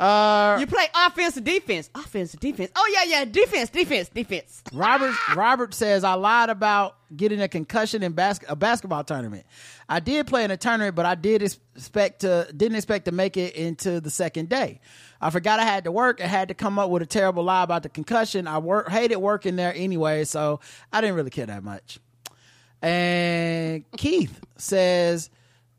[0.00, 1.90] Uh, You play offense or defense?
[1.94, 2.70] Offense or defense?
[2.74, 4.62] Oh yeah, yeah, defense, defense, defense.
[4.72, 9.44] Robert Robert says I lied about getting a concussion in bas- a basketball tournament.
[9.88, 13.36] I did play in a tournament, but I did expect to didn't expect to make
[13.36, 14.80] it into the second day.
[15.20, 17.62] I forgot I had to work I had to come up with a terrible lie
[17.62, 18.46] about the concussion.
[18.46, 20.60] I work hated working there anyway, so
[20.92, 21.98] I didn't really care that much.
[22.82, 25.28] And Keith says,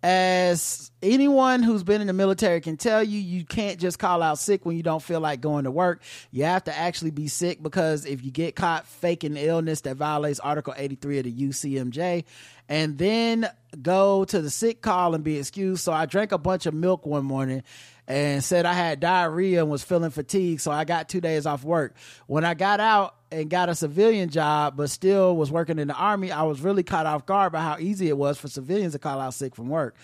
[0.04, 4.40] as anyone who's been in the military can tell you, you can't just call out
[4.40, 6.02] sick when you don't feel like going to work.
[6.32, 10.40] You have to actually be sick because if you get caught faking illness that violates
[10.40, 12.24] Article 83 of the UCMJ,
[12.68, 13.50] and then
[13.82, 15.84] go to the sick call and be excused.
[15.84, 17.64] So I drank a bunch of milk one morning
[18.08, 21.64] and said I had diarrhea and was feeling fatigued, so I got two days off
[21.64, 21.96] work.
[22.28, 25.94] When I got out and got a civilian job, but still was working in the
[25.96, 29.00] army, I was really caught off guard by how easy it was for civilians to
[29.00, 29.96] call out sick from work.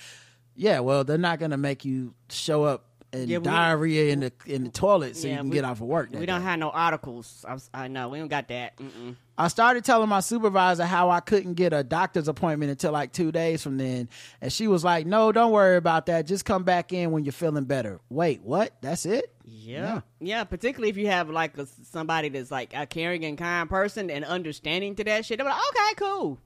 [0.56, 4.20] Yeah, well, they're not going to make you show up and Yeah, we- diarrhea in
[4.20, 6.10] the in the toilet so you can we- get off of work.
[6.12, 6.46] We don't day.
[6.48, 7.46] have no articles.
[7.48, 8.76] I, I know we don't got that.
[8.78, 9.16] Mm-mm.
[9.38, 13.32] I started telling my supervisor how I couldn't get a doctor's appointment until like two
[13.32, 14.10] days from then.
[14.42, 16.26] And she was like, no, don't worry about that.
[16.28, 18.00] Just come back in when you're feeling better.
[18.10, 18.74] Wait, what?
[18.82, 19.32] That's it?
[19.50, 20.02] Yeah.
[20.20, 24.10] yeah, Particularly if you have like a, somebody that's like a caring and kind person
[24.10, 25.38] and understanding to that shit.
[25.38, 26.38] They're like, okay, cool.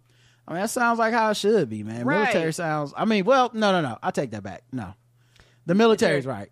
[0.47, 2.05] I mean, that sounds like how it should be, man.
[2.05, 2.19] Right.
[2.19, 3.97] Military sounds, I mean, well, no, no, no.
[4.03, 4.63] I take that back.
[4.71, 4.93] No.
[5.65, 6.51] The military's right.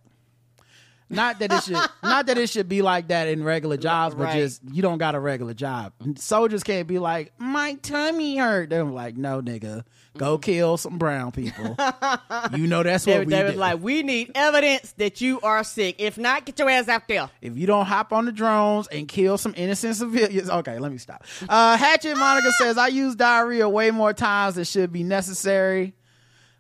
[1.10, 4.26] Not that it should, not that it should be like that in regular jobs, but
[4.26, 4.38] Right.
[4.42, 5.94] just you don't got a regular job.
[6.18, 8.70] Soldiers can't be like, my tummy hurt.
[8.70, 9.84] They're like, no, nigga,
[10.18, 11.76] go kill some brown people.
[12.56, 13.58] you know that's They, what we they do.
[13.58, 15.96] like, we need evidence that you are sick.
[15.98, 17.30] If not, get your ass out there.
[17.42, 21.00] if you don't hop on the drones and kill some innocent civilians, okay, let me
[21.00, 21.24] stop.
[21.48, 25.96] Uh, Hatchet Monica says I use diarrhea way more times than should be necessary.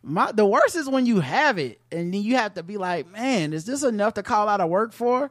[0.02, 3.12] My the worst is when you have it and then you have to be like,
[3.12, 5.30] man, is this enough to call out of work for?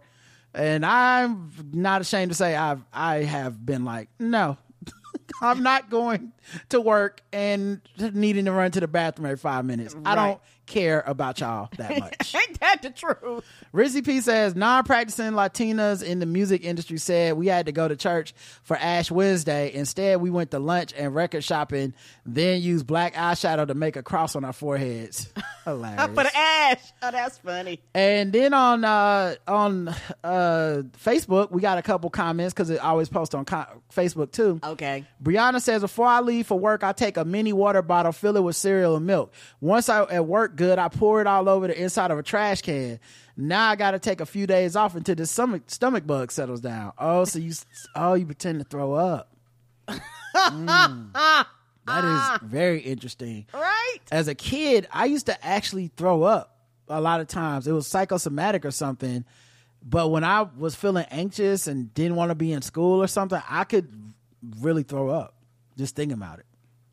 [0.54, 4.58] And I'm not ashamed to say I've I have been like, no,
[5.42, 6.32] I'm not going
[6.70, 9.94] to work and needing to run to the bathroom every five minutes.
[10.04, 12.34] I don't care about y'all that much.
[12.34, 13.44] Ain't that the truth?
[13.74, 17.96] Rizzy P says non-practicing Latinas in the music industry said we had to go to
[17.96, 19.72] church for Ash Wednesday.
[19.74, 24.02] Instead, we went to lunch and record shopping, then used black eyeshadow to make a
[24.02, 25.32] cross on our foreheads.
[25.64, 26.06] Hilarious.
[26.06, 26.80] For the ash.
[27.02, 27.80] Oh, that's funny.
[27.94, 29.88] And then on uh, on
[30.24, 34.60] uh, Facebook, we got a couple comments because it always posts on co- Facebook too.
[34.62, 35.04] Okay.
[35.22, 38.42] Brianna says, before I leave for work, I take a mini water bottle, fill it
[38.42, 39.32] with cereal and milk.
[39.60, 42.60] Once I at work good, I pour it all over the inside of a trash
[42.60, 43.00] can.
[43.36, 46.60] Now I got to take a few days off until the stomach stomach bug settles
[46.60, 46.92] down.
[46.98, 47.52] Oh, so you
[47.94, 49.34] oh you pretend to throw up.
[49.88, 51.12] Mm.
[51.86, 53.46] That is very interesting.
[53.54, 53.98] Right?
[54.10, 56.58] As a kid, I used to actually throw up
[56.88, 57.66] a lot of times.
[57.66, 59.24] It was psychosomatic or something.
[59.82, 63.40] But when I was feeling anxious and didn't want to be in school or something,
[63.48, 63.88] I could
[64.60, 65.34] really throw up
[65.76, 66.46] just thinking about it.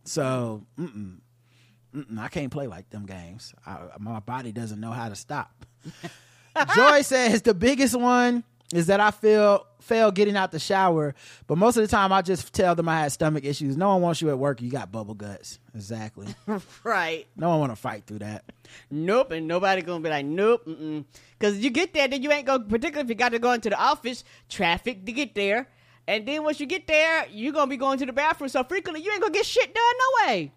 [0.04, 1.18] So, mm-mm.
[2.20, 3.54] I can't play like them games.
[3.66, 5.66] I, my body doesn't know how to stop.
[6.76, 8.44] Joy says the biggest one
[8.74, 11.14] is that I feel fail getting out the shower,
[11.46, 13.78] but most of the time I just tell them I had stomach issues.
[13.78, 14.62] No one wants you at work.
[14.62, 15.60] You got bubble guts.
[15.76, 16.28] Exactly.
[16.84, 17.28] right.
[17.36, 18.46] No one want to fight through that.
[18.90, 20.68] Nope, and nobody gonna be like, nope,
[21.38, 22.60] because you get there, then you ain't go.
[22.60, 25.68] Particularly if you got to go into the office, traffic to get there,
[26.08, 29.04] and then once you get there, you're gonna be going to the bathroom so frequently,
[29.04, 30.52] you ain't gonna get shit done no way.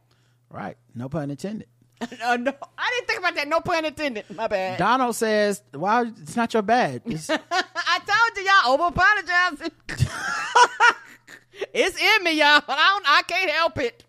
[0.51, 0.77] Right.
[0.95, 1.69] No pun intended.
[2.01, 3.49] uh, no, I didn't think about that.
[3.49, 4.25] No pun intended.
[4.35, 4.79] My bad.
[4.79, 6.03] Donald says, "Why?
[6.03, 9.73] it's not your bad." It's, I told you y'all over apologizing.
[11.75, 12.63] it's in me, y'all.
[12.69, 13.05] I don't.
[13.07, 14.05] I can't help it.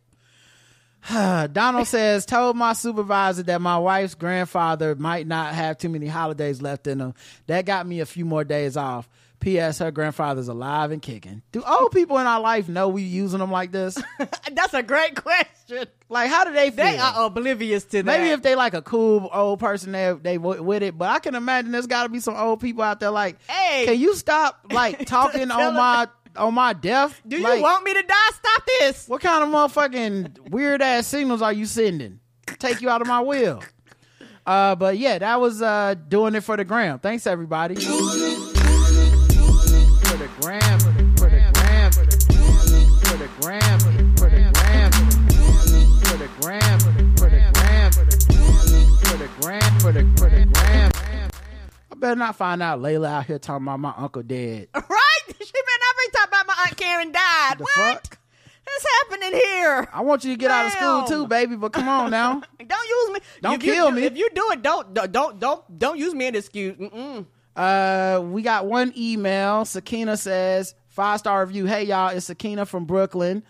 [1.54, 6.62] Donald says, told my supervisor that my wife's grandfather might not have too many holidays
[6.62, 7.14] left in him.
[7.48, 9.10] That got me a few more days off.
[9.40, 9.80] P.S.
[9.80, 11.42] Her grandfather's alive and kicking.
[11.52, 13.98] Do old people in our life know we using them like this?
[14.52, 15.86] That's a great question.
[16.10, 16.86] Like, how do they feel?
[16.86, 18.06] They are oblivious to that.
[18.06, 20.98] Maybe if they like a cool old person, they they with it.
[20.98, 23.86] But I can imagine there's got to be some old people out there like, hey,
[23.86, 27.22] can you stop like talking on my on my death?
[27.28, 28.30] Do you Like, want me to die?
[28.34, 29.08] Stop this.
[29.08, 32.20] What kind of motherfucking weird ass signals are you sending?
[32.58, 33.64] Take you out of my will.
[34.46, 36.98] Uh, but yeah, that was uh doing it for the gram.
[37.00, 37.76] Thanks everybody.
[40.40, 42.72] For the gram, for the, gram, for the gram,
[43.02, 43.80] for the gram,
[44.20, 44.38] for the
[46.40, 47.26] gram, for the gram, for
[49.18, 50.92] the gram, for the for the gram.
[51.92, 54.70] I better not find out Layla out here talking about my uncle dead.
[54.76, 55.20] Right?
[55.28, 57.56] She better not be talking about my aunt Karen died.
[57.58, 58.08] The what?
[58.08, 58.18] fuck?
[58.66, 59.90] What's happening here?
[59.92, 61.58] I want you to get out of school too, baby.
[61.58, 62.42] But come on now.
[62.66, 63.20] Don't use me.
[63.42, 64.04] Don't If kill do- me.
[64.04, 66.78] If you do it, don't don't don't don't, don't use me as an excuse.
[66.78, 67.26] Mm-mm.
[67.56, 69.66] Uh, we got one email.
[69.66, 71.66] Sakina says five star review.
[71.66, 73.44] Hey y'all, it's Sakina from Brooklyn.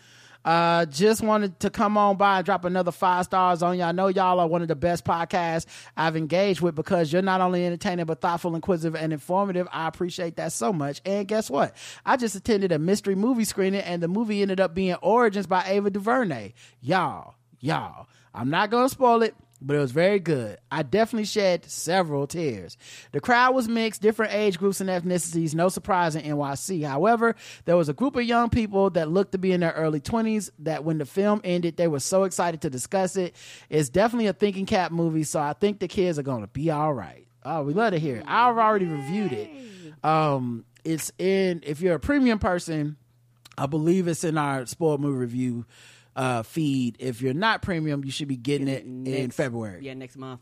[0.45, 3.87] Uh, just wanted to come on by and drop another five stars on y'all.
[3.87, 5.65] I know y'all are one of the best podcasts
[5.97, 9.67] I've engaged with because you're not only entertaining but thoughtful, inquisitive, and informative.
[9.71, 11.01] I appreciate that so much.
[11.05, 11.75] And guess what?
[12.05, 15.63] I just attended a mystery movie screening, and the movie ended up being Origins by
[15.65, 16.53] Ava DuVernay.
[16.81, 20.57] Y'all, y'all, I'm not gonna spoil it but it was very good.
[20.71, 22.77] I definitely shed several tears.
[23.11, 26.85] The crowd was mixed, different age groups and ethnicities, no surprise in NYC.
[26.87, 29.99] However, there was a group of young people that looked to be in their early
[29.99, 33.35] 20s that when the film ended, they were so excited to discuss it.
[33.69, 36.71] It's definitely a thinking cap movie, so I think the kids are going to be
[36.71, 37.25] all right.
[37.43, 38.25] Oh, we love to hear it.
[38.27, 39.49] I've already reviewed it.
[40.03, 42.97] Um, it's in, if you're a premium person,
[43.57, 45.65] I believe it's in our sport movie review
[46.19, 46.97] uh, feed.
[46.99, 49.85] If you're not premium, you should be getting it in Next- February.
[49.85, 50.41] Yeah, next month.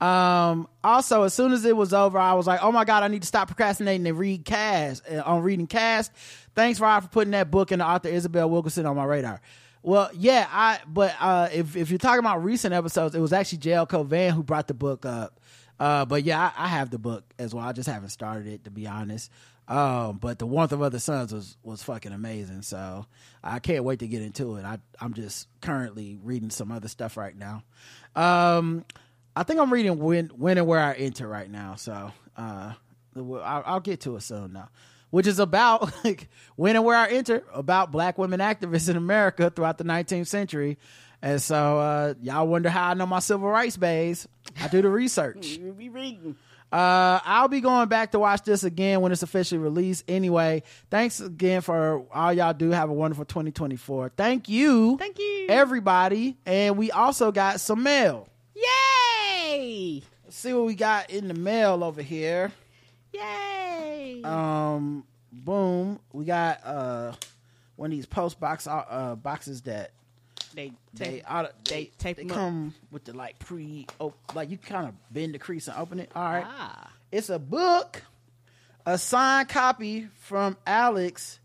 [0.00, 3.08] Um, also, as soon as it was over, I was like, oh my God, I
[3.08, 6.12] need to stop procrastinating and read Caste uh, on reading cast.
[6.54, 9.40] Thanks, Rod, for putting that book and the author Isabel Wilkerson on my radar.
[9.82, 13.58] Well, yeah, I, but, uh, if, if you're talking about recent episodes, it was actually
[13.58, 15.40] JL Cauvin who brought the book up.
[15.80, 17.64] Uh, but yeah, I, I have the book as well.
[17.64, 19.30] I just haven't started it to be honest.
[19.68, 22.62] Um, but the warmth of other suns was was fucking amazing.
[22.62, 23.06] So
[23.42, 24.64] I can't wait to get into it.
[24.64, 27.62] I I'm just currently reading some other stuff right now.
[28.14, 28.84] Um,
[29.34, 31.74] I think I'm reading when when and where I enter right now.
[31.74, 32.72] So uh,
[33.16, 34.68] I'll, I'll get to it soon now.
[35.10, 39.50] Which is about like when and where I enter about black women activists in America
[39.50, 40.78] throughout the 19th century.
[41.22, 44.28] And so uh, y'all wonder how I know my civil rights bays.
[44.60, 45.58] I do the research.
[45.76, 46.36] Be reading.
[46.72, 50.04] Uh, I'll be going back to watch this again when it's officially released.
[50.08, 52.70] Anyway, thanks again for all y'all do.
[52.70, 54.12] Have a wonderful 2024.
[54.16, 54.96] Thank you.
[54.98, 55.46] Thank you.
[55.48, 56.36] Everybody.
[56.44, 58.28] And we also got some mail.
[58.54, 60.02] Yay!
[60.24, 62.52] Let's see what we got in the mail over here.
[63.12, 64.22] Yay!
[64.24, 66.00] Um, boom.
[66.12, 67.12] We got uh
[67.76, 69.92] one of these post box uh boxes that
[70.56, 72.36] they they auto, they they tape they 'em up.
[72.36, 76.00] come with the like pre oh like you kind of bend the crease and open
[76.00, 76.10] it.
[76.16, 76.44] All right.
[76.46, 76.90] Ah.
[77.12, 78.02] It's a book,
[78.84, 81.38] a signed copy from Alex.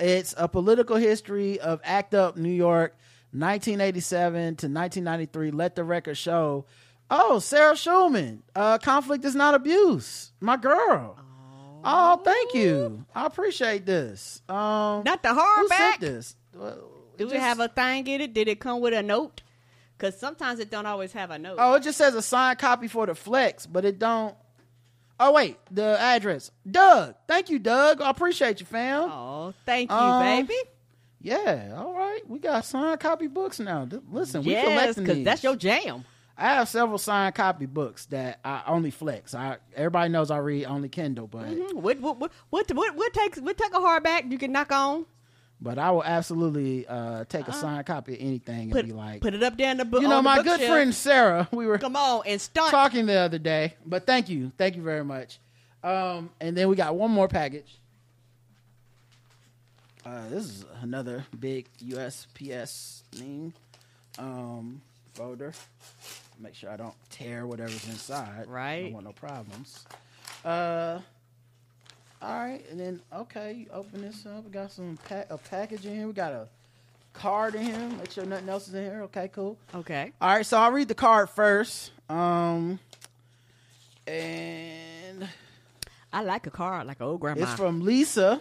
[0.00, 2.96] It's a political history of ACT UP New York,
[3.32, 5.50] 1987 to 1993.
[5.50, 6.64] Let the record show.
[7.10, 8.40] Oh, Sarah Schulman.
[8.54, 10.32] Uh, conflict is not abuse.
[10.40, 11.16] My girl.
[11.84, 13.04] Oh, thank you.
[13.14, 14.42] I appreciate this.
[14.48, 15.68] Um, Not the who hardback.
[15.76, 16.36] sent this?
[16.54, 18.32] Well, Do it we just- have a thing in it?
[18.34, 19.42] Did it come with a note?
[19.96, 21.56] Because sometimes it don't always have a note.
[21.58, 24.34] Oh, it just says a signed copy for the flex, but it don't.
[25.20, 26.52] Oh wait, the address.
[26.70, 27.16] Doug.
[27.26, 28.00] Thank you, Doug.
[28.00, 29.10] I appreciate you, fam.
[29.10, 30.54] Oh, thank you, Um, baby.
[31.20, 32.20] Yeah, all right.
[32.28, 33.88] We got signed copy books now.
[34.12, 35.24] Listen, we Yes, collecting because these.
[35.24, 36.04] that's your jam.
[36.36, 39.34] I have several signed copy books that I only flex.
[39.34, 41.72] I everybody knows I read only Kindle, but Mhm.
[41.74, 45.06] What, what, what, what, what, what takes what take a hardback you can knock on?
[45.60, 49.20] But I will absolutely uh, take a signed copy of anything and Put, be like,
[49.20, 50.02] put it up there in the book.
[50.02, 50.70] you know, my good bookshelf.
[50.70, 51.48] friend Sarah.
[51.50, 52.70] We were Come on and stunt.
[52.70, 53.74] talking the other day.
[53.84, 55.38] But thank you, thank you very much.
[55.82, 57.76] Um, and then we got one more package.
[60.06, 63.52] Uh, this is another big USPS thing
[64.18, 64.80] um,
[65.14, 65.52] folder.
[66.40, 68.46] Make sure I don't tear whatever's inside.
[68.46, 68.82] I Right.
[68.84, 69.84] don't want no problems.
[70.44, 71.00] Uh,
[72.20, 74.44] all right, and then okay, you open this up.
[74.44, 76.06] We got some pa- a package in here.
[76.06, 76.48] We got a
[77.12, 77.88] card in here.
[77.98, 79.02] Make sure nothing else is in here.
[79.04, 79.56] Okay, cool.
[79.74, 80.12] Okay.
[80.20, 81.92] All right, so I'll read the card first.
[82.08, 82.78] Um,
[84.06, 85.28] and
[86.12, 87.42] I like a card, like an old grandma.
[87.42, 88.40] it's from Lisa.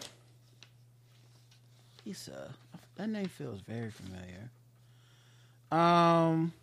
[2.05, 2.53] Lisa,
[2.95, 4.49] that name feels very familiar.
[5.71, 6.53] Um,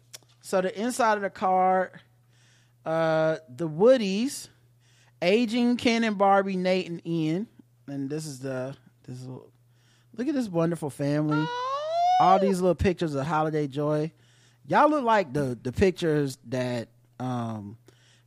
[0.40, 1.90] so the inside of the card,
[2.86, 4.48] uh, the Woodies,
[5.24, 7.48] aging Ken and Barbie, Nate and Ian,
[7.88, 8.76] and this is the
[9.06, 11.46] this is look at this wonderful family.
[12.20, 14.12] All these little pictures of holiday joy.
[14.66, 16.88] Y'all look like the the pictures that
[17.18, 17.76] um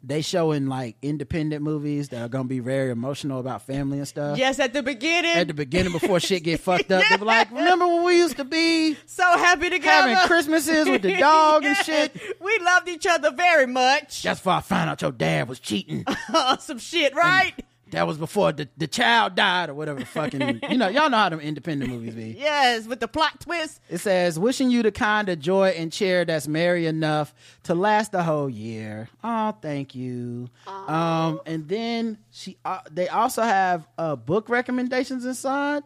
[0.03, 4.07] they show in like independent movies that are gonna be very emotional about family and
[4.07, 4.37] stuff.
[4.37, 5.31] yes, at the beginning.
[5.35, 8.37] At the beginning before shit get fucked up, they be like, "Remember when we used
[8.37, 10.09] to be so happy together.
[10.09, 14.23] having Christmases with the dog and shit?" We loved each other very much.
[14.23, 16.05] That's before I found out your dad was cheating.
[16.59, 17.53] Some shit, right?
[17.91, 20.03] That was before the, the child died or whatever.
[20.03, 22.31] Fucking, you know, y'all know how them independent movies be.
[22.37, 23.79] yes, with the plot twist.
[23.89, 27.33] It says, wishing you the kind of joy and cheer that's merry enough
[27.63, 29.09] to last the whole year.
[29.23, 30.49] Oh, thank you.
[30.67, 35.83] Um, and then she, uh, they also have uh, book recommendations inside.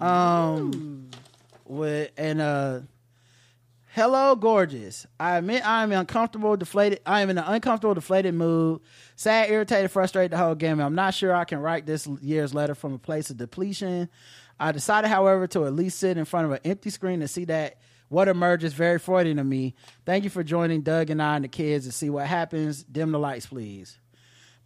[0.00, 1.10] Um,
[1.66, 2.80] with and uh,
[3.92, 5.06] hello, gorgeous.
[5.18, 7.00] I admit I am uncomfortable, deflated.
[7.04, 8.80] I am in an uncomfortable, deflated mood.
[9.16, 10.80] Sad, irritated, frustrated the whole game.
[10.80, 14.08] I'm not sure I can write this year's letter from a place of depletion.
[14.58, 17.44] I decided, however, to at least sit in front of an empty screen to see
[17.46, 19.74] that what emerges very Freudian to me.
[20.04, 22.82] Thank you for joining Doug and I and the kids to see what happens.
[22.82, 23.98] Dim the lights, please.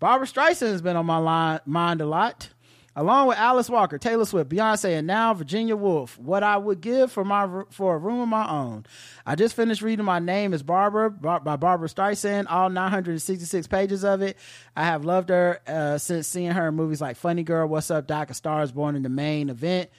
[0.00, 2.48] Barbra Streisand has been on my line, mind a lot,
[2.96, 6.18] along with Alice Walker, Taylor Swift, Beyonce, and now Virginia Woolf.
[6.18, 8.86] What I would give for my for a room of my own.
[9.26, 14.22] I just finished reading My Name Is Barbra by Barbra Streisand, all 966 pages of
[14.22, 14.36] it.
[14.76, 18.06] I have loved her uh, since seeing her in movies like Funny Girl, What's Up,
[18.06, 19.90] Doc, A Star Is Born in the main event.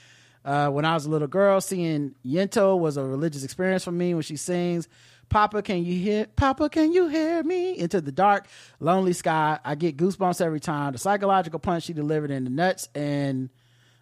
[0.46, 4.14] Uh, when I was a little girl, seeing Yentl was a religious experience for me
[4.14, 4.88] when she sings,
[5.30, 7.78] Papa, can you hear, Papa, can you hear me?
[7.78, 8.48] Into the dark,
[8.80, 9.60] lonely sky.
[9.64, 10.94] I get goosebumps every time.
[10.94, 13.50] The psychological punch she delivered in the nuts and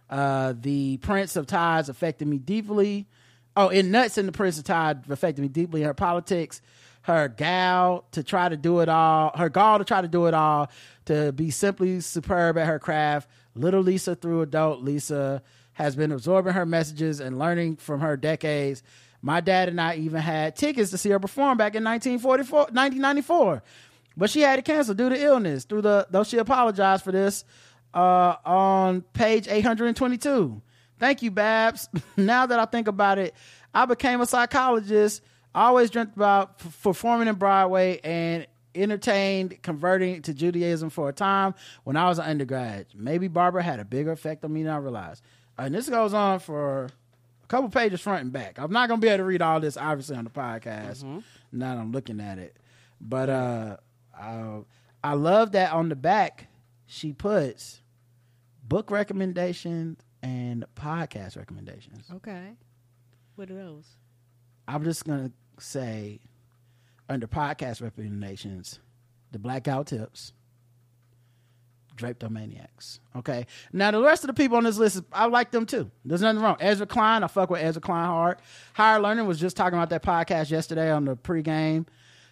[0.10, 3.08] uh, the Prince of Tides affected me deeply.
[3.56, 5.82] Oh, in Nuts and the Prince of Tides affected me deeply.
[5.82, 6.62] Her politics,
[7.04, 10.34] her gal to try to do it all, her gall to try to do it
[10.34, 10.70] all,
[11.06, 13.30] to be simply superb at her craft.
[13.56, 15.42] Little Lisa through adult Lisa
[15.74, 18.84] has been absorbing her messages and learning from her decades.
[19.26, 23.64] My dad and I even had tickets to see her perform back in 1944, 1994.
[24.18, 25.64] But she had to cancel due to illness.
[25.64, 27.46] Through the though she apologized for this
[27.94, 30.62] uh, on page 822.
[31.00, 31.88] Thank you, Babs.
[32.18, 33.34] now that I think about it,
[33.74, 35.22] I became a psychologist.
[35.56, 38.46] I always dreamt about p- performing in Broadway and
[38.76, 41.56] entertained converting to Judaism for a time
[41.86, 42.88] when I was an undergrad.
[42.94, 45.24] Maybe Barbra had a bigger effect on me than I realized.
[45.58, 46.90] And this goes on for
[47.54, 48.58] couple pages front and back.
[48.58, 51.04] I'm not gonna be able to read all this obviously on the podcast.
[51.52, 52.58] Now that I'm looking at it,
[53.00, 53.78] but uh,
[54.20, 54.62] I,
[55.04, 56.48] I love that on the back
[56.88, 57.82] she puts
[58.68, 62.08] book recommendations and podcast recommendations.
[62.16, 62.54] Okay.
[63.36, 63.86] What are those?
[64.68, 66.22] I'm just gonna say
[67.08, 68.80] under podcast recommendations,
[69.32, 70.34] the Black Guy Who Tips.
[71.96, 73.00] Draptomaniacs.
[73.16, 73.46] Okay.
[73.72, 75.92] Now the rest of the people on this list, I like them too.
[76.06, 76.58] There's nothing wrong.
[76.60, 78.38] Ezra Klein, I fuck with Ezra Klein hard.
[78.74, 81.86] Higher Learning was just talking about that podcast yesterday on the pregame.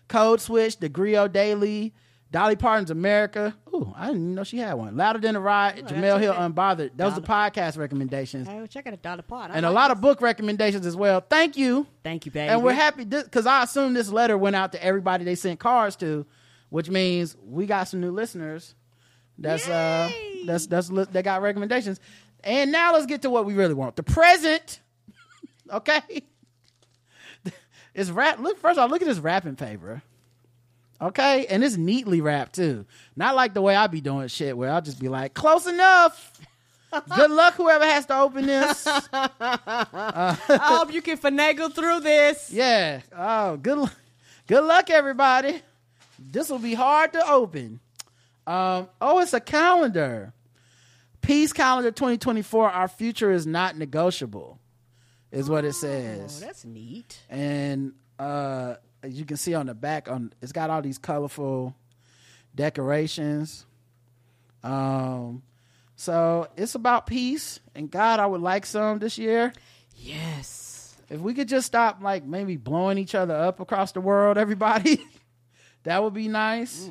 [0.08, 1.94] Code Switch, The Grio Daily,
[2.32, 3.56] Dolly Parton's America.
[3.74, 4.98] Ooh, I didn't even know she had one.
[4.98, 6.92] Louder Than a Riot, Jemele Hill Unbothered.
[6.96, 8.48] Those are podcast recommendations.
[8.48, 9.52] Hey, well, check out a dollar pot.
[9.52, 9.96] I And a lot this.
[9.98, 11.22] of book recommendations as well.
[11.22, 11.88] Thank you.
[12.04, 12.50] Thank you, baby.
[12.50, 15.96] And we're happy because I assume this letter went out to everybody they sent cards
[15.98, 16.26] to,
[16.70, 18.76] which means we got some new listeners.
[19.42, 20.12] That's uh,
[20.46, 22.00] that's that's li- they got recommendations.
[22.44, 24.80] And now let's get to what we really want: the present.
[25.72, 26.02] okay,
[27.94, 28.40] it's rap.
[28.40, 30.02] Look first of all, look at this wrapping paper.
[31.02, 32.86] Okay, and it's neatly wrapped too.
[33.16, 36.40] Not like the way I be doing shit, where I'll just be like, "Close enough."
[37.16, 38.86] Good luck, whoever has to open this.
[39.14, 42.52] I hope you can finagle through this.
[42.52, 43.00] Yeah.
[43.18, 43.90] Oh, good.
[44.46, 45.62] Good luck, everybody.
[46.20, 47.80] This will be hard to open.
[48.52, 48.90] Um.
[49.00, 50.34] Oh, it's a calendar.
[51.22, 52.70] Peace calendar 2024.
[52.70, 54.60] Our future is not negotiable,
[55.32, 56.42] is what it says.
[56.42, 57.20] Oh, that's neat.
[57.30, 61.76] and uh as you can see on the back on it's got all these colorful
[62.54, 63.66] decorations
[64.64, 65.42] um
[65.96, 69.52] so it's about peace and god i would like some this year
[69.96, 70.96] Yes.
[71.10, 75.00] if we could just stop like maybe blowing each other up across the world everybody
[75.84, 76.90] that would be nice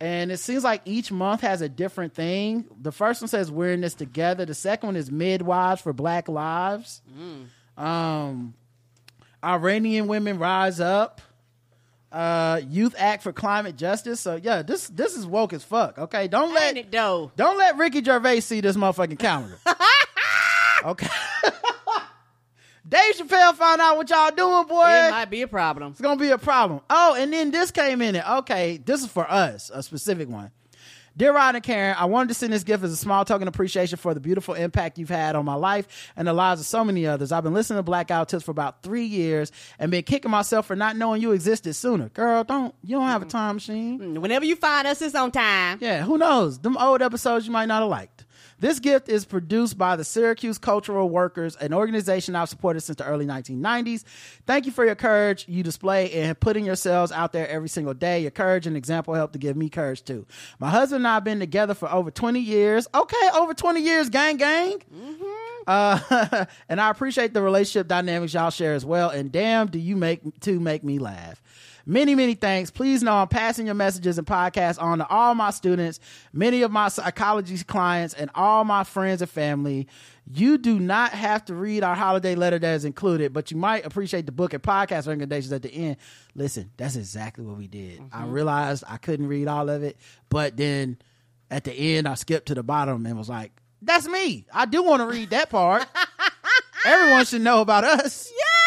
[0.00, 3.72] and it seems like each month has a different thing the first one says we're
[3.72, 7.00] in this together the second one is midwives for black lives
[7.76, 8.54] um
[9.44, 11.20] Iranian women rise up.
[12.12, 14.20] Uh, Youth Act for Climate Justice.
[14.20, 15.98] So yeah, this this is woke as fuck.
[15.98, 17.32] Okay, don't let Ain't it though?
[17.36, 19.58] don't let Ricky Gervais see this motherfucking calendar.
[20.84, 21.08] okay.
[22.88, 24.86] Dave Chappelle found out what y'all doing, boy.
[24.86, 25.92] It might be a problem.
[25.92, 26.80] It's gonna be a problem.
[26.90, 28.28] Oh, and then this came in it.
[28.28, 30.50] Okay, this is for us, a specific one.
[31.14, 33.54] Dear Rod and Karen, I wanted to send this gift as a small token of
[33.54, 36.84] appreciation for the beautiful impact you've had on my life and the lives of so
[36.84, 37.32] many others.
[37.32, 40.30] I've been listening to Black Guy Who Tips for about three years and been kicking
[40.30, 42.08] myself for not knowing you existed sooner.
[42.08, 43.30] Girl, don't you don't have a mm.
[43.30, 43.98] time machine.
[43.98, 45.78] Mm, whenever you find us, it's on time.
[45.82, 46.58] Yeah, who knows?
[46.58, 48.21] Them old episodes you might not have liked.
[48.62, 53.04] This gift is produced by the Syracuse Cultural Workers, an organization I've supported since the
[53.04, 54.04] early 1990s.
[54.46, 58.20] Thank you for your courage you display in putting yourselves out there every single day.
[58.22, 60.26] Your courage and example help to give me courage too.
[60.60, 62.86] My husband and I have been together for over 20 years.
[62.94, 64.80] Okay, over 20 years, gang, gang.
[65.66, 69.10] Uh, and I appreciate the relationship dynamics y'all share as well.
[69.10, 71.42] And damn, do you make to make me laugh.
[71.86, 72.70] Many, many thanks.
[72.70, 76.00] Please know I'm passing your messages and podcasts on to all my students,
[76.32, 79.88] many of my psychology clients, and all my friends and family.
[80.32, 83.84] You do not have to read our holiday letter that is included, but you might
[83.84, 85.96] appreciate the book and podcast recommendations at the end.
[86.34, 88.00] Listen, that's exactly what we did.
[88.12, 88.32] I mm-hmm.
[88.32, 89.96] realized I couldn't read all of it,
[90.28, 90.98] but then
[91.50, 93.52] at the end, I skipped to the bottom and was like,
[93.82, 94.46] that's me.
[94.52, 95.86] I do want to read that part.
[96.86, 98.32] Everyone should know about us.
[98.34, 98.61] Yes.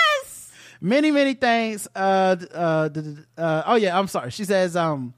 [0.85, 1.87] Many, many thanks.
[1.95, 2.89] Uh, uh,
[3.35, 4.29] uh, oh yeah, I'm sorry.
[4.29, 5.15] She says, um,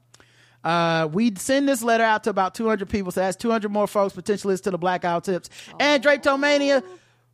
[0.64, 4.14] uh, we send this letter out to about 200 people, so that's 200 more folks
[4.14, 6.82] potentially to the Black Guy Who Tips and Drapetomania.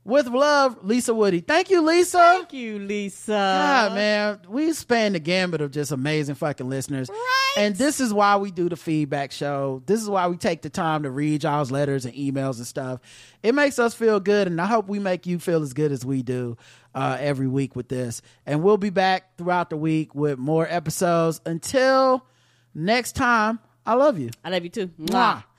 [0.06, 1.40] With love, Lisa Woody.
[1.40, 2.18] Thank you, Lisa.
[2.18, 3.32] Thank you, Lisa.
[3.32, 7.08] God, man, we span the gambit of just amazing fucking listeners.
[7.08, 7.54] Right.
[7.56, 9.82] And this is why we do the feedback show.
[9.86, 13.00] This is why we take the time to read y'all's letters and emails and stuff.
[13.42, 16.04] It makes us feel good, and I hope we make you feel as good as
[16.04, 16.58] we do
[16.94, 18.20] uh, every week with this.
[18.44, 21.40] And we'll be back throughout the week with more episodes.
[21.46, 22.26] Until
[22.74, 24.30] next time, I love you.
[24.44, 24.88] I love you too.
[25.00, 25.44] Mwah.